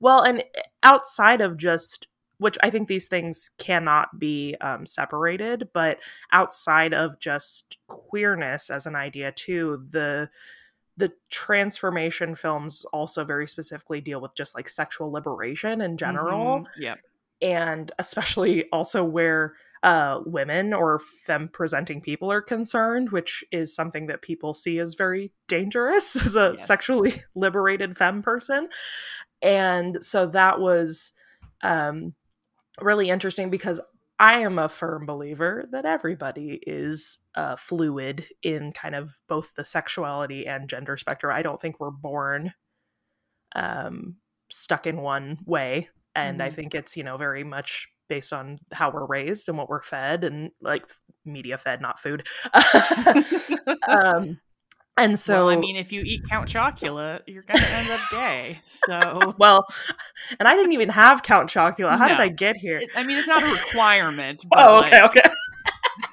Well 0.00 0.22
and 0.22 0.42
outside 0.82 1.40
of 1.40 1.56
just 1.56 2.08
which 2.38 2.56
I 2.62 2.70
think 2.70 2.88
these 2.88 3.08
things 3.08 3.50
cannot 3.58 4.18
be 4.18 4.56
um, 4.60 4.86
separated, 4.86 5.68
but 5.72 5.98
outside 6.32 6.94
of 6.94 7.18
just 7.20 7.78
queerness 7.88 8.70
as 8.70 8.86
an 8.86 8.96
idea 8.96 9.32
too, 9.32 9.84
the 9.90 10.30
the 10.96 11.12
transformation 11.30 12.34
films 12.34 12.84
also 12.92 13.24
very 13.24 13.46
specifically 13.46 14.00
deal 14.00 14.20
with 14.20 14.34
just 14.34 14.56
like 14.56 14.68
sexual 14.68 15.12
liberation 15.12 15.80
in 15.80 15.96
general. 15.96 16.60
Mm-hmm. 16.60 16.82
Yep. 16.82 16.98
And 17.40 17.92
especially 18.00 18.64
also 18.72 19.04
where 19.04 19.54
uh, 19.84 20.20
women 20.26 20.74
or 20.74 20.98
femme 21.24 21.48
presenting 21.52 22.00
people 22.00 22.32
are 22.32 22.42
concerned, 22.42 23.10
which 23.10 23.44
is 23.52 23.72
something 23.72 24.08
that 24.08 24.22
people 24.22 24.52
see 24.52 24.80
as 24.80 24.94
very 24.94 25.32
dangerous 25.46 26.16
as 26.24 26.34
a 26.34 26.54
yes. 26.56 26.66
sexually 26.66 27.22
liberated 27.36 27.96
femme 27.96 28.22
person. 28.22 28.68
And 29.40 29.98
so 30.02 30.26
that 30.26 30.58
was 30.58 31.12
um, 31.62 32.14
really 32.80 33.10
interesting 33.10 33.50
because 33.50 33.80
I 34.18 34.40
am 34.40 34.58
a 34.58 34.68
firm 34.68 35.06
believer 35.06 35.66
that 35.70 35.84
everybody 35.84 36.60
is 36.66 37.20
uh, 37.36 37.56
fluid 37.56 38.26
in 38.42 38.72
kind 38.72 38.94
of 38.94 39.12
both 39.28 39.54
the 39.54 39.64
sexuality 39.64 40.46
and 40.46 40.68
gender 40.68 40.96
spectrum. 40.96 41.34
I 41.34 41.42
don't 41.42 41.60
think 41.60 41.78
we're 41.78 41.90
born 41.90 42.52
um, 43.54 44.16
stuck 44.50 44.86
in 44.86 45.00
one 45.00 45.38
way. 45.46 45.88
And 46.16 46.38
mm-hmm. 46.38 46.46
I 46.46 46.50
think 46.50 46.74
it's, 46.74 46.96
you 46.96 47.04
know, 47.04 47.16
very 47.16 47.44
much 47.44 47.88
based 48.08 48.32
on 48.32 48.58
how 48.72 48.90
we're 48.90 49.06
raised 49.06 49.48
and 49.48 49.56
what 49.56 49.68
we're 49.68 49.82
fed 49.82 50.24
and 50.24 50.50
like 50.60 50.84
media 51.24 51.58
fed, 51.58 51.80
not 51.80 52.00
food. 52.00 52.26
um, 53.88 54.40
and 54.98 55.18
so, 55.18 55.46
well, 55.46 55.56
I 55.56 55.60
mean, 55.60 55.76
if 55.76 55.92
you 55.92 56.02
eat 56.02 56.28
Count 56.28 56.48
Chocula, 56.48 57.20
you're 57.26 57.44
going 57.44 57.60
to 57.60 57.68
end 57.68 57.88
up 57.88 58.00
gay. 58.10 58.58
So, 58.64 59.34
well, 59.38 59.64
and 60.38 60.48
I 60.48 60.56
didn't 60.56 60.72
even 60.72 60.88
have 60.88 61.22
Count 61.22 61.48
Chocula. 61.48 61.96
How 61.96 62.06
no. 62.06 62.08
did 62.08 62.20
I 62.20 62.28
get 62.28 62.56
here? 62.56 62.82
I 62.96 63.04
mean, 63.04 63.16
it's 63.16 63.28
not 63.28 63.42
a 63.42 63.46
requirement. 63.46 64.44
oh, 64.54 64.80
okay, 64.84 65.00
like... 65.00 65.16
okay. 65.16 65.30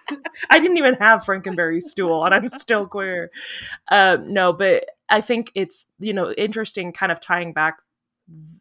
I 0.51 0.59
didn't 0.59 0.77
even 0.77 0.93
have 0.95 1.25
Frankenberry 1.25 1.81
stool, 1.81 2.23
and 2.25 2.33
I'm 2.33 2.47
still 2.47 2.85
queer. 2.85 3.31
Um, 3.91 4.31
no, 4.31 4.53
but 4.53 4.85
I 5.09 5.21
think 5.21 5.51
it's 5.55 5.85
you 5.99 6.13
know 6.13 6.31
interesting, 6.33 6.93
kind 6.93 7.11
of 7.11 7.19
tying 7.19 7.53
back, 7.53 7.77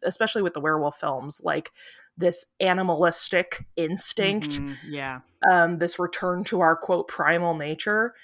especially 0.03 0.41
with 0.41 0.53
the 0.53 0.59
werewolf 0.59 0.99
films, 0.99 1.39
like 1.43 1.71
this 2.17 2.45
animalistic 2.59 3.65
instinct, 3.75 4.61
mm-hmm, 4.61 4.73
yeah, 4.87 5.19
um, 5.47 5.77
this 5.77 5.99
return 5.99 6.43
to 6.45 6.61
our 6.61 6.75
quote 6.75 7.07
primal 7.07 7.53
nature 7.53 8.15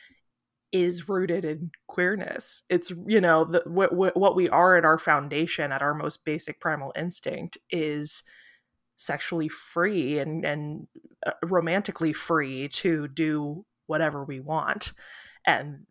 is 0.71 1.09
rooted 1.09 1.45
in 1.45 1.71
queerness. 1.87 2.63
It's 2.69 2.91
you 3.05 3.21
know 3.21 3.45
the, 3.45 3.63
what 3.65 4.15
what 4.15 4.35
we 4.35 4.49
are 4.49 4.77
at 4.77 4.85
our 4.85 4.99
foundation, 4.99 5.71
at 5.71 5.81
our 5.81 5.93
most 5.93 6.25
basic 6.25 6.59
primal 6.59 6.93
instinct, 6.95 7.57
is 7.69 8.23
sexually 8.97 9.49
free 9.49 10.19
and 10.19 10.45
and 10.45 10.87
uh, 11.25 11.31
romantically 11.43 12.13
free 12.13 12.67
to 12.69 13.07
do 13.07 13.65
whatever 13.87 14.23
we 14.23 14.39
want, 14.39 14.93
and 15.45 15.85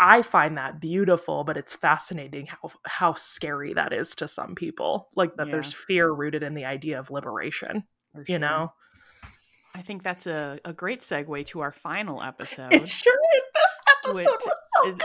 I 0.00 0.22
find 0.22 0.56
that 0.56 0.80
beautiful, 0.80 1.44
but 1.44 1.58
it's 1.58 1.74
fascinating 1.74 2.46
how 2.46 2.70
how 2.86 3.14
scary 3.14 3.74
that 3.74 3.92
is 3.92 4.14
to 4.16 4.26
some 4.26 4.54
people. 4.54 5.10
Like 5.14 5.36
that, 5.36 5.46
yeah. 5.46 5.52
there's 5.52 5.74
fear 5.74 6.10
rooted 6.10 6.42
in 6.42 6.54
the 6.54 6.64
idea 6.64 6.98
of 6.98 7.10
liberation. 7.10 7.84
Sure. 8.14 8.24
You 8.26 8.38
know. 8.38 8.72
I 9.72 9.82
think 9.82 10.02
that's 10.02 10.26
a, 10.26 10.58
a 10.64 10.72
great 10.72 11.00
segue 11.00 11.46
to 11.46 11.60
our 11.60 11.70
final 11.70 12.22
episode. 12.22 12.72
It 12.72 12.88
sure 12.88 13.18
is. 13.36 13.42
Episode 14.04 14.36
was 14.44 14.58
so 14.74 14.90
good. 14.90 15.00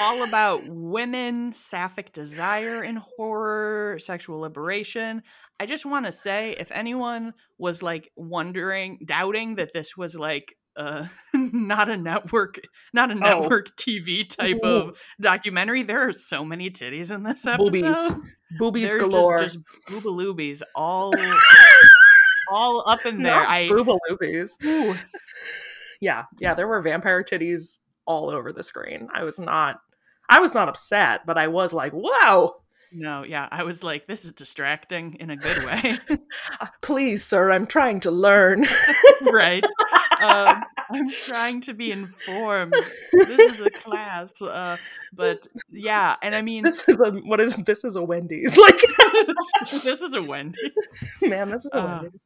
all 0.00 0.22
about 0.22 0.62
women, 0.66 1.52
sapphic 1.52 2.12
desire 2.12 2.82
in 2.82 2.96
horror, 2.96 3.98
sexual 3.98 4.40
liberation. 4.40 5.22
I 5.60 5.66
just 5.66 5.86
want 5.86 6.06
to 6.06 6.12
say 6.12 6.56
if 6.58 6.70
anyone 6.72 7.34
was 7.58 7.82
like 7.82 8.10
wondering, 8.16 8.98
doubting 9.04 9.56
that 9.56 9.72
this 9.72 9.96
was 9.96 10.16
like 10.16 10.56
uh 10.76 11.06
not 11.34 11.90
a 11.90 11.96
network 11.98 12.58
not 12.94 13.10
a 13.10 13.14
oh. 13.14 13.18
network 13.18 13.66
oh. 13.68 13.74
TV 13.76 14.26
type 14.28 14.58
Ooh. 14.64 14.68
of 14.68 14.98
documentary. 15.20 15.82
There 15.82 16.08
are 16.08 16.12
so 16.12 16.44
many 16.44 16.70
titties 16.70 17.14
in 17.14 17.22
this 17.22 17.46
episode. 17.46 17.70
Boobies. 17.70 18.14
Boobies 18.58 18.90
There's 18.90 19.02
galore. 19.02 19.38
Just, 19.38 19.58
just 19.58 20.04
boobaloobies 20.04 20.62
all 20.74 21.12
all 22.50 22.84
up 22.86 23.04
in 23.06 23.22
there. 23.22 23.34
Not 23.34 23.48
I 23.48 23.68
boobaloobies. 23.68 24.98
yeah, 26.00 26.24
yeah, 26.40 26.54
there 26.54 26.66
were 26.66 26.80
vampire 26.82 27.22
titties 27.22 27.78
all 28.06 28.30
over 28.30 28.52
the 28.52 28.62
screen. 28.62 29.08
I 29.14 29.24
was 29.24 29.38
not 29.38 29.80
I 30.28 30.40
was 30.40 30.54
not 30.54 30.68
upset, 30.68 31.26
but 31.26 31.36
I 31.36 31.48
was 31.48 31.72
like, 31.72 31.92
wow. 31.92 32.56
No, 32.94 33.24
yeah, 33.26 33.48
I 33.50 33.62
was 33.64 33.82
like, 33.82 34.06
this 34.06 34.24
is 34.24 34.32
distracting 34.32 35.16
in 35.18 35.30
a 35.30 35.36
good 35.36 35.64
way. 35.64 35.98
Please, 36.82 37.24
sir, 37.24 37.50
I'm 37.50 37.66
trying 37.66 38.00
to 38.00 38.10
learn. 38.10 38.66
right. 39.22 39.64
Um, 40.22 40.62
I'm 40.90 41.10
trying 41.10 41.62
to 41.62 41.74
be 41.74 41.90
informed. 41.90 42.74
This 43.12 43.54
is 43.54 43.60
a 43.60 43.70
class, 43.70 44.40
uh, 44.42 44.76
but 45.12 45.46
yeah, 45.70 46.16
and 46.22 46.34
I 46.34 46.42
mean, 46.42 46.64
this 46.64 46.84
is 46.86 47.00
a 47.00 47.10
what 47.10 47.40
is 47.40 47.56
this 47.56 47.82
is 47.82 47.96
a 47.96 48.02
Wendy's 48.02 48.56
like. 48.58 48.80
this 49.70 50.02
is 50.02 50.14
a 50.14 50.22
Wendy's, 50.22 50.70
man. 51.22 51.50
This 51.50 51.64
is 51.64 51.70
a 51.72 51.78
uh, 51.78 52.02
Wendy's. 52.02 52.20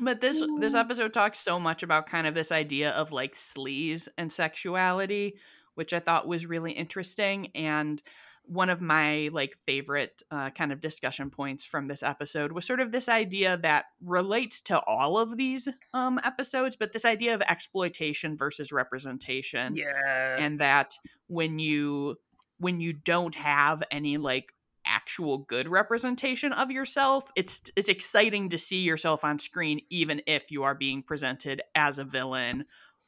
But 0.00 0.20
this 0.20 0.42
this 0.58 0.74
episode 0.74 1.12
talks 1.12 1.38
so 1.38 1.60
much 1.60 1.82
about 1.82 2.06
kind 2.06 2.26
of 2.26 2.34
this 2.34 2.52
idea 2.52 2.90
of 2.90 3.12
like 3.12 3.34
sleaze 3.34 4.08
and 4.16 4.32
sexuality, 4.32 5.36
which 5.74 5.92
I 5.92 6.00
thought 6.00 6.26
was 6.26 6.46
really 6.46 6.72
interesting 6.72 7.50
and 7.54 8.02
one 8.50 8.68
of 8.68 8.80
my 8.80 9.30
like 9.32 9.56
favorite 9.66 10.22
uh, 10.32 10.50
kind 10.50 10.72
of 10.72 10.80
discussion 10.80 11.30
points 11.30 11.64
from 11.64 11.86
this 11.86 12.02
episode 12.02 12.50
was 12.50 12.66
sort 12.66 12.80
of 12.80 12.90
this 12.90 13.08
idea 13.08 13.56
that 13.58 13.84
relates 14.04 14.60
to 14.62 14.80
all 14.86 15.18
of 15.18 15.36
these 15.36 15.68
um, 15.94 16.18
episodes 16.24 16.74
but 16.74 16.92
this 16.92 17.04
idea 17.04 17.32
of 17.32 17.42
exploitation 17.42 18.36
versus 18.36 18.72
representation 18.72 19.76
yeah. 19.76 20.36
and 20.38 20.58
that 20.58 20.94
when 21.28 21.60
you 21.60 22.16
when 22.58 22.80
you 22.80 22.92
don't 22.92 23.36
have 23.36 23.82
any 23.90 24.16
like 24.16 24.52
actual 24.86 25.38
good 25.38 25.68
representation 25.68 26.52
of 26.52 26.70
yourself 26.70 27.30
it's 27.36 27.70
it's 27.76 27.88
exciting 27.88 28.48
to 28.48 28.58
see 28.58 28.80
yourself 28.80 29.24
on 29.24 29.38
screen 29.38 29.80
even 29.90 30.22
if 30.26 30.50
you 30.50 30.62
are 30.62 30.74
being 30.74 31.02
presented 31.02 31.62
as 31.74 31.98
a 31.98 32.04
villain 32.04 32.64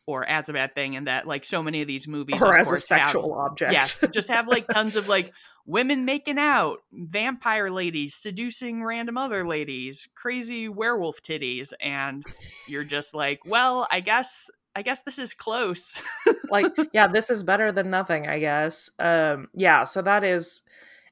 or 0.07 0.25
as 0.29 0.49
a 0.49 0.53
bad 0.53 0.75
thing 0.75 0.97
and 0.97 1.07
that 1.07 1.27
like 1.27 1.45
so 1.45 1.63
many 1.63 1.81
of 1.81 1.89
these 1.89 2.09
movies 2.09 2.43
or 2.43 2.59
as 2.59 2.71
a 2.71 2.79
sexual 2.79 3.35
have, 3.35 3.53
object. 3.53 3.73
Yes 3.73 4.05
just 4.13 4.29
have 4.29 4.49
like 4.49 4.67
tons 4.69 4.97
of 4.97 5.09
like 5.09 5.33
women 5.67 6.05
making 6.05 6.39
out 6.39 6.79
vampire 6.93 7.71
ladies 7.71 8.15
seducing 8.15 8.83
random 8.83 9.17
other 9.17 9.47
ladies 9.47 10.09
crazy 10.15 10.69
werewolf 10.69 11.23
titties 11.23 11.73
and 11.81 12.25
you're 12.67 12.85
just 12.85 13.15
like 13.15 13.41
well 13.47 13.87
i 13.91 14.01
guess 14.01 14.51
i 14.75 14.83
guess 14.83 15.03
this 15.03 15.19
is 15.19 15.35
close. 15.35 16.03
Like 16.51 16.67
yeah 16.93 17.07
this 17.07 17.31
is 17.31 17.43
better 17.43 17.73
than 17.73 17.91
nothing 17.91 18.27
i 18.29 18.39
guess. 18.39 18.91
Um 18.99 19.49
yeah 19.55 19.85
so 19.85 20.03
that 20.03 20.25
is 20.25 20.63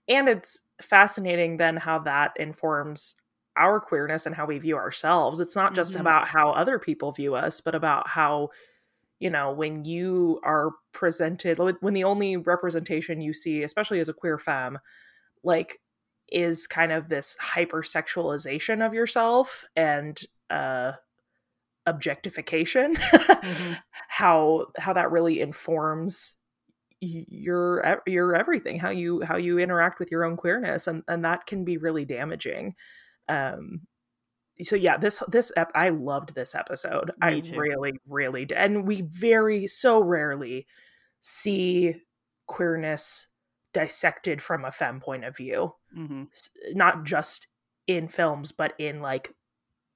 and 0.08 0.28
it's 0.28 0.60
fascinating 0.80 1.56
then 1.56 1.76
how 1.76 1.98
that 2.00 2.32
informs 2.36 3.14
our 3.56 3.80
queerness 3.80 4.26
and 4.26 4.34
how 4.34 4.46
we 4.46 4.58
view 4.58 4.76
ourselves. 4.76 5.40
It's 5.40 5.56
not 5.56 5.74
just 5.74 5.92
mm-hmm. 5.92 6.00
about 6.00 6.28
how 6.28 6.50
other 6.50 6.78
people 6.78 7.12
view 7.12 7.34
us, 7.34 7.60
but 7.60 7.74
about 7.74 8.08
how, 8.08 8.50
you 9.18 9.28
know, 9.28 9.52
when 9.52 9.84
you 9.84 10.40
are 10.42 10.70
presented, 10.92 11.58
when 11.80 11.94
the 11.94 12.04
only 12.04 12.36
representation 12.36 13.20
you 13.20 13.34
see, 13.34 13.62
especially 13.62 14.00
as 14.00 14.08
a 14.08 14.14
queer 14.14 14.38
femme, 14.38 14.78
like 15.42 15.80
is 16.30 16.66
kind 16.66 16.92
of 16.92 17.08
this 17.08 17.36
hypersexualization 17.40 18.84
of 18.84 18.94
yourself 18.94 19.64
and 19.74 20.22
uh 20.48 20.92
objectification 21.86 22.94
mm-hmm. 22.96 23.72
how 24.08 24.66
how 24.78 24.92
that 24.92 25.10
really 25.10 25.40
informs 25.40 26.34
your 27.00 28.02
your 28.06 28.34
everything 28.34 28.78
how 28.78 28.90
you 28.90 29.22
how 29.22 29.36
you 29.36 29.58
interact 29.58 29.98
with 29.98 30.10
your 30.10 30.24
own 30.24 30.36
queerness 30.36 30.86
and 30.86 31.02
and 31.08 31.24
that 31.24 31.46
can 31.46 31.64
be 31.64 31.78
really 31.78 32.04
damaging 32.04 32.74
um 33.28 33.80
so 34.60 34.76
yeah 34.76 34.98
this 34.98 35.22
this 35.28 35.50
ep- 35.56 35.72
i 35.74 35.88
loved 35.88 36.34
this 36.34 36.54
episode 36.54 37.06
Me 37.22 37.36
i 37.36 37.40
too. 37.40 37.58
really 37.58 37.92
really 38.06 38.44
did 38.44 38.58
and 38.58 38.86
we 38.86 39.00
very 39.00 39.66
so 39.66 40.00
rarely 40.00 40.66
see 41.20 41.94
queerness 42.46 43.28
dissected 43.72 44.42
from 44.42 44.64
a 44.64 44.72
femme 44.72 45.00
point 45.00 45.24
of 45.24 45.34
view 45.34 45.74
mm-hmm. 45.96 46.24
not 46.72 47.04
just 47.04 47.46
in 47.86 48.08
films 48.08 48.52
but 48.52 48.74
in 48.78 49.00
like 49.00 49.32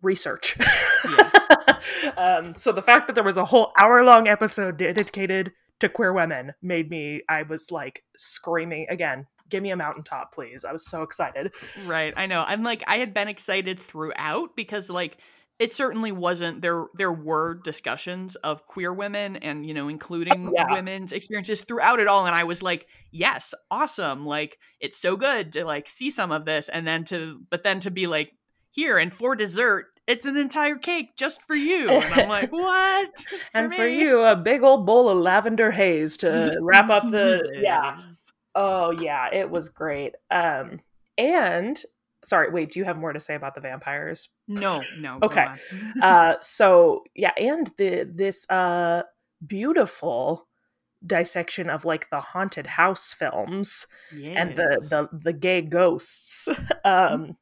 research 0.01 0.57
um, 2.17 2.55
so 2.55 2.73
the 2.73 2.83
fact 2.83 3.07
that 3.07 3.15
there 3.15 3.25
was 3.25 3.37
a 3.37 3.45
whole 3.45 3.73
hour 3.79 4.05
long 4.05 4.27
episode 4.29 4.79
dedicated 4.79 5.53
to 5.85 5.89
queer 5.89 6.13
women 6.13 6.53
made 6.63 6.91
me 6.91 7.23
I 7.29 7.43
was 7.43 7.71
like 7.71 8.05
screaming 8.17 8.87
again 8.91 9.27
give 9.51 9.63
me 9.63 9.71
a 9.71 9.77
mountaintop 9.77 10.35
please. 10.35 10.65
I 10.65 10.73
was 10.73 10.87
so 10.87 11.03
excited. 11.03 11.53
Right 11.87 12.15
i 12.17 12.27
know. 12.27 12.43
I'm 12.47 12.63
like 12.63 12.83
i 12.87 12.97
had 12.97 13.15
been 13.15 13.29
excited 13.29 13.79
throughout 13.79 14.57
because 14.57 14.91
like 14.91 15.19
it 15.59 15.73
certainly 15.73 16.11
wasn't 16.11 16.63
there 16.63 16.87
there 16.95 17.13
were 17.13 17.61
discussions 17.63 18.35
of 18.37 18.67
queer 18.67 18.93
women 18.93 19.37
and 19.37 19.65
you 19.65 19.75
know 19.75 19.89
including 19.89 20.49
oh, 20.49 20.53
yeah. 20.55 20.73
women's 20.73 21.13
experiences 21.13 21.61
throughout 21.61 22.01
it 22.01 22.09
all 22.09 22.27
and 22.27 22.35
i 22.35 22.43
was 22.45 22.63
like 22.63 22.89
yes 23.13 23.55
awesome 23.71 24.27
like 24.27 24.59
it's 24.81 25.01
so 25.01 25.17
good 25.17 25.53
to 25.53 25.65
like 25.65 25.87
see 25.87 26.11
some 26.11 26.33
of 26.33 26.45
this 26.45 26.69
and 26.69 26.87
then 26.87 27.05
to 27.05 27.41
but 27.51 27.63
then 27.63 27.79
to 27.79 27.91
be 27.91 28.07
like 28.07 28.33
here 28.71 28.99
and 28.99 29.13
for 29.13 29.37
dessert 29.37 29.87
it's 30.07 30.27
an 30.27 30.37
entire 30.37 30.77
cake 30.77 31.17
just 31.17 31.43
for 31.43 31.55
you. 31.55 31.89
And 31.89 32.15
i'm 32.15 32.29
like 32.29 32.53
what? 32.53 33.19
For 33.19 33.39
and 33.55 33.69
me? 33.71 33.77
for 33.77 33.87
you 33.87 34.21
a 34.21 34.37
big 34.37 34.63
old 34.63 34.87
bowl 34.87 35.09
of 35.09 35.19
lavender 35.19 35.71
haze 35.71 36.17
to 36.19 36.59
wrap 36.63 36.91
up 36.91 37.11
the 37.11 37.59
yeah. 37.61 38.01
Oh 38.55 38.91
yeah 38.91 39.29
it 39.33 39.51
was 39.51 39.69
great. 39.69 40.15
Um 40.31 40.81
and 41.17 41.81
sorry 42.25 42.51
wait 42.51 42.73
do 42.73 42.79
you 42.79 42.85
have 42.85 42.97
more 42.97 43.13
to 43.13 43.21
say 43.21 43.35
about 43.35 43.55
the 43.55 43.61
vampires? 43.61 44.29
No 44.47 44.83
no 44.99 45.19
okay. 45.23 45.47
uh 46.03 46.35
so 46.41 47.05
yeah 47.15 47.33
and 47.39 47.71
the 47.79 48.09
this 48.13 48.49
uh 48.51 49.03
beautiful 49.47 50.49
dissection 51.07 51.69
of 51.69 51.85
like 51.85 52.09
the 52.09 52.21
haunted 52.21 52.67
house 52.67 53.13
films 53.13 53.87
yes. 54.15 54.37
and 54.39 54.57
the 54.57 54.87
the 54.91 55.19
the 55.25 55.33
gay 55.33 55.63
ghosts. 55.63 56.49
Um 56.85 57.37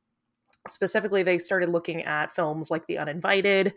specifically 0.68 1.22
they 1.22 1.38
started 1.38 1.68
looking 1.68 2.02
at 2.02 2.34
films 2.34 2.70
like 2.70 2.86
the 2.86 2.98
uninvited 2.98 3.74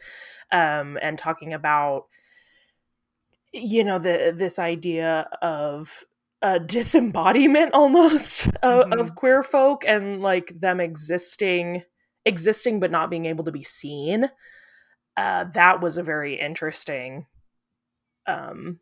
um 0.51 0.99
and 1.01 1.17
talking 1.17 1.53
about 1.53 2.05
you 3.53 3.83
know 3.83 3.99
the 3.99 4.33
this 4.35 4.59
idea 4.59 5.27
of 5.41 6.03
a 6.41 6.59
disembodiment 6.65 7.73
almost 7.73 8.47
of, 8.61 8.85
mm-hmm. 8.85 8.99
of 8.99 9.15
queer 9.15 9.43
folk 9.43 9.83
and 9.87 10.21
like 10.21 10.59
them 10.59 10.79
existing 10.79 11.83
existing 12.25 12.79
but 12.79 12.91
not 12.91 13.09
being 13.09 13.25
able 13.25 13.43
to 13.43 13.51
be 13.51 13.63
seen. 13.63 14.29
Uh 15.17 15.45
that 15.53 15.81
was 15.81 15.97
a 15.97 16.03
very 16.03 16.39
interesting 16.39 17.25
um 18.27 18.79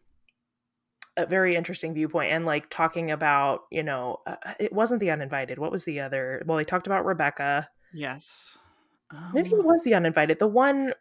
a 1.15 1.27
very 1.27 1.55
interesting 1.55 1.93
viewpoint 1.93 2.31
and 2.31 2.45
like 2.45 2.69
talking 2.71 3.11
about 3.11 3.61
you 3.71 3.83
know 3.83 4.19
uh, 4.25 4.35
it 4.59 4.73
wasn't 4.73 4.99
the 4.99 5.11
uninvited. 5.11 5.59
What 5.59 5.71
was 5.71 5.83
the 5.83 5.99
other? 5.99 6.41
Well 6.45 6.57
they 6.57 6.63
talked 6.63 6.87
about 6.87 7.05
rebecca 7.05 7.69
yes. 7.93 8.57
Um... 9.11 9.31
maybe 9.33 9.49
it 9.49 9.63
was 9.63 9.83
the 9.83 9.93
uninvited 9.93 10.39
the 10.39 10.47
one 10.47 10.93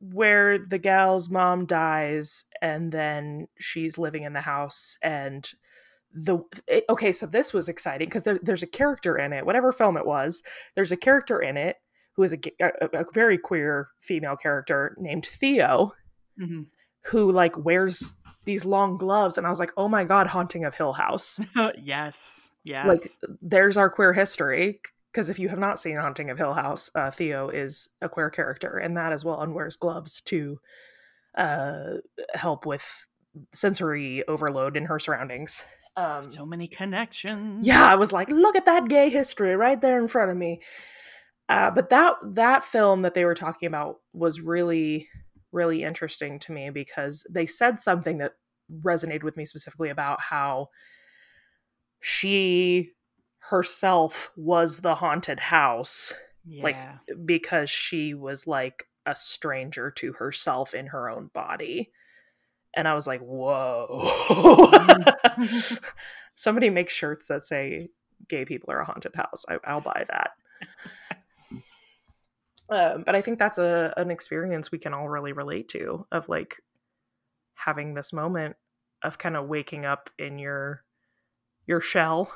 where 0.00 0.58
the 0.58 0.78
gal's 0.78 1.28
mom 1.28 1.66
dies 1.66 2.46
and 2.62 2.90
then 2.90 3.48
she's 3.58 3.98
living 3.98 4.22
in 4.22 4.32
the 4.32 4.40
house 4.40 4.96
and 5.02 5.52
the 6.12 6.38
it, 6.66 6.84
okay 6.88 7.12
so 7.12 7.26
this 7.26 7.52
was 7.52 7.68
exciting 7.68 8.08
because 8.08 8.24
there, 8.24 8.38
there's 8.42 8.62
a 8.62 8.66
character 8.66 9.16
in 9.16 9.32
it 9.32 9.46
whatever 9.46 9.72
film 9.72 9.96
it 9.96 10.06
was 10.06 10.42
there's 10.74 10.90
a 10.90 10.96
character 10.96 11.40
in 11.40 11.56
it 11.56 11.76
who 12.14 12.22
is 12.22 12.32
a, 12.32 12.38
a, 12.60 13.00
a 13.00 13.04
very 13.12 13.38
queer 13.38 13.88
female 14.00 14.36
character 14.36 14.96
named 14.98 15.26
theo 15.26 15.92
mm-hmm. 16.40 16.62
who 17.06 17.30
like 17.30 17.56
wears 17.64 18.14
these 18.44 18.64
long 18.64 18.96
gloves 18.96 19.38
and 19.38 19.46
i 19.46 19.50
was 19.50 19.60
like 19.60 19.72
oh 19.76 19.88
my 19.88 20.02
god 20.02 20.26
haunting 20.26 20.64
of 20.64 20.74
hill 20.74 20.94
house. 20.94 21.38
Yes 21.80 22.50
yes. 22.64 22.86
like 22.86 23.02
there's 23.40 23.76
our 23.76 23.90
queer 23.90 24.12
history 24.12 24.80
because 25.12 25.30
if 25.30 25.38
you 25.38 25.48
have 25.48 25.58
not 25.58 25.78
seen 25.78 25.96
haunting 25.96 26.30
of 26.30 26.38
hill 26.38 26.54
house 26.54 26.90
uh, 26.94 27.10
theo 27.10 27.48
is 27.48 27.88
a 28.00 28.08
queer 28.08 28.30
character 28.30 28.78
and 28.78 28.96
that 28.96 29.12
as 29.12 29.24
well 29.24 29.40
and 29.40 29.54
wears 29.54 29.76
gloves 29.76 30.20
to 30.22 30.58
uh, 31.36 31.94
help 32.34 32.66
with 32.66 33.06
sensory 33.52 34.24
overload 34.26 34.76
in 34.76 34.86
her 34.86 34.98
surroundings. 34.98 35.62
Um, 35.96 36.28
so 36.28 36.46
many 36.46 36.68
connections. 36.68 37.66
Yeah 37.66 37.84
i 37.84 37.96
was 37.96 38.12
like 38.12 38.28
look 38.28 38.56
at 38.56 38.66
that 38.66 38.88
gay 38.88 39.10
history 39.10 39.56
right 39.56 39.80
there 39.80 40.00
in 40.00 40.08
front 40.08 40.30
of 40.30 40.36
me. 40.36 40.60
Uh, 41.48 41.70
but 41.70 41.90
that 41.90 42.14
that 42.22 42.64
film 42.64 43.02
that 43.02 43.14
they 43.14 43.24
were 43.24 43.34
talking 43.34 43.66
about 43.66 43.96
was 44.12 44.40
really 44.40 45.08
really 45.52 45.82
interesting 45.82 46.38
to 46.38 46.52
me 46.52 46.70
because 46.70 47.26
they 47.28 47.46
said 47.46 47.80
something 47.80 48.18
that 48.18 48.32
resonated 48.82 49.24
with 49.24 49.36
me 49.36 49.44
specifically 49.44 49.90
about 49.90 50.20
how 50.20 50.68
she 52.00 52.90
herself 53.48 54.30
was 54.36 54.80
the 54.80 54.96
haunted 54.96 55.40
house 55.40 56.12
yeah. 56.44 56.62
like 56.62 56.76
because 57.24 57.70
she 57.70 58.14
was 58.14 58.46
like 58.46 58.86
a 59.06 59.14
stranger 59.14 59.90
to 59.90 60.12
herself 60.14 60.74
in 60.74 60.86
her 60.88 61.08
own 61.08 61.30
body. 61.32 61.90
And 62.74 62.86
i 62.86 62.94
was 62.94 63.06
like 63.06 63.20
whoa. 63.20 64.08
Somebody 66.34 66.70
make 66.70 66.90
shirts 66.90 67.26
that 67.28 67.44
say 67.44 67.88
gay 68.28 68.44
people 68.44 68.70
are 68.70 68.80
a 68.80 68.84
haunted 68.84 69.14
house. 69.14 69.44
I, 69.48 69.58
i'll 69.64 69.80
buy 69.80 70.04
that. 70.08 70.30
Um, 72.72 73.02
but 73.04 73.16
I 73.16 73.20
think 73.20 73.40
that's 73.40 73.58
a 73.58 73.92
an 73.96 74.12
experience 74.12 74.70
we 74.70 74.78
can 74.78 74.94
all 74.94 75.08
really 75.08 75.32
relate 75.32 75.68
to 75.70 76.06
of 76.12 76.28
like 76.28 76.62
having 77.54 77.94
this 77.94 78.12
moment 78.12 78.54
of 79.02 79.18
kind 79.18 79.36
of 79.36 79.48
waking 79.48 79.84
up 79.84 80.08
in 80.18 80.38
your 80.38 80.84
your 81.66 81.80
shell 81.80 82.32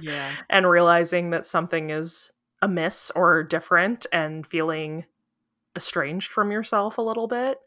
yeah 0.00 0.32
and 0.50 0.68
realizing 0.68 1.30
that 1.30 1.46
something 1.46 1.90
is 1.90 2.30
amiss 2.62 3.10
or 3.14 3.42
different 3.42 4.06
and 4.12 4.46
feeling 4.46 5.04
estranged 5.76 6.30
from 6.30 6.50
yourself 6.50 6.98
a 6.98 7.02
little 7.02 7.28
bit 7.28 7.58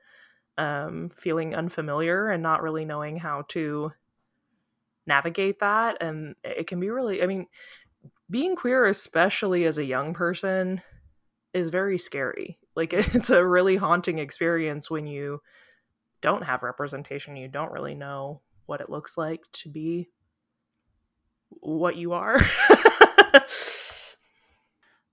um 0.57 1.11
feeling 1.15 1.55
unfamiliar 1.55 2.29
and 2.29 2.41
not 2.41 2.61
really 2.61 2.85
knowing 2.85 3.17
how 3.17 3.43
to 3.47 3.91
navigate 5.05 5.59
that 5.59 6.01
and 6.01 6.35
it 6.43 6.67
can 6.67 6.79
be 6.79 6.89
really 6.89 7.23
i 7.23 7.25
mean 7.25 7.47
being 8.29 8.55
queer 8.55 8.85
especially 8.85 9.65
as 9.65 9.77
a 9.77 9.85
young 9.85 10.13
person 10.13 10.81
is 11.53 11.69
very 11.69 11.97
scary. 11.97 12.57
Like 12.75 12.93
it's 12.93 13.29
a 13.29 13.45
really 13.45 13.75
haunting 13.75 14.19
experience 14.19 14.89
when 14.89 15.07
you 15.07 15.41
don't 16.21 16.43
have 16.43 16.63
representation, 16.63 17.35
you 17.35 17.47
don't 17.47 17.71
really 17.71 17.95
know 17.95 18.41
what 18.65 18.81
it 18.81 18.89
looks 18.89 19.17
like 19.17 19.41
to 19.53 19.69
be 19.69 20.09
what 21.61 21.95
you 21.95 22.13
are. 22.13 22.39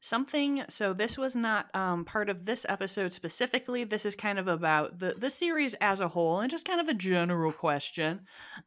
something 0.05 0.63
so 0.69 0.93
this 0.93 1.17
was 1.17 1.35
not 1.35 1.75
um, 1.75 2.05
part 2.05 2.29
of 2.29 2.45
this 2.45 2.67
episode 2.69 3.11
specifically 3.11 3.85
this 3.85 4.05
is 4.05 4.15
kind 4.15 4.39
of 4.39 4.49
about 4.49 4.99
the, 4.99 5.15
the 5.17 5.31
series 5.31 5.75
as 5.81 6.01
a 6.01 6.09
whole 6.09 6.41
and 6.41 6.51
just 6.51 6.67
kind 6.67 6.79
of 6.79 6.89
a 6.89 6.95
general 6.95 7.51
question 7.51 8.21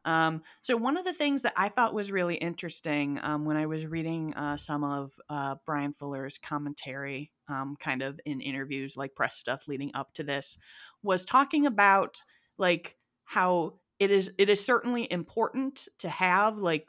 um, 0.05 0.41
so 0.63 0.75
one 0.75 0.97
of 0.97 1.05
the 1.05 1.13
things 1.13 1.43
that 1.43 1.53
i 1.55 1.69
thought 1.69 1.93
was 1.93 2.11
really 2.11 2.33
interesting 2.33 3.19
um, 3.21 3.45
when 3.45 3.55
i 3.55 3.67
was 3.67 3.85
reading 3.85 4.33
uh, 4.33 4.57
some 4.57 4.83
of 4.83 5.13
uh, 5.29 5.53
bryan 5.63 5.93
fuller's 5.93 6.39
commentary 6.39 7.31
um, 7.49 7.75
kind 7.79 8.01
of 8.01 8.19
in 8.25 8.41
interviews 8.41 8.97
like 8.97 9.13
press 9.13 9.37
stuff 9.37 9.67
leading 9.67 9.91
up 9.93 10.11
to 10.13 10.23
this 10.23 10.57
was 11.03 11.23
talking 11.23 11.67
about 11.67 12.19
like 12.57 12.95
how 13.25 13.75
it 13.99 14.09
is 14.09 14.31
it 14.39 14.49
is 14.49 14.65
certainly 14.65 15.07
important 15.11 15.87
to 15.99 16.09
have 16.09 16.57
like 16.57 16.87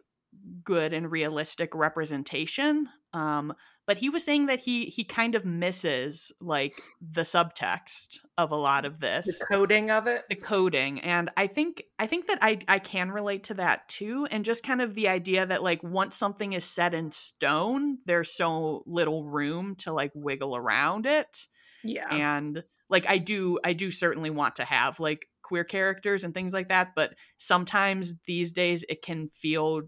good 0.65 0.93
and 0.93 1.11
realistic 1.11 1.75
representation 1.75 2.89
um, 3.15 3.55
but 3.89 3.97
he 3.97 4.11
was 4.11 4.23
saying 4.23 4.47
that 4.47 4.61
he 4.61 4.85
he 4.85 5.03
kind 5.03 5.35
of 5.35 5.47
misses 5.47 6.31
like 6.43 6.81
the 7.01 7.23
subtext 7.23 8.19
of 8.37 8.51
a 8.51 8.57
lot 8.57 8.85
of 8.85 9.01
this. 9.01 9.25
the 9.25 9.47
coding 9.47 9.91
of 9.91 10.07
it? 10.07 10.25
The 10.29 10.37
coding 10.37 11.01
and 11.01 11.31
i 11.37 11.47
think 11.47 11.83
i 11.99 12.07
think 12.07 12.27
that 12.27 12.39
i 12.43 12.59
i 12.69 12.79
can 12.79 13.11
relate 13.11 13.45
to 13.45 13.55
that 13.55 13.89
too 13.89 14.27
and 14.31 14.45
just 14.45 14.63
kind 14.63 14.83
of 14.83 14.95
the 14.95 15.09
idea 15.09 15.47
that 15.47 15.63
like 15.63 15.83
once 15.83 16.17
something 16.17 16.53
is 16.53 16.65
set 16.65 16.93
in 16.93 17.11
stone 17.11 17.99
there's 18.05 18.35
so 18.35 18.83
little 18.87 19.25
room 19.25 19.75
to 19.77 19.93
like 19.93 20.13
wiggle 20.15 20.55
around 20.55 21.07
it 21.07 21.47
yeah. 21.83 22.09
and 22.15 22.63
like 22.91 23.09
i 23.09 23.17
do 23.17 23.59
i 23.65 23.73
do 23.73 23.91
certainly 23.91 24.31
want 24.31 24.57
to 24.57 24.65
have 24.65 25.01
like 25.01 25.27
queer 25.49 25.65
characters 25.65 26.25
and 26.25 26.35
things 26.35 26.53
like 26.53 26.69
that 26.69 26.95
but 26.95 27.15
sometimes 27.39 28.13
these 28.27 28.53
days 28.53 28.85
it 28.91 29.01
can 29.01 29.31
feel 29.31 29.81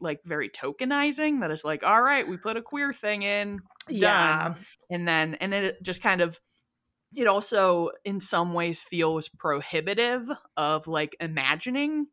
like 0.00 0.20
very 0.24 0.48
tokenizing 0.48 1.40
that 1.40 1.50
it's 1.50 1.64
like 1.64 1.82
all 1.82 2.00
right 2.00 2.28
we 2.28 2.36
put 2.36 2.56
a 2.56 2.62
queer 2.62 2.92
thing 2.92 3.22
in 3.22 3.58
done. 3.88 3.98
Yeah. 3.98 4.54
and 4.90 5.08
then 5.08 5.34
and 5.34 5.52
then 5.52 5.64
it 5.64 5.82
just 5.82 6.02
kind 6.02 6.20
of 6.20 6.38
it 7.16 7.26
also 7.26 7.90
in 8.04 8.20
some 8.20 8.54
ways 8.54 8.80
feels 8.80 9.28
prohibitive 9.28 10.30
of 10.56 10.86
like 10.86 11.16
imagining 11.18 12.06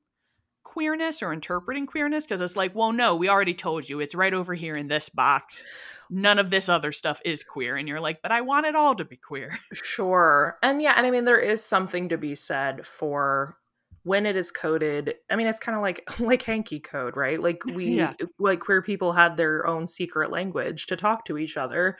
queerness 0.63 1.21
or 1.21 1.31
interpreting 1.31 1.85
queerness 1.85 2.25
because 2.25 2.41
it's 2.41 2.55
like 2.55 2.73
well 2.73 2.91
no 2.91 3.15
we 3.15 3.29
already 3.29 3.53
told 3.53 3.87
you. 3.87 3.99
It's 3.99 4.15
right 4.15 4.33
over 4.33 4.55
here 4.55 4.73
in 4.73 4.87
this 4.87 5.09
box 5.09 5.67
none 6.09 6.39
of 6.39 6.49
this 6.49 6.69
other 6.69 6.91
stuff 6.91 7.21
is 7.25 7.43
queer 7.43 7.75
and 7.77 7.87
you're 7.87 7.99
like 7.99 8.21
but 8.21 8.31
i 8.31 8.41
want 8.41 8.65
it 8.65 8.75
all 8.75 8.95
to 8.95 9.05
be 9.05 9.17
queer 9.17 9.57
sure 9.73 10.57
and 10.61 10.81
yeah 10.81 10.93
and 10.97 11.05
i 11.05 11.11
mean 11.11 11.25
there 11.25 11.39
is 11.39 11.63
something 11.63 12.09
to 12.09 12.17
be 12.17 12.35
said 12.35 12.85
for 12.85 13.57
when 14.03 14.25
it 14.25 14.35
is 14.35 14.51
coded 14.51 15.15
i 15.29 15.35
mean 15.35 15.47
it's 15.47 15.59
kind 15.59 15.75
of 15.75 15.81
like 15.81 16.03
like 16.19 16.41
hanky 16.43 16.79
code 16.79 17.15
right 17.17 17.41
like 17.41 17.63
we 17.73 17.85
yeah. 17.85 18.13
like 18.39 18.59
queer 18.59 18.81
people 18.81 19.13
had 19.13 19.37
their 19.37 19.65
own 19.67 19.87
secret 19.87 20.31
language 20.31 20.85
to 20.85 20.95
talk 20.95 21.25
to 21.25 21.37
each 21.37 21.57
other 21.57 21.97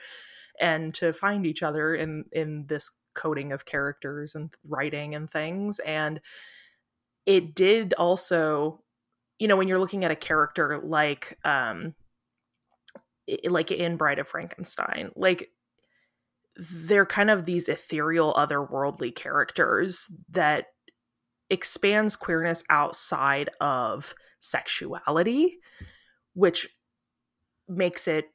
and 0.60 0.94
to 0.94 1.12
find 1.12 1.46
each 1.46 1.62
other 1.62 1.94
in 1.94 2.24
in 2.32 2.64
this 2.68 2.90
coding 3.14 3.52
of 3.52 3.64
characters 3.64 4.34
and 4.34 4.50
writing 4.66 5.14
and 5.14 5.30
things 5.30 5.78
and 5.80 6.20
it 7.24 7.54
did 7.54 7.94
also 7.94 8.82
you 9.38 9.48
know 9.48 9.56
when 9.56 9.68
you're 9.68 9.78
looking 9.78 10.04
at 10.04 10.10
a 10.10 10.16
character 10.16 10.80
like 10.84 11.38
um 11.44 11.94
like 13.44 13.70
in 13.70 13.96
Bride 13.96 14.18
of 14.18 14.28
Frankenstein. 14.28 15.10
Like 15.16 15.50
they're 16.56 17.06
kind 17.06 17.30
of 17.30 17.44
these 17.44 17.68
ethereal 17.68 18.34
otherworldly 18.34 19.14
characters 19.14 20.10
that 20.30 20.66
expands 21.50 22.16
queerness 22.16 22.64
outside 22.70 23.50
of 23.60 24.14
sexuality 24.40 25.58
which 26.36 26.68
makes 27.66 28.06
it 28.06 28.26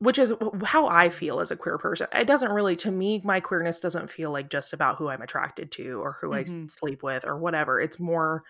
which 0.00 0.16
is 0.16 0.32
how 0.64 0.86
I 0.86 1.10
feel 1.10 1.40
as 1.40 1.50
a 1.50 1.56
queer 1.56 1.76
person. 1.76 2.06
It 2.14 2.28
doesn't 2.28 2.52
really, 2.52 2.76
to 2.76 2.90
me, 2.92 3.20
my 3.24 3.40
queerness 3.40 3.80
doesn't 3.80 4.12
feel 4.12 4.30
like 4.30 4.48
just 4.48 4.72
about 4.72 4.94
who 4.94 5.08
I'm 5.08 5.22
attracted 5.22 5.72
to 5.72 6.00
or 6.00 6.18
who 6.20 6.28
mm-hmm. 6.28 6.64
I 6.64 6.66
sleep 6.68 7.02
with 7.02 7.24
or 7.26 7.36
whatever. 7.36 7.80
It's 7.80 7.98
more 7.98 8.44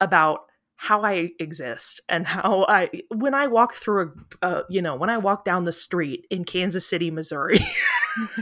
about 0.00 0.46
how 0.76 1.02
I 1.02 1.30
exist 1.38 2.00
and 2.08 2.26
how 2.26 2.66
I, 2.68 2.90
when 3.08 3.34
I 3.34 3.46
walk 3.46 3.74
through 3.74 4.12
a, 4.42 4.46
uh, 4.46 4.62
you 4.68 4.82
know, 4.82 4.96
when 4.96 5.10
I 5.10 5.18
walk 5.18 5.44
down 5.44 5.64
the 5.64 5.72
street 5.72 6.26
in 6.30 6.44
Kansas 6.44 6.86
City, 6.86 7.10
Missouri, 7.10 7.58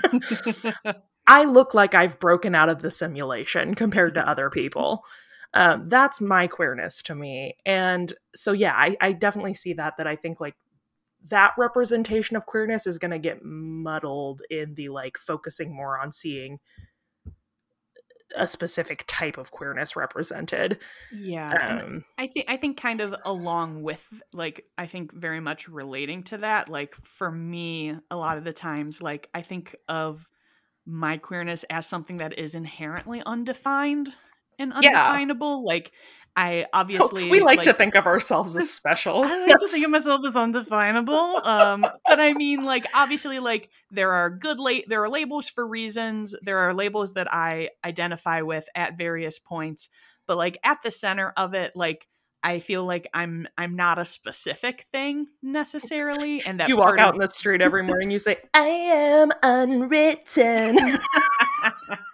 I 1.26 1.44
look 1.44 1.74
like 1.74 1.94
I've 1.94 2.18
broken 2.18 2.54
out 2.54 2.68
of 2.68 2.82
the 2.82 2.90
simulation 2.90 3.74
compared 3.74 4.14
to 4.14 4.28
other 4.28 4.50
people. 4.50 5.04
Um, 5.54 5.88
that's 5.88 6.20
my 6.20 6.46
queerness 6.46 7.02
to 7.02 7.14
me. 7.14 7.56
And 7.66 8.12
so, 8.34 8.52
yeah, 8.52 8.72
I, 8.74 8.96
I 9.00 9.12
definitely 9.12 9.54
see 9.54 9.74
that, 9.74 9.98
that 9.98 10.06
I 10.06 10.16
think 10.16 10.40
like 10.40 10.54
that 11.28 11.52
representation 11.56 12.36
of 12.36 12.46
queerness 12.46 12.86
is 12.86 12.98
going 12.98 13.10
to 13.10 13.18
get 13.18 13.44
muddled 13.44 14.42
in 14.50 14.74
the 14.74 14.88
like 14.88 15.18
focusing 15.18 15.74
more 15.74 15.98
on 15.98 16.10
seeing 16.10 16.58
a 18.36 18.46
specific 18.46 19.04
type 19.06 19.38
of 19.38 19.50
queerness 19.50 19.96
represented. 19.96 20.78
Yeah. 21.12 21.82
Um, 21.84 22.04
I 22.18 22.26
think 22.26 22.46
I 22.48 22.56
think 22.56 22.76
kind 22.76 23.00
of 23.00 23.14
along 23.24 23.82
with 23.82 24.06
like 24.32 24.66
I 24.76 24.86
think 24.86 25.12
very 25.12 25.40
much 25.40 25.68
relating 25.68 26.22
to 26.24 26.38
that 26.38 26.68
like 26.68 26.94
for 27.02 27.30
me 27.30 27.96
a 28.10 28.16
lot 28.16 28.38
of 28.38 28.44
the 28.44 28.52
times 28.52 29.02
like 29.02 29.28
I 29.34 29.42
think 29.42 29.76
of 29.88 30.26
my 30.86 31.16
queerness 31.16 31.64
as 31.64 31.86
something 31.86 32.18
that 32.18 32.38
is 32.38 32.54
inherently 32.54 33.22
undefined 33.24 34.10
and 34.58 34.72
undefinable 34.72 35.62
yeah. 35.64 35.74
like 35.74 35.92
I 36.36 36.66
obviously 36.72 37.30
we 37.30 37.40
like, 37.40 37.58
like, 37.58 37.64
to 37.64 37.74
think 37.74 37.94
of 37.94 38.06
ourselves 38.06 38.56
as 38.56 38.70
special. 38.70 39.22
I 39.24 39.46
like 39.46 39.58
to 39.58 39.68
think 39.68 39.84
of 39.84 39.90
myself 39.90 40.24
as 40.26 40.36
undefinable. 40.36 41.40
Um, 41.44 41.82
but 42.06 42.20
I 42.20 42.32
mean, 42.32 42.64
like 42.64 42.86
obviously, 42.94 43.38
like 43.38 43.70
there 43.90 44.12
are 44.12 44.30
good 44.30 44.58
late 44.58 44.88
there 44.88 45.02
are 45.02 45.10
labels 45.10 45.48
for 45.48 45.66
reasons. 45.66 46.34
There 46.42 46.58
are 46.58 46.74
labels 46.74 47.14
that 47.14 47.32
I 47.32 47.70
identify 47.84 48.42
with 48.42 48.68
at 48.74 48.96
various 48.96 49.38
points. 49.38 49.90
But 50.26 50.36
like 50.36 50.58
at 50.62 50.82
the 50.82 50.90
center 50.90 51.32
of 51.36 51.54
it, 51.54 51.72
like 51.74 52.06
I 52.43 52.59
feel 52.59 52.84
like 52.84 53.09
I'm 53.14 53.47
I'm 53.57 53.76
not 53.76 53.99
a 53.99 54.05
specific 54.05 54.86
thing 54.93 55.26
necessarily, 55.43 56.43
and 56.45 56.61
that 56.61 56.68
you 56.68 56.76
walk 56.76 56.99
out 56.99 57.11
of- 57.11 57.14
in 57.14 57.20
the 57.20 57.28
street 57.28 57.61
every 57.61 57.82
morning, 57.82 58.11
you 58.11 58.18
say, 58.18 58.38
"I 58.55 58.66
am 58.66 59.32
unwritten." 59.43 60.78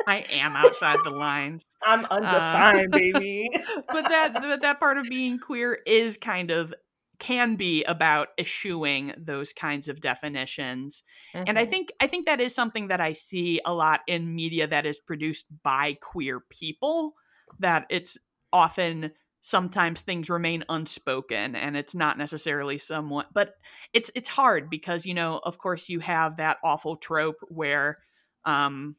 I 0.07 0.25
am 0.31 0.57
outside 0.57 0.99
the 1.05 1.11
lines. 1.11 1.65
I'm 1.87 2.05
undefined, 2.07 2.95
uh, 2.95 2.99
baby. 2.99 3.49
but 3.89 4.09
that 4.09 4.35
but 4.35 4.63
that 4.63 4.81
part 4.81 4.99
of 4.99 5.05
being 5.05 5.39
queer 5.39 5.79
is 5.87 6.17
kind 6.17 6.51
of 6.51 6.75
can 7.19 7.57
be 7.57 7.85
about 7.85 8.29
eschewing 8.39 9.13
those 9.19 9.53
kinds 9.53 9.89
of 9.89 10.01
definitions. 10.01 11.03
Mm-hmm. 11.35 11.45
And 11.49 11.59
I 11.59 11.63
mm-hmm. 11.63 11.71
think 11.71 11.93
I 12.01 12.07
think 12.07 12.27
that 12.27 12.41
is 12.41 12.55
something 12.55 12.89
that 12.89 13.01
I 13.01 13.13
see 13.13 13.61
a 13.65 13.75
lot 13.75 14.01
in 14.07 14.35
media 14.35 14.67
that 14.67 14.87
is 14.87 15.01
produced 15.01 15.47
by 15.63 15.99
queer 16.01 16.41
people 16.41 17.15
that 17.59 17.87
it's 17.91 18.19
often 18.53 19.13
sometimes 19.49 20.03
things 20.03 20.29
remain 20.29 20.63
unspoken 20.69 21.57
and 21.57 21.77
it's 21.77 21.95
not 21.95 22.19
necessarily 22.19 22.77
someone 22.77 23.25
but 23.33 23.55
it's 23.95 24.11
it's 24.15 24.29
hard 24.29 24.69
because 24.69 25.07
you 25.07 25.15
know 25.15 25.41
of 25.43 25.57
course 25.57 25.89
you 25.89 26.01
have 26.01 26.37
that 26.37 26.59
awful 26.63 26.97
trope 26.97 27.39
where 27.49 27.99
um 28.45 28.95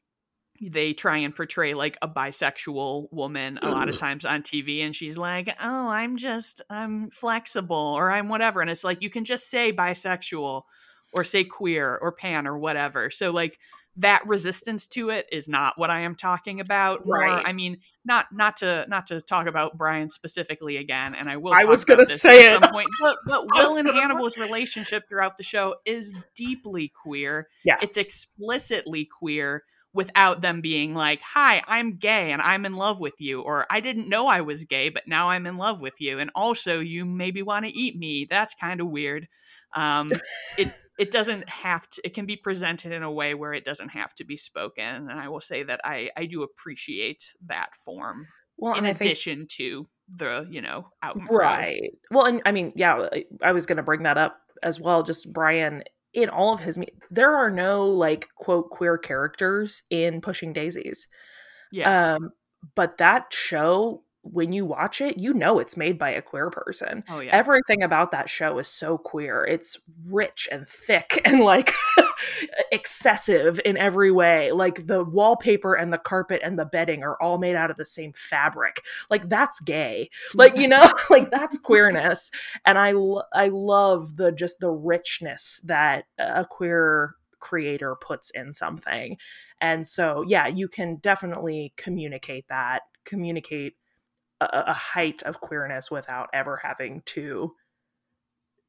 they 0.62 0.94
try 0.94 1.18
and 1.18 1.36
portray 1.36 1.74
like 1.74 1.98
a 2.02 2.08
bisexual 2.08 3.08
woman 3.14 3.60
a 3.62 3.70
lot 3.70 3.88
of 3.88 3.98
times 3.98 4.26
on 4.26 4.42
TV 4.42 4.82
and 4.82 4.94
she's 4.94 5.18
like, 5.18 5.48
"Oh, 5.62 5.88
I'm 5.88 6.18
just 6.18 6.62
I'm 6.70 7.10
flexible 7.12 7.78
or 7.78 8.12
I'm 8.12 8.28
whatever." 8.28 8.60
And 8.60 8.70
it's 8.70 8.84
like 8.84 9.02
you 9.02 9.10
can 9.10 9.24
just 9.24 9.50
say 9.50 9.72
bisexual 9.72 10.64
or 11.14 11.24
say 11.24 11.46
queer 11.46 11.98
or 12.02 12.12
pan 12.12 12.46
or 12.46 12.58
whatever. 12.58 13.10
So 13.10 13.32
like 13.32 13.58
that 13.98 14.26
resistance 14.28 14.88
to 14.88 15.10
it 15.10 15.28
is 15.32 15.48
not 15.48 15.78
what 15.78 15.90
I 15.90 16.02
am 16.02 16.16
talking 16.16 16.60
about. 16.60 17.06
Right. 17.06 17.44
I 17.46 17.54
mean, 17.54 17.78
not 18.06 18.28
not 18.32 18.58
to 18.58 18.86
not 18.88 19.08
to 19.08 19.22
talk 19.22 19.48
about 19.48 19.78
Bryan 19.78 20.10
specifically 20.10 20.78
again, 20.78 21.16
and 21.16 21.30
I 21.30 21.38
will. 21.38 21.54
I 21.54 21.66
was 21.66 21.86
going 21.86 22.00
to 22.00 22.06
say 22.06 22.48
at 22.48 22.62
some 22.62 22.72
point, 22.72 22.88
but, 23.02 23.18
but 23.26 23.46
Will 23.54 23.78
and 23.78 23.88
Hannibal's 23.88 24.38
relationship 24.38 25.04
throughout 25.10 25.38
the 25.38 25.44
show 25.44 25.76
is 25.86 26.14
deeply 26.36 26.92
queer. 27.04 27.48
Yeah, 27.64 27.78
it's 27.82 27.98
explicitly 27.98 29.06
queer 29.06 29.64
without 29.92 30.42
them 30.42 30.62
being 30.62 30.94
like, 30.94 31.20
"Hi, 31.22 31.62
I'm 31.68 31.98
gay 31.98 32.32
and 32.32 32.42
I'm 32.42 32.66
in 32.66 32.76
love 32.76 33.02
with 33.02 33.16
you," 33.20 33.42
or 33.42 33.66
"I 33.70 33.82
didn't 33.82 34.08
know 34.08 34.28
I 34.28 34.42
was 34.42 34.64
gay, 34.64 34.90
but 34.90 35.08
now 35.08 35.30
I'm 35.30 35.46
in 35.46 35.58
love 35.58 35.82
with 35.82 36.00
you," 36.00 36.20
and 36.20 36.32
also 36.36 36.80
you 36.80 37.06
maybe 37.06 37.42
want 37.42 37.66
to 37.66 37.72
eat 37.72 37.98
me. 37.98 38.28
That's 38.30 38.54
kind 38.56 38.80
of 38.80 38.88
weird. 38.88 39.28
Um, 39.76 40.12
it 40.58 40.74
it 41.00 41.12
doesn't 41.12 41.50
have 41.50 41.90
to. 41.92 42.02
It 42.04 42.14
can 42.14 42.26
be 42.26 42.36
presented 42.36 42.92
in 42.92 43.04
a 43.04 43.12
way 43.12 43.34
where 43.34 43.54
it 43.54 43.66
doesn't 43.66 43.90
have 43.90 44.14
to 44.16 44.26
be 44.26 44.38
spoken, 44.38 44.84
and 44.84 45.12
I 45.12 45.30
will 45.30 45.42
say 45.42 45.64
that 45.64 45.82
I 45.84 46.10
I 46.16 46.26
do 46.26 46.44
appreciate 46.44 47.24
that 47.46 47.74
form. 47.84 48.28
Well, 48.58 48.76
in 48.76 48.86
addition 48.86 49.38
think, 49.40 49.50
to 49.52 49.88
the 50.14 50.48
you 50.50 50.62
know 50.62 50.88
out 51.02 51.18
right. 51.30 51.92
Well, 52.12 52.26
and 52.26 52.42
I 52.46 52.52
mean, 52.52 52.74
yeah, 52.76 53.08
I 53.42 53.54
was 53.54 53.66
going 53.66 53.78
to 53.78 53.84
bring 53.84 54.04
that 54.04 54.18
up 54.18 54.38
as 54.62 54.80
well. 54.80 55.02
Just 55.04 55.32
Bryan 55.32 55.84
in 56.14 56.30
all 56.30 56.54
of 56.54 56.60
his 56.60 56.80
there 57.12 57.36
are 57.36 57.52
no 57.52 57.88
like 57.88 58.30
quote 58.36 58.70
queer 58.70 58.98
characters 58.98 59.84
in 59.90 60.22
pushing 60.22 60.54
daisies 60.54 61.08
yeah 61.72 62.16
um 62.16 62.32
but 62.76 62.98
that 62.98 63.28
show 63.32 64.02
when 64.22 64.52
you 64.52 64.66
watch 64.66 65.02
it, 65.02 65.18
you 65.18 65.34
know 65.34 65.60
it's 65.60 65.78
made 65.78 65.98
by 65.98 66.10
a 66.10 66.22
queer 66.22 66.50
person. 66.50 67.04
Oh 67.10 67.20
yeah. 67.20 67.36
Everything 67.36 67.84
about 67.84 68.12
that 68.12 68.30
show 68.30 68.60
is 68.60 68.68
so 68.68 68.98
queer. 68.98 69.46
It's 69.46 69.80
rich 70.06 70.48
and 70.52 70.68
thick 70.68 71.22
and 71.26 71.40
like 71.42 71.74
excessive 72.72 73.60
in 73.64 73.78
every 73.78 74.12
way. 74.12 74.52
Like 74.52 74.88
the 74.88 75.04
wallpaper 75.04 75.74
and 75.74 75.92
the 75.94 75.98
carpet 75.98 76.42
and 76.44 76.60
the 76.60 76.66
bedding 76.66 77.04
are 77.04 77.22
all 77.22 77.38
made 77.38 77.56
out 77.56 77.72
of 77.72 77.78
the 77.78 77.86
same 77.86 78.14
fabric. 78.14 78.84
Like 79.10 79.30
that's 79.30 79.60
gay. 79.60 80.10
Like 80.34 80.58
you 80.58 80.68
know, 80.68 80.92
like 81.10 81.32
that's 81.32 81.58
queerness. 81.58 82.32
And 82.66 82.78
I 82.78 82.94
I 83.34 83.50
love 83.50 84.18
the 84.18 84.32
just 84.32 84.60
the 84.60 84.72
richness 84.72 85.62
that 85.66 86.06
a 86.18 86.46
queer 86.46 87.16
creator 87.40 87.96
puts 87.96 88.30
in 88.32 88.54
something. 88.54 89.18
And 89.62 89.88
so, 89.88 90.24
yeah, 90.28 90.48
you 90.48 90.68
can 90.68 90.98
definitely 90.98 91.74
communicate 91.76 92.48
that, 92.50 92.84
communicate 93.06 93.76
a, 94.42 94.64
a 94.68 94.74
height 94.74 95.24
of 95.24 95.42
queerness 95.42 95.92
without 95.92 96.30
ever 96.34 96.58
having 96.58 97.02
to 97.06 97.54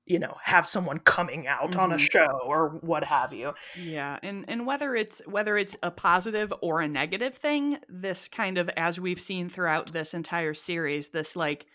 you 0.07 0.19
know 0.19 0.37
have 0.43 0.67
someone 0.67 0.99
coming 0.99 1.47
out 1.47 1.71
mm-hmm. 1.71 1.81
on 1.81 1.93
a 1.93 1.95
mm-hmm. 1.95 2.05
show 2.05 2.41
or 2.45 2.79
what 2.81 3.05
have 3.05 3.33
you 3.33 3.53
yeah 3.79 4.19
and 4.23 4.45
and 4.49 4.67
whether 4.67 4.97
it's 4.97 5.23
whether 5.27 5.57
it's 5.57 5.77
a 5.83 5.91
positive 5.91 6.53
or 6.63 6.81
a 6.81 6.89
negative 6.89 7.35
thing 7.35 7.79
this 7.89 8.27
kind 8.27 8.59
of 8.59 8.69
as 8.77 8.99
we've 8.99 9.21
seen 9.21 9.49
throughout 9.49 9.93
this 9.93 10.13
entire 10.15 10.55
series 10.55 11.11
this 11.11 11.37
like 11.37 11.67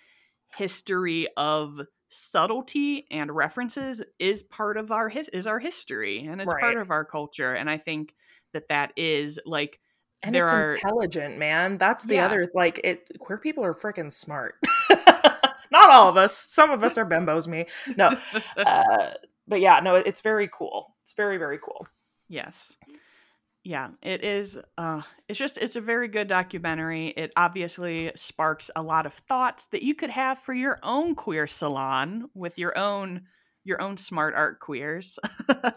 history 0.57 1.27
of 1.37 1.79
subtlety 2.09 3.05
and 3.09 3.31
references 3.31 4.03
is 4.19 4.43
part 4.43 4.77
of 4.77 4.91
our 4.91 5.07
his 5.09 5.29
is 5.29 5.47
our 5.47 5.59
history 5.59 6.25
and 6.25 6.41
it's 6.41 6.51
right. 6.51 6.61
part 6.61 6.77
of 6.77 6.91
our 6.91 7.05
culture 7.05 7.53
and 7.53 7.69
i 7.69 7.77
think 7.77 8.13
that 8.53 8.67
that 8.69 8.91
is 8.95 9.39
like 9.45 9.79
and 10.25 10.35
there 10.35 10.45
it's 10.45 10.51
are 10.51 10.73
intelligent, 10.73 11.37
man. 11.37 11.77
That's 11.77 12.03
the 12.03 12.15
yeah. 12.15 12.25
other 12.25 12.49
like 12.53 12.79
it 12.83 13.19
queer 13.19 13.37
people 13.37 13.63
are 13.63 13.73
freaking 13.73 14.11
smart. 14.11 14.55
Not 15.71 15.89
all 15.89 16.09
of 16.09 16.17
us. 16.17 16.35
Some 16.35 16.71
of 16.71 16.83
us 16.83 16.97
are 16.97 17.05
bimbos, 17.05 17.47
me. 17.47 17.65
No. 17.95 18.17
Uh, 18.57 19.11
but 19.47 19.59
yeah, 19.59 19.79
no, 19.79 19.95
it's 19.95 20.21
very 20.21 20.49
cool. 20.51 20.95
It's 21.03 21.13
very, 21.13 21.37
very 21.37 21.59
cool. 21.63 21.87
Yes. 22.29 22.77
Yeah, 23.63 23.89
it 24.01 24.23
is 24.23 24.59
uh 24.77 25.01
it's 25.27 25.39
just 25.39 25.57
it's 25.57 25.75
a 25.75 25.81
very 25.81 26.07
good 26.07 26.27
documentary. 26.27 27.07
It 27.09 27.33
obviously 27.35 28.11
sparks 28.15 28.71
a 28.75 28.81
lot 28.81 29.05
of 29.05 29.13
thoughts 29.13 29.67
that 29.67 29.83
you 29.83 29.95
could 29.95 30.11
have 30.11 30.39
for 30.39 30.53
your 30.53 30.79
own 30.83 31.15
queer 31.15 31.47
salon 31.47 32.29
with 32.33 32.57
your 32.57 32.77
own 32.77 33.21
your 33.65 33.81
own 33.81 33.97
smart 33.97 34.33
art 34.35 34.59
queers. 34.59 35.19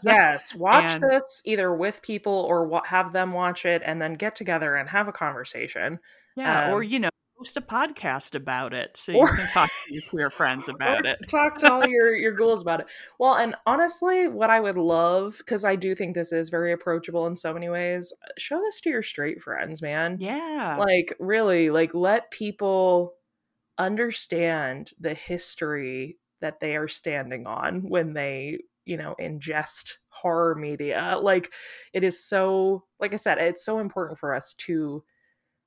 yes, 0.02 0.54
watch 0.54 0.84
and, 0.84 1.02
this 1.02 1.42
either 1.44 1.74
with 1.74 2.00
people 2.02 2.32
or 2.32 2.82
have 2.86 3.12
them 3.12 3.32
watch 3.32 3.64
it 3.64 3.82
and 3.84 4.00
then 4.00 4.14
get 4.14 4.36
together 4.36 4.76
and 4.76 4.88
have 4.90 5.08
a 5.08 5.12
conversation. 5.12 5.98
Yeah, 6.36 6.68
um, 6.68 6.74
or 6.74 6.82
you 6.82 7.00
know, 7.00 7.08
post 7.38 7.56
a 7.56 7.60
podcast 7.60 8.34
about 8.34 8.74
it 8.74 8.96
so 8.96 9.14
or, 9.14 9.30
you 9.30 9.36
can 9.36 9.48
talk 9.48 9.70
to 9.86 9.94
your 9.94 10.02
queer 10.10 10.30
friends 10.30 10.68
about 10.68 11.06
it. 11.06 11.18
talk 11.28 11.58
to 11.58 11.72
all 11.72 11.86
your 11.86 12.14
your 12.14 12.32
ghouls 12.32 12.62
about 12.62 12.80
it. 12.80 12.86
Well, 13.18 13.34
and 13.34 13.54
honestly, 13.66 14.28
what 14.28 14.50
I 14.50 14.60
would 14.60 14.76
love 14.76 15.36
because 15.38 15.64
I 15.64 15.74
do 15.74 15.94
think 15.94 16.14
this 16.14 16.32
is 16.32 16.50
very 16.50 16.72
approachable 16.72 17.26
in 17.26 17.36
so 17.36 17.54
many 17.54 17.70
ways. 17.70 18.12
Show 18.36 18.60
this 18.60 18.80
to 18.82 18.90
your 18.90 19.02
straight 19.02 19.40
friends, 19.40 19.80
man. 19.80 20.18
Yeah, 20.20 20.76
like 20.78 21.16
really, 21.18 21.70
like 21.70 21.94
let 21.94 22.30
people 22.30 23.14
understand 23.78 24.90
the 25.00 25.14
history 25.14 26.18
that 26.40 26.60
they 26.60 26.76
are 26.76 26.88
standing 26.88 27.46
on 27.46 27.88
when 27.88 28.12
they 28.12 28.58
you 28.84 28.96
know 28.96 29.14
ingest 29.20 29.94
horror 30.08 30.54
media 30.54 31.18
like 31.20 31.52
it 31.92 32.02
is 32.02 32.22
so 32.24 32.84
like 33.00 33.12
i 33.12 33.16
said 33.16 33.38
it's 33.38 33.64
so 33.64 33.78
important 33.78 34.18
for 34.18 34.34
us 34.34 34.54
to 34.54 35.02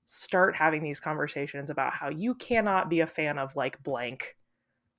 start 0.05 0.55
having 0.55 0.83
these 0.83 0.99
conversations 0.99 1.69
about 1.69 1.93
how 1.93 2.09
you 2.09 2.35
cannot 2.35 2.89
be 2.89 2.99
a 2.99 3.07
fan 3.07 3.37
of 3.37 3.55
like 3.55 3.81
blank 3.81 4.35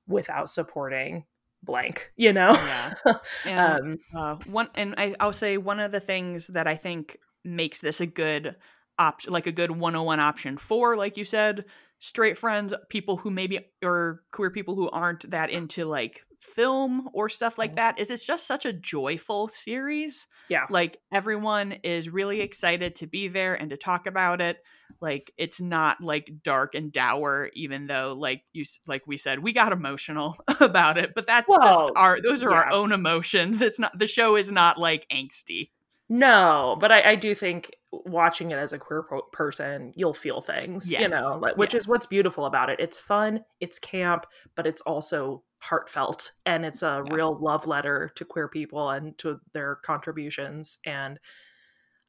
without 0.07 0.49
supporting 0.49 1.25
blank, 1.63 2.13
you 2.17 2.33
know? 2.33 2.53
Yeah. 2.53 2.93
And 3.47 3.59
um, 3.83 3.99
uh, 4.15 4.37
one, 4.47 4.69
and 4.75 4.95
I, 4.97 5.15
I'll 5.21 5.33
say 5.33 5.57
one 5.57 5.81
of 5.81 5.93
the 5.93 6.01
things 6.01 6.49
that 6.49 6.67
I 6.67 6.77
think 6.77 7.19
makes 7.45 7.81
this 7.81 8.01
a 8.01 8.07
good 8.07 8.57
option, 8.99 9.33
like 9.33 9.47
a 9.47 9.53
good 9.53 9.71
101 9.71 10.21
option 10.21 10.57
for, 10.57 10.97
like 10.97 11.17
you 11.17 11.25
said, 11.25 11.65
straight 12.05 12.37
friends, 12.37 12.75
people 12.89 13.17
who 13.17 13.31
maybe 13.31 13.61
or 13.85 14.25
queer 14.33 14.51
people 14.51 14.75
who 14.75 14.91
aren't 14.91 15.31
that 15.31 15.51
into 15.51 15.85
like 15.85 16.25
film 16.41 17.09
or 17.13 17.29
stuff 17.29 17.57
like 17.59 17.71
Mhm. 17.73 17.77
that 17.77 18.01
is 18.01 18.11
it's 18.11 18.27
just 18.27 18.45
such 18.49 18.67
a 18.67 18.73
joyful 18.73 19.47
series. 19.47 20.27
yeah. 20.49 20.67
Like 20.69 20.99
everyone 21.13 21.71
is 21.85 22.09
really 22.11 22.41
excited 22.41 22.97
to 22.97 23.07
be 23.07 23.29
there 23.29 23.55
and 23.55 23.71
to 23.71 23.77
talk 23.77 24.09
about 24.09 24.41
it. 24.41 24.59
Like 25.01 25.33
it's 25.37 25.61
not 25.61 26.01
like 26.01 26.29
dark 26.43 26.75
and 26.75 26.91
dour 26.93 27.51
even 27.55 27.87
though 27.87 28.17
like 28.19 28.43
you 28.53 28.65
like 28.89 29.07
we 29.07 29.17
said 29.17 29.39
we 29.39 29.53
got 29.53 29.71
emotional 29.73 30.37
about 30.61 30.99
it, 30.99 31.13
but 31.15 31.25
that's 31.29 31.53
just 31.63 31.93
our 31.95 32.19
those 32.21 32.43
are 32.43 32.53
our 32.53 32.73
own 32.73 32.91
emotions. 32.91 33.63
It's 33.63 33.79
not 33.79 33.97
the 33.97 34.09
show 34.09 34.35
is 34.35 34.51
not 34.51 34.77
like 34.77 35.07
angsty. 35.13 35.71
No, 36.09 36.77
but 36.81 36.91
I, 36.91 37.13
I 37.13 37.15
do 37.15 37.33
think 37.37 37.71
watching 37.93 38.51
it 38.51 38.57
as 38.57 38.73
a 38.73 38.79
queer 38.79 39.03
po- 39.03 39.29
person, 39.33 39.93
you'll 39.95 40.15
feel 40.15 40.41
things, 40.41 40.91
yes. 40.91 41.03
you 41.03 41.09
know, 41.09 41.39
like, 41.41 41.57
which 41.57 41.75
yes. 41.75 41.83
is 41.83 41.89
what's 41.89 42.07
beautiful 42.07 42.47
about 42.47 42.71
it. 42.71 42.81
It's 42.81 42.97
fun, 42.97 43.45
it's 43.61 43.79
camp, 43.79 44.27
but 44.57 44.67
it's 44.67 44.81
also 44.83 45.45
heartfelt 45.59 46.33
and 46.45 46.65
it's 46.65 46.83
a 46.83 47.05
Yeah. 47.07 47.15
real 47.15 47.39
love 47.39 47.67
letter 47.67 48.11
to 48.17 48.25
queer 48.25 48.49
people 48.49 48.91
and 48.91 49.17
to 49.19 49.41
their 49.53 49.77
contributions. 49.77 50.79
And 50.87 51.21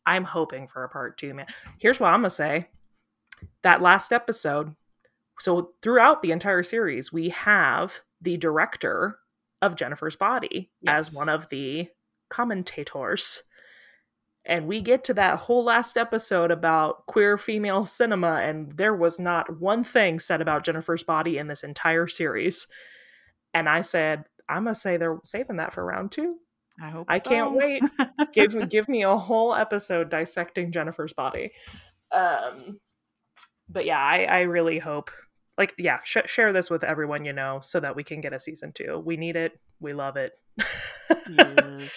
I'm 0.05 0.23
hoping 0.23 0.67
for 0.67 0.83
a 0.83 0.89
part 0.89 1.17
two, 1.17 1.33
man. 1.33 1.47
Here's 1.79 1.99
what 1.99 2.07
I'm 2.13 2.21
gonna 2.21 2.29
say: 2.29 2.69
that 3.61 3.81
last 3.81 4.11
episode. 4.11 4.75
So 5.39 5.73
throughout 5.81 6.21
the 6.21 6.31
entire 6.31 6.63
series, 6.63 7.11
we 7.11 7.29
have 7.29 7.99
the 8.21 8.37
director 8.37 9.19
of 9.61 9.75
Jennifer's 9.75 10.15
Body 10.15 10.71
as 10.87 11.11
one 11.13 11.29
of 11.29 11.49
the 11.49 11.89
commentators 12.29 13.43
and 14.45 14.67
we 14.67 14.81
get 14.81 15.03
to 15.05 15.13
that 15.13 15.39
whole 15.39 15.63
last 15.63 15.97
episode 15.97 16.51
about 16.51 17.05
queer 17.05 17.37
female 17.37 17.85
cinema 17.85 18.41
and 18.41 18.71
there 18.73 18.95
was 18.95 19.19
not 19.19 19.59
one 19.59 19.83
thing 19.83 20.19
said 20.19 20.41
about 20.41 20.65
jennifer's 20.65 21.03
body 21.03 21.37
in 21.37 21.47
this 21.47 21.63
entire 21.63 22.07
series. 22.07 22.67
And 23.53 23.69
i 23.69 23.81
said 23.81 24.25
i'm 24.49 24.63
gonna 24.65 24.75
say 24.75 24.97
they're 24.97 25.19
saving 25.23 25.57
that 25.57 25.73
for 25.73 25.85
round 25.85 26.11
two. 26.11 26.37
I 26.81 26.89
hope 26.89 27.05
I 27.07 27.19
can't 27.19 27.53
wait. 27.53 27.83
give 28.33 28.55
me 28.55 28.65
give 28.65 28.89
me 28.89 29.03
a 29.03 29.15
whole 29.17 29.53
episode 29.53 30.09
dissecting 30.09 30.71
jennifer's 30.71 31.13
body. 31.13 31.51
Um 32.11 32.79
but 33.69 33.85
yeah 33.85 33.99
i 33.99 34.23
i 34.23 34.41
really 34.41 34.77
hope 34.77 35.09
like 35.57 35.73
yeah 35.77 35.99
sh- 36.03 36.17
share 36.25 36.51
this 36.51 36.69
with 36.69 36.83
everyone 36.83 37.25
you 37.25 37.31
know 37.33 37.59
so 37.63 37.79
that 37.79 37.95
we 37.95 38.03
can 38.03 38.21
get 38.21 38.33
a 38.33 38.39
season 38.39 38.71
two. 38.73 39.01
We 39.05 39.17
need 39.17 39.35
it. 39.35 39.53
We 39.79 39.91
love 39.91 40.17
it. 40.17 40.33
Yes. 41.29 41.91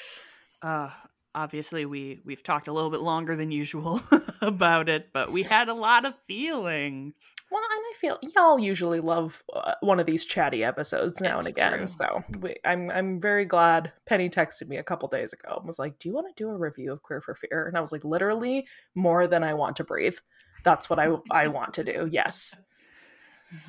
Uh, 0.62 0.90
obviously, 1.36 1.84
we 1.86 2.20
we've 2.24 2.42
talked 2.42 2.66
a 2.66 2.72
little 2.72 2.90
bit 2.90 3.00
longer 3.00 3.36
than 3.36 3.52
usual 3.52 4.00
about 4.40 4.88
it, 4.88 5.10
but 5.12 5.30
we 5.30 5.44
had 5.44 5.68
a 5.68 5.74
lot 5.74 6.04
of 6.04 6.14
feelings. 6.26 7.34
Well, 7.50 7.62
and 7.62 7.84
I 7.86 7.92
feel 7.98 8.18
y'all 8.34 8.58
usually 8.58 8.98
love 9.00 9.44
uh, 9.54 9.74
one 9.80 10.00
of 10.00 10.06
these 10.06 10.24
chatty 10.24 10.64
episodes 10.64 11.20
now 11.20 11.36
It's 11.38 11.46
and 11.46 11.56
again. 11.56 11.78
true. 11.78 11.86
So 11.86 12.24
we, 12.40 12.56
I'm 12.64 12.90
I'm 12.90 13.20
very 13.20 13.44
glad 13.44 13.92
Penny 14.06 14.28
texted 14.28 14.66
me 14.66 14.78
a 14.78 14.82
couple 14.82 15.08
days 15.08 15.32
ago 15.32 15.56
and 15.58 15.66
was 15.66 15.78
like, 15.78 15.98
"Do 16.00 16.08
you 16.08 16.14
want 16.14 16.34
to 16.34 16.42
do 16.42 16.48
a 16.50 16.56
review 16.56 16.90
of 16.92 17.02
Queer 17.02 17.20
for 17.20 17.34
Fear?" 17.36 17.68
And 17.68 17.76
I 17.76 17.80
was 17.80 17.92
like, 17.92 18.04
"Literally 18.04 18.66
more 18.94 19.26
than 19.28 19.44
I 19.44 19.54
want 19.54 19.76
to 19.76 19.84
breathe. 19.84 20.16
That's 20.64 20.90
what 20.90 20.98
I 20.98 21.10
I 21.30 21.48
want 21.48 21.74
to 21.74 21.84
do. 21.84 22.08
Yes." 22.10 22.56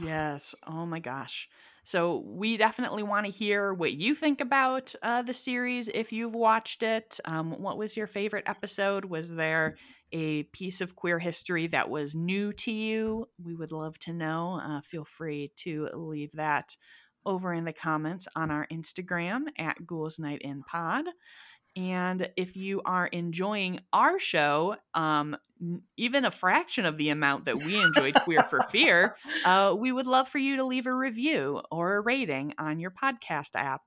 Yes. 0.02 0.56
Oh 0.66 0.88
my 0.88 1.00
gosh. 1.00 1.48
So 1.88 2.22
we 2.26 2.58
definitely 2.58 3.04
want 3.04 3.28
to 3.28 3.32
hear 3.32 3.74
what 3.74 3.94
you 3.94 4.14
think 4.14 4.42
about 4.42 4.94
uh, 5.02 5.22
the 5.22 5.32
series 5.32 5.88
if 5.88 6.12
you've 6.12 6.36
watched 6.36 6.84
it. 6.84 7.18
Um, 7.24 7.52
what 7.62 7.78
was 7.78 7.96
your 7.96 8.08
favorite 8.08 8.44
episode? 8.46 9.06
Was 9.06 9.34
there 9.34 9.78
a 10.12 10.44
piece 10.44 10.82
of 10.82 10.98
queer 10.98 11.18
history 11.18 11.68
that 11.68 11.90
was 11.90 12.14
new 12.14 12.52
to 12.52 12.74
you? 12.74 13.30
We 13.42 13.56
would 13.56 13.72
love 13.72 13.98
to 14.00 14.12
know. 14.12 14.60
Uh, 14.62 14.82
feel 14.82 15.06
free 15.06 15.54
to 15.60 15.88
leave 15.94 16.34
that 16.34 16.76
over 17.26 17.54
in 17.54 17.64
the 17.64 17.72
comments 17.72 18.28
on 18.36 18.52
our 18.52 18.68
Instagram 18.70 19.44
at 19.58 19.88
Ghouls 19.88 20.20
Night 20.20 20.42
in 20.42 20.64
Pod. 20.64 21.06
And 21.78 22.30
if 22.36 22.58
you 22.58 22.82
are 22.86 23.06
enjoying 23.06 23.80
our 23.94 24.18
show, 24.20 24.76
um, 24.96 25.38
even 25.96 26.26
a 26.26 26.32
fraction 26.32 26.86
of 26.86 26.98
the 26.98 27.10
amount 27.10 27.46
that 27.46 27.62
we 27.62 27.78
enjoyed 27.78 28.16
Queer 28.24 28.44
for 28.44 28.64
Fear, 28.64 29.16
uh, 29.46 29.76
we 29.78 29.92
would 29.92 30.08
love 30.08 30.28
for 30.28 30.40
you 30.40 30.58
to 30.58 30.64
leave 30.64 30.88
a 30.88 30.94
review 30.94 31.62
or 31.72 31.96
a 31.96 32.02
rating 32.02 32.54
on 32.58 32.80
your 32.80 32.92
podcast 32.92 33.52
app. 33.56 33.82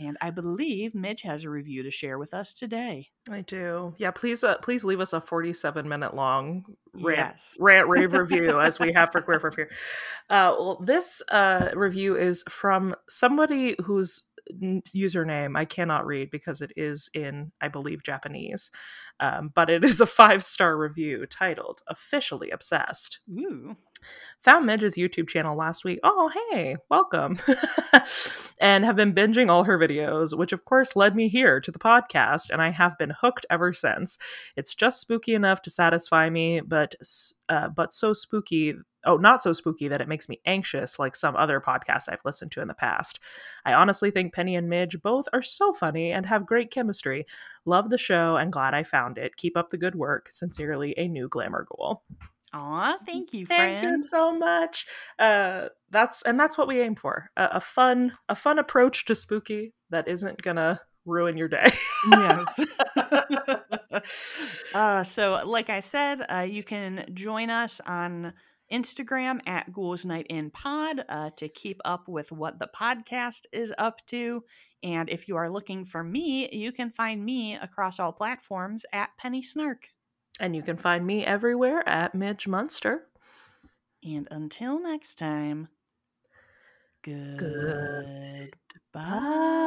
And 0.00 0.16
I 0.20 0.30
believe 0.30 0.94
Midge 0.94 1.22
has 1.22 1.44
a 1.44 1.50
review 1.50 1.82
to 1.84 1.90
share 1.90 2.18
with 2.18 2.34
us 2.34 2.54
today. 2.54 3.08
I 3.30 3.42
do. 3.42 3.94
Yeah, 3.98 4.12
please 4.12 4.44
uh, 4.44 4.58
please 4.58 4.84
leave 4.84 5.00
us 5.00 5.12
a 5.12 5.20
47 5.20 5.88
minute 5.88 6.14
long 6.14 6.64
rant 6.94 7.30
Yes. 7.32 7.56
rant 7.60 7.88
rave 7.88 8.12
review 8.12 8.60
as 8.60 8.78
we 8.78 8.92
have 8.92 9.10
for 9.12 9.20
Queer 9.22 9.40
for 9.40 9.50
Fear. 9.50 9.70
Uh, 10.30 10.54
well, 10.58 10.80
this 10.84 11.22
uh, 11.30 11.70
review 11.74 12.16
is 12.16 12.44
from 12.48 12.94
somebody 13.08 13.74
whose 13.84 14.22
n- 14.22 14.27
username 14.52 15.56
I 15.56 15.64
cannot 15.64 16.06
read 16.06 16.30
because 16.30 16.60
it 16.60 16.72
is 16.76 17.10
in, 17.14 17.52
I 17.60 17.68
believe, 17.68 18.02
Japanese. 18.02 18.70
Um, 19.20 19.50
but 19.54 19.68
it 19.70 19.84
is 19.84 20.00
a 20.00 20.06
five 20.06 20.42
star 20.44 20.76
review 20.76 21.26
titled 21.26 21.82
Officially 21.88 22.50
Obsessed. 22.50 23.20
Ooh. 23.30 23.76
Found 24.42 24.66
Midge's 24.66 24.96
YouTube 24.96 25.28
channel 25.28 25.56
last 25.56 25.84
week. 25.84 25.98
Oh, 26.04 26.30
hey, 26.50 26.76
welcome. 26.88 27.38
and 28.60 28.84
have 28.84 28.96
been 28.96 29.12
binging 29.14 29.50
all 29.50 29.64
her 29.64 29.78
videos, 29.78 30.36
which 30.36 30.52
of 30.52 30.64
course 30.64 30.94
led 30.94 31.16
me 31.16 31.28
here 31.28 31.60
to 31.60 31.72
the 31.72 31.78
podcast, 31.78 32.50
and 32.50 32.62
I 32.62 32.70
have 32.70 32.96
been 32.98 33.14
hooked 33.20 33.46
ever 33.50 33.72
since. 33.72 34.18
It's 34.56 34.74
just 34.74 35.00
spooky 35.00 35.34
enough 35.34 35.62
to 35.62 35.70
satisfy 35.70 36.30
me, 36.30 36.60
but 36.60 36.94
uh, 37.48 37.68
but 37.68 37.92
so 37.92 38.12
spooky. 38.12 38.74
Oh, 39.04 39.16
not 39.16 39.42
so 39.42 39.52
spooky 39.52 39.88
that 39.88 40.00
it 40.00 40.08
makes 40.08 40.28
me 40.28 40.40
anxious 40.44 40.98
like 40.98 41.16
some 41.16 41.36
other 41.36 41.60
podcasts 41.60 42.08
I've 42.08 42.24
listened 42.24 42.50
to 42.52 42.60
in 42.60 42.68
the 42.68 42.74
past. 42.74 43.20
I 43.64 43.72
honestly 43.72 44.10
think 44.10 44.34
Penny 44.34 44.56
and 44.56 44.68
Midge 44.68 45.00
both 45.02 45.28
are 45.32 45.40
so 45.40 45.72
funny 45.72 46.12
and 46.12 46.26
have 46.26 46.44
great 46.44 46.70
chemistry. 46.70 47.24
Love 47.68 47.90
the 47.90 47.98
show 47.98 48.38
and 48.38 48.50
glad 48.50 48.72
I 48.72 48.82
found 48.82 49.18
it. 49.18 49.36
Keep 49.36 49.54
up 49.54 49.68
the 49.68 49.76
good 49.76 49.94
work. 49.94 50.28
Sincerely, 50.30 50.94
a 50.96 51.06
new 51.06 51.28
glamour 51.28 51.66
ghoul. 51.68 52.02
Aw, 52.54 52.96
thank 53.04 53.34
you, 53.34 53.44
Thank 53.44 53.82
you 53.82 54.02
so 54.08 54.32
much. 54.32 54.86
Uh, 55.18 55.68
that's 55.90 56.22
and 56.22 56.40
that's 56.40 56.56
what 56.56 56.66
we 56.66 56.80
aim 56.80 56.94
for. 56.94 57.30
A, 57.36 57.48
a 57.52 57.60
fun, 57.60 58.16
a 58.26 58.34
fun 58.34 58.58
approach 58.58 59.04
to 59.04 59.14
spooky 59.14 59.74
that 59.90 60.08
isn't 60.08 60.40
gonna 60.40 60.80
ruin 61.04 61.36
your 61.36 61.48
day. 61.48 61.70
yes. 62.10 62.60
uh, 64.74 65.04
so, 65.04 65.42
like 65.44 65.68
I 65.68 65.80
said, 65.80 66.24
uh, 66.32 66.46
you 66.48 66.64
can 66.64 67.04
join 67.12 67.50
us 67.50 67.82
on 67.86 68.32
Instagram 68.72 69.40
at 69.46 69.72
Ghouls 69.72 70.04
Night 70.04 70.26
In 70.28 70.50
Pod 70.50 71.04
uh, 71.08 71.30
to 71.36 71.48
keep 71.48 71.80
up 71.84 72.08
with 72.08 72.30
what 72.32 72.58
the 72.58 72.68
podcast 72.78 73.46
is 73.52 73.72
up 73.78 74.06
to. 74.08 74.44
And 74.82 75.08
if 75.08 75.28
you 75.28 75.36
are 75.36 75.50
looking 75.50 75.84
for 75.84 76.04
me, 76.04 76.48
you 76.52 76.72
can 76.72 76.90
find 76.90 77.24
me 77.24 77.56
across 77.56 77.98
all 77.98 78.12
platforms 78.12 78.84
at 78.92 79.10
Penny 79.18 79.42
Snark. 79.42 79.88
And 80.40 80.54
you 80.54 80.62
can 80.62 80.76
find 80.76 81.04
me 81.06 81.24
everywhere 81.24 81.88
at 81.88 82.14
Midge 82.14 82.46
Munster. 82.46 83.06
And 84.04 84.28
until 84.30 84.80
next 84.80 85.16
time, 85.16 85.68
good 87.02 87.38
goodbye. 87.38 88.50
goodbye. 88.92 89.58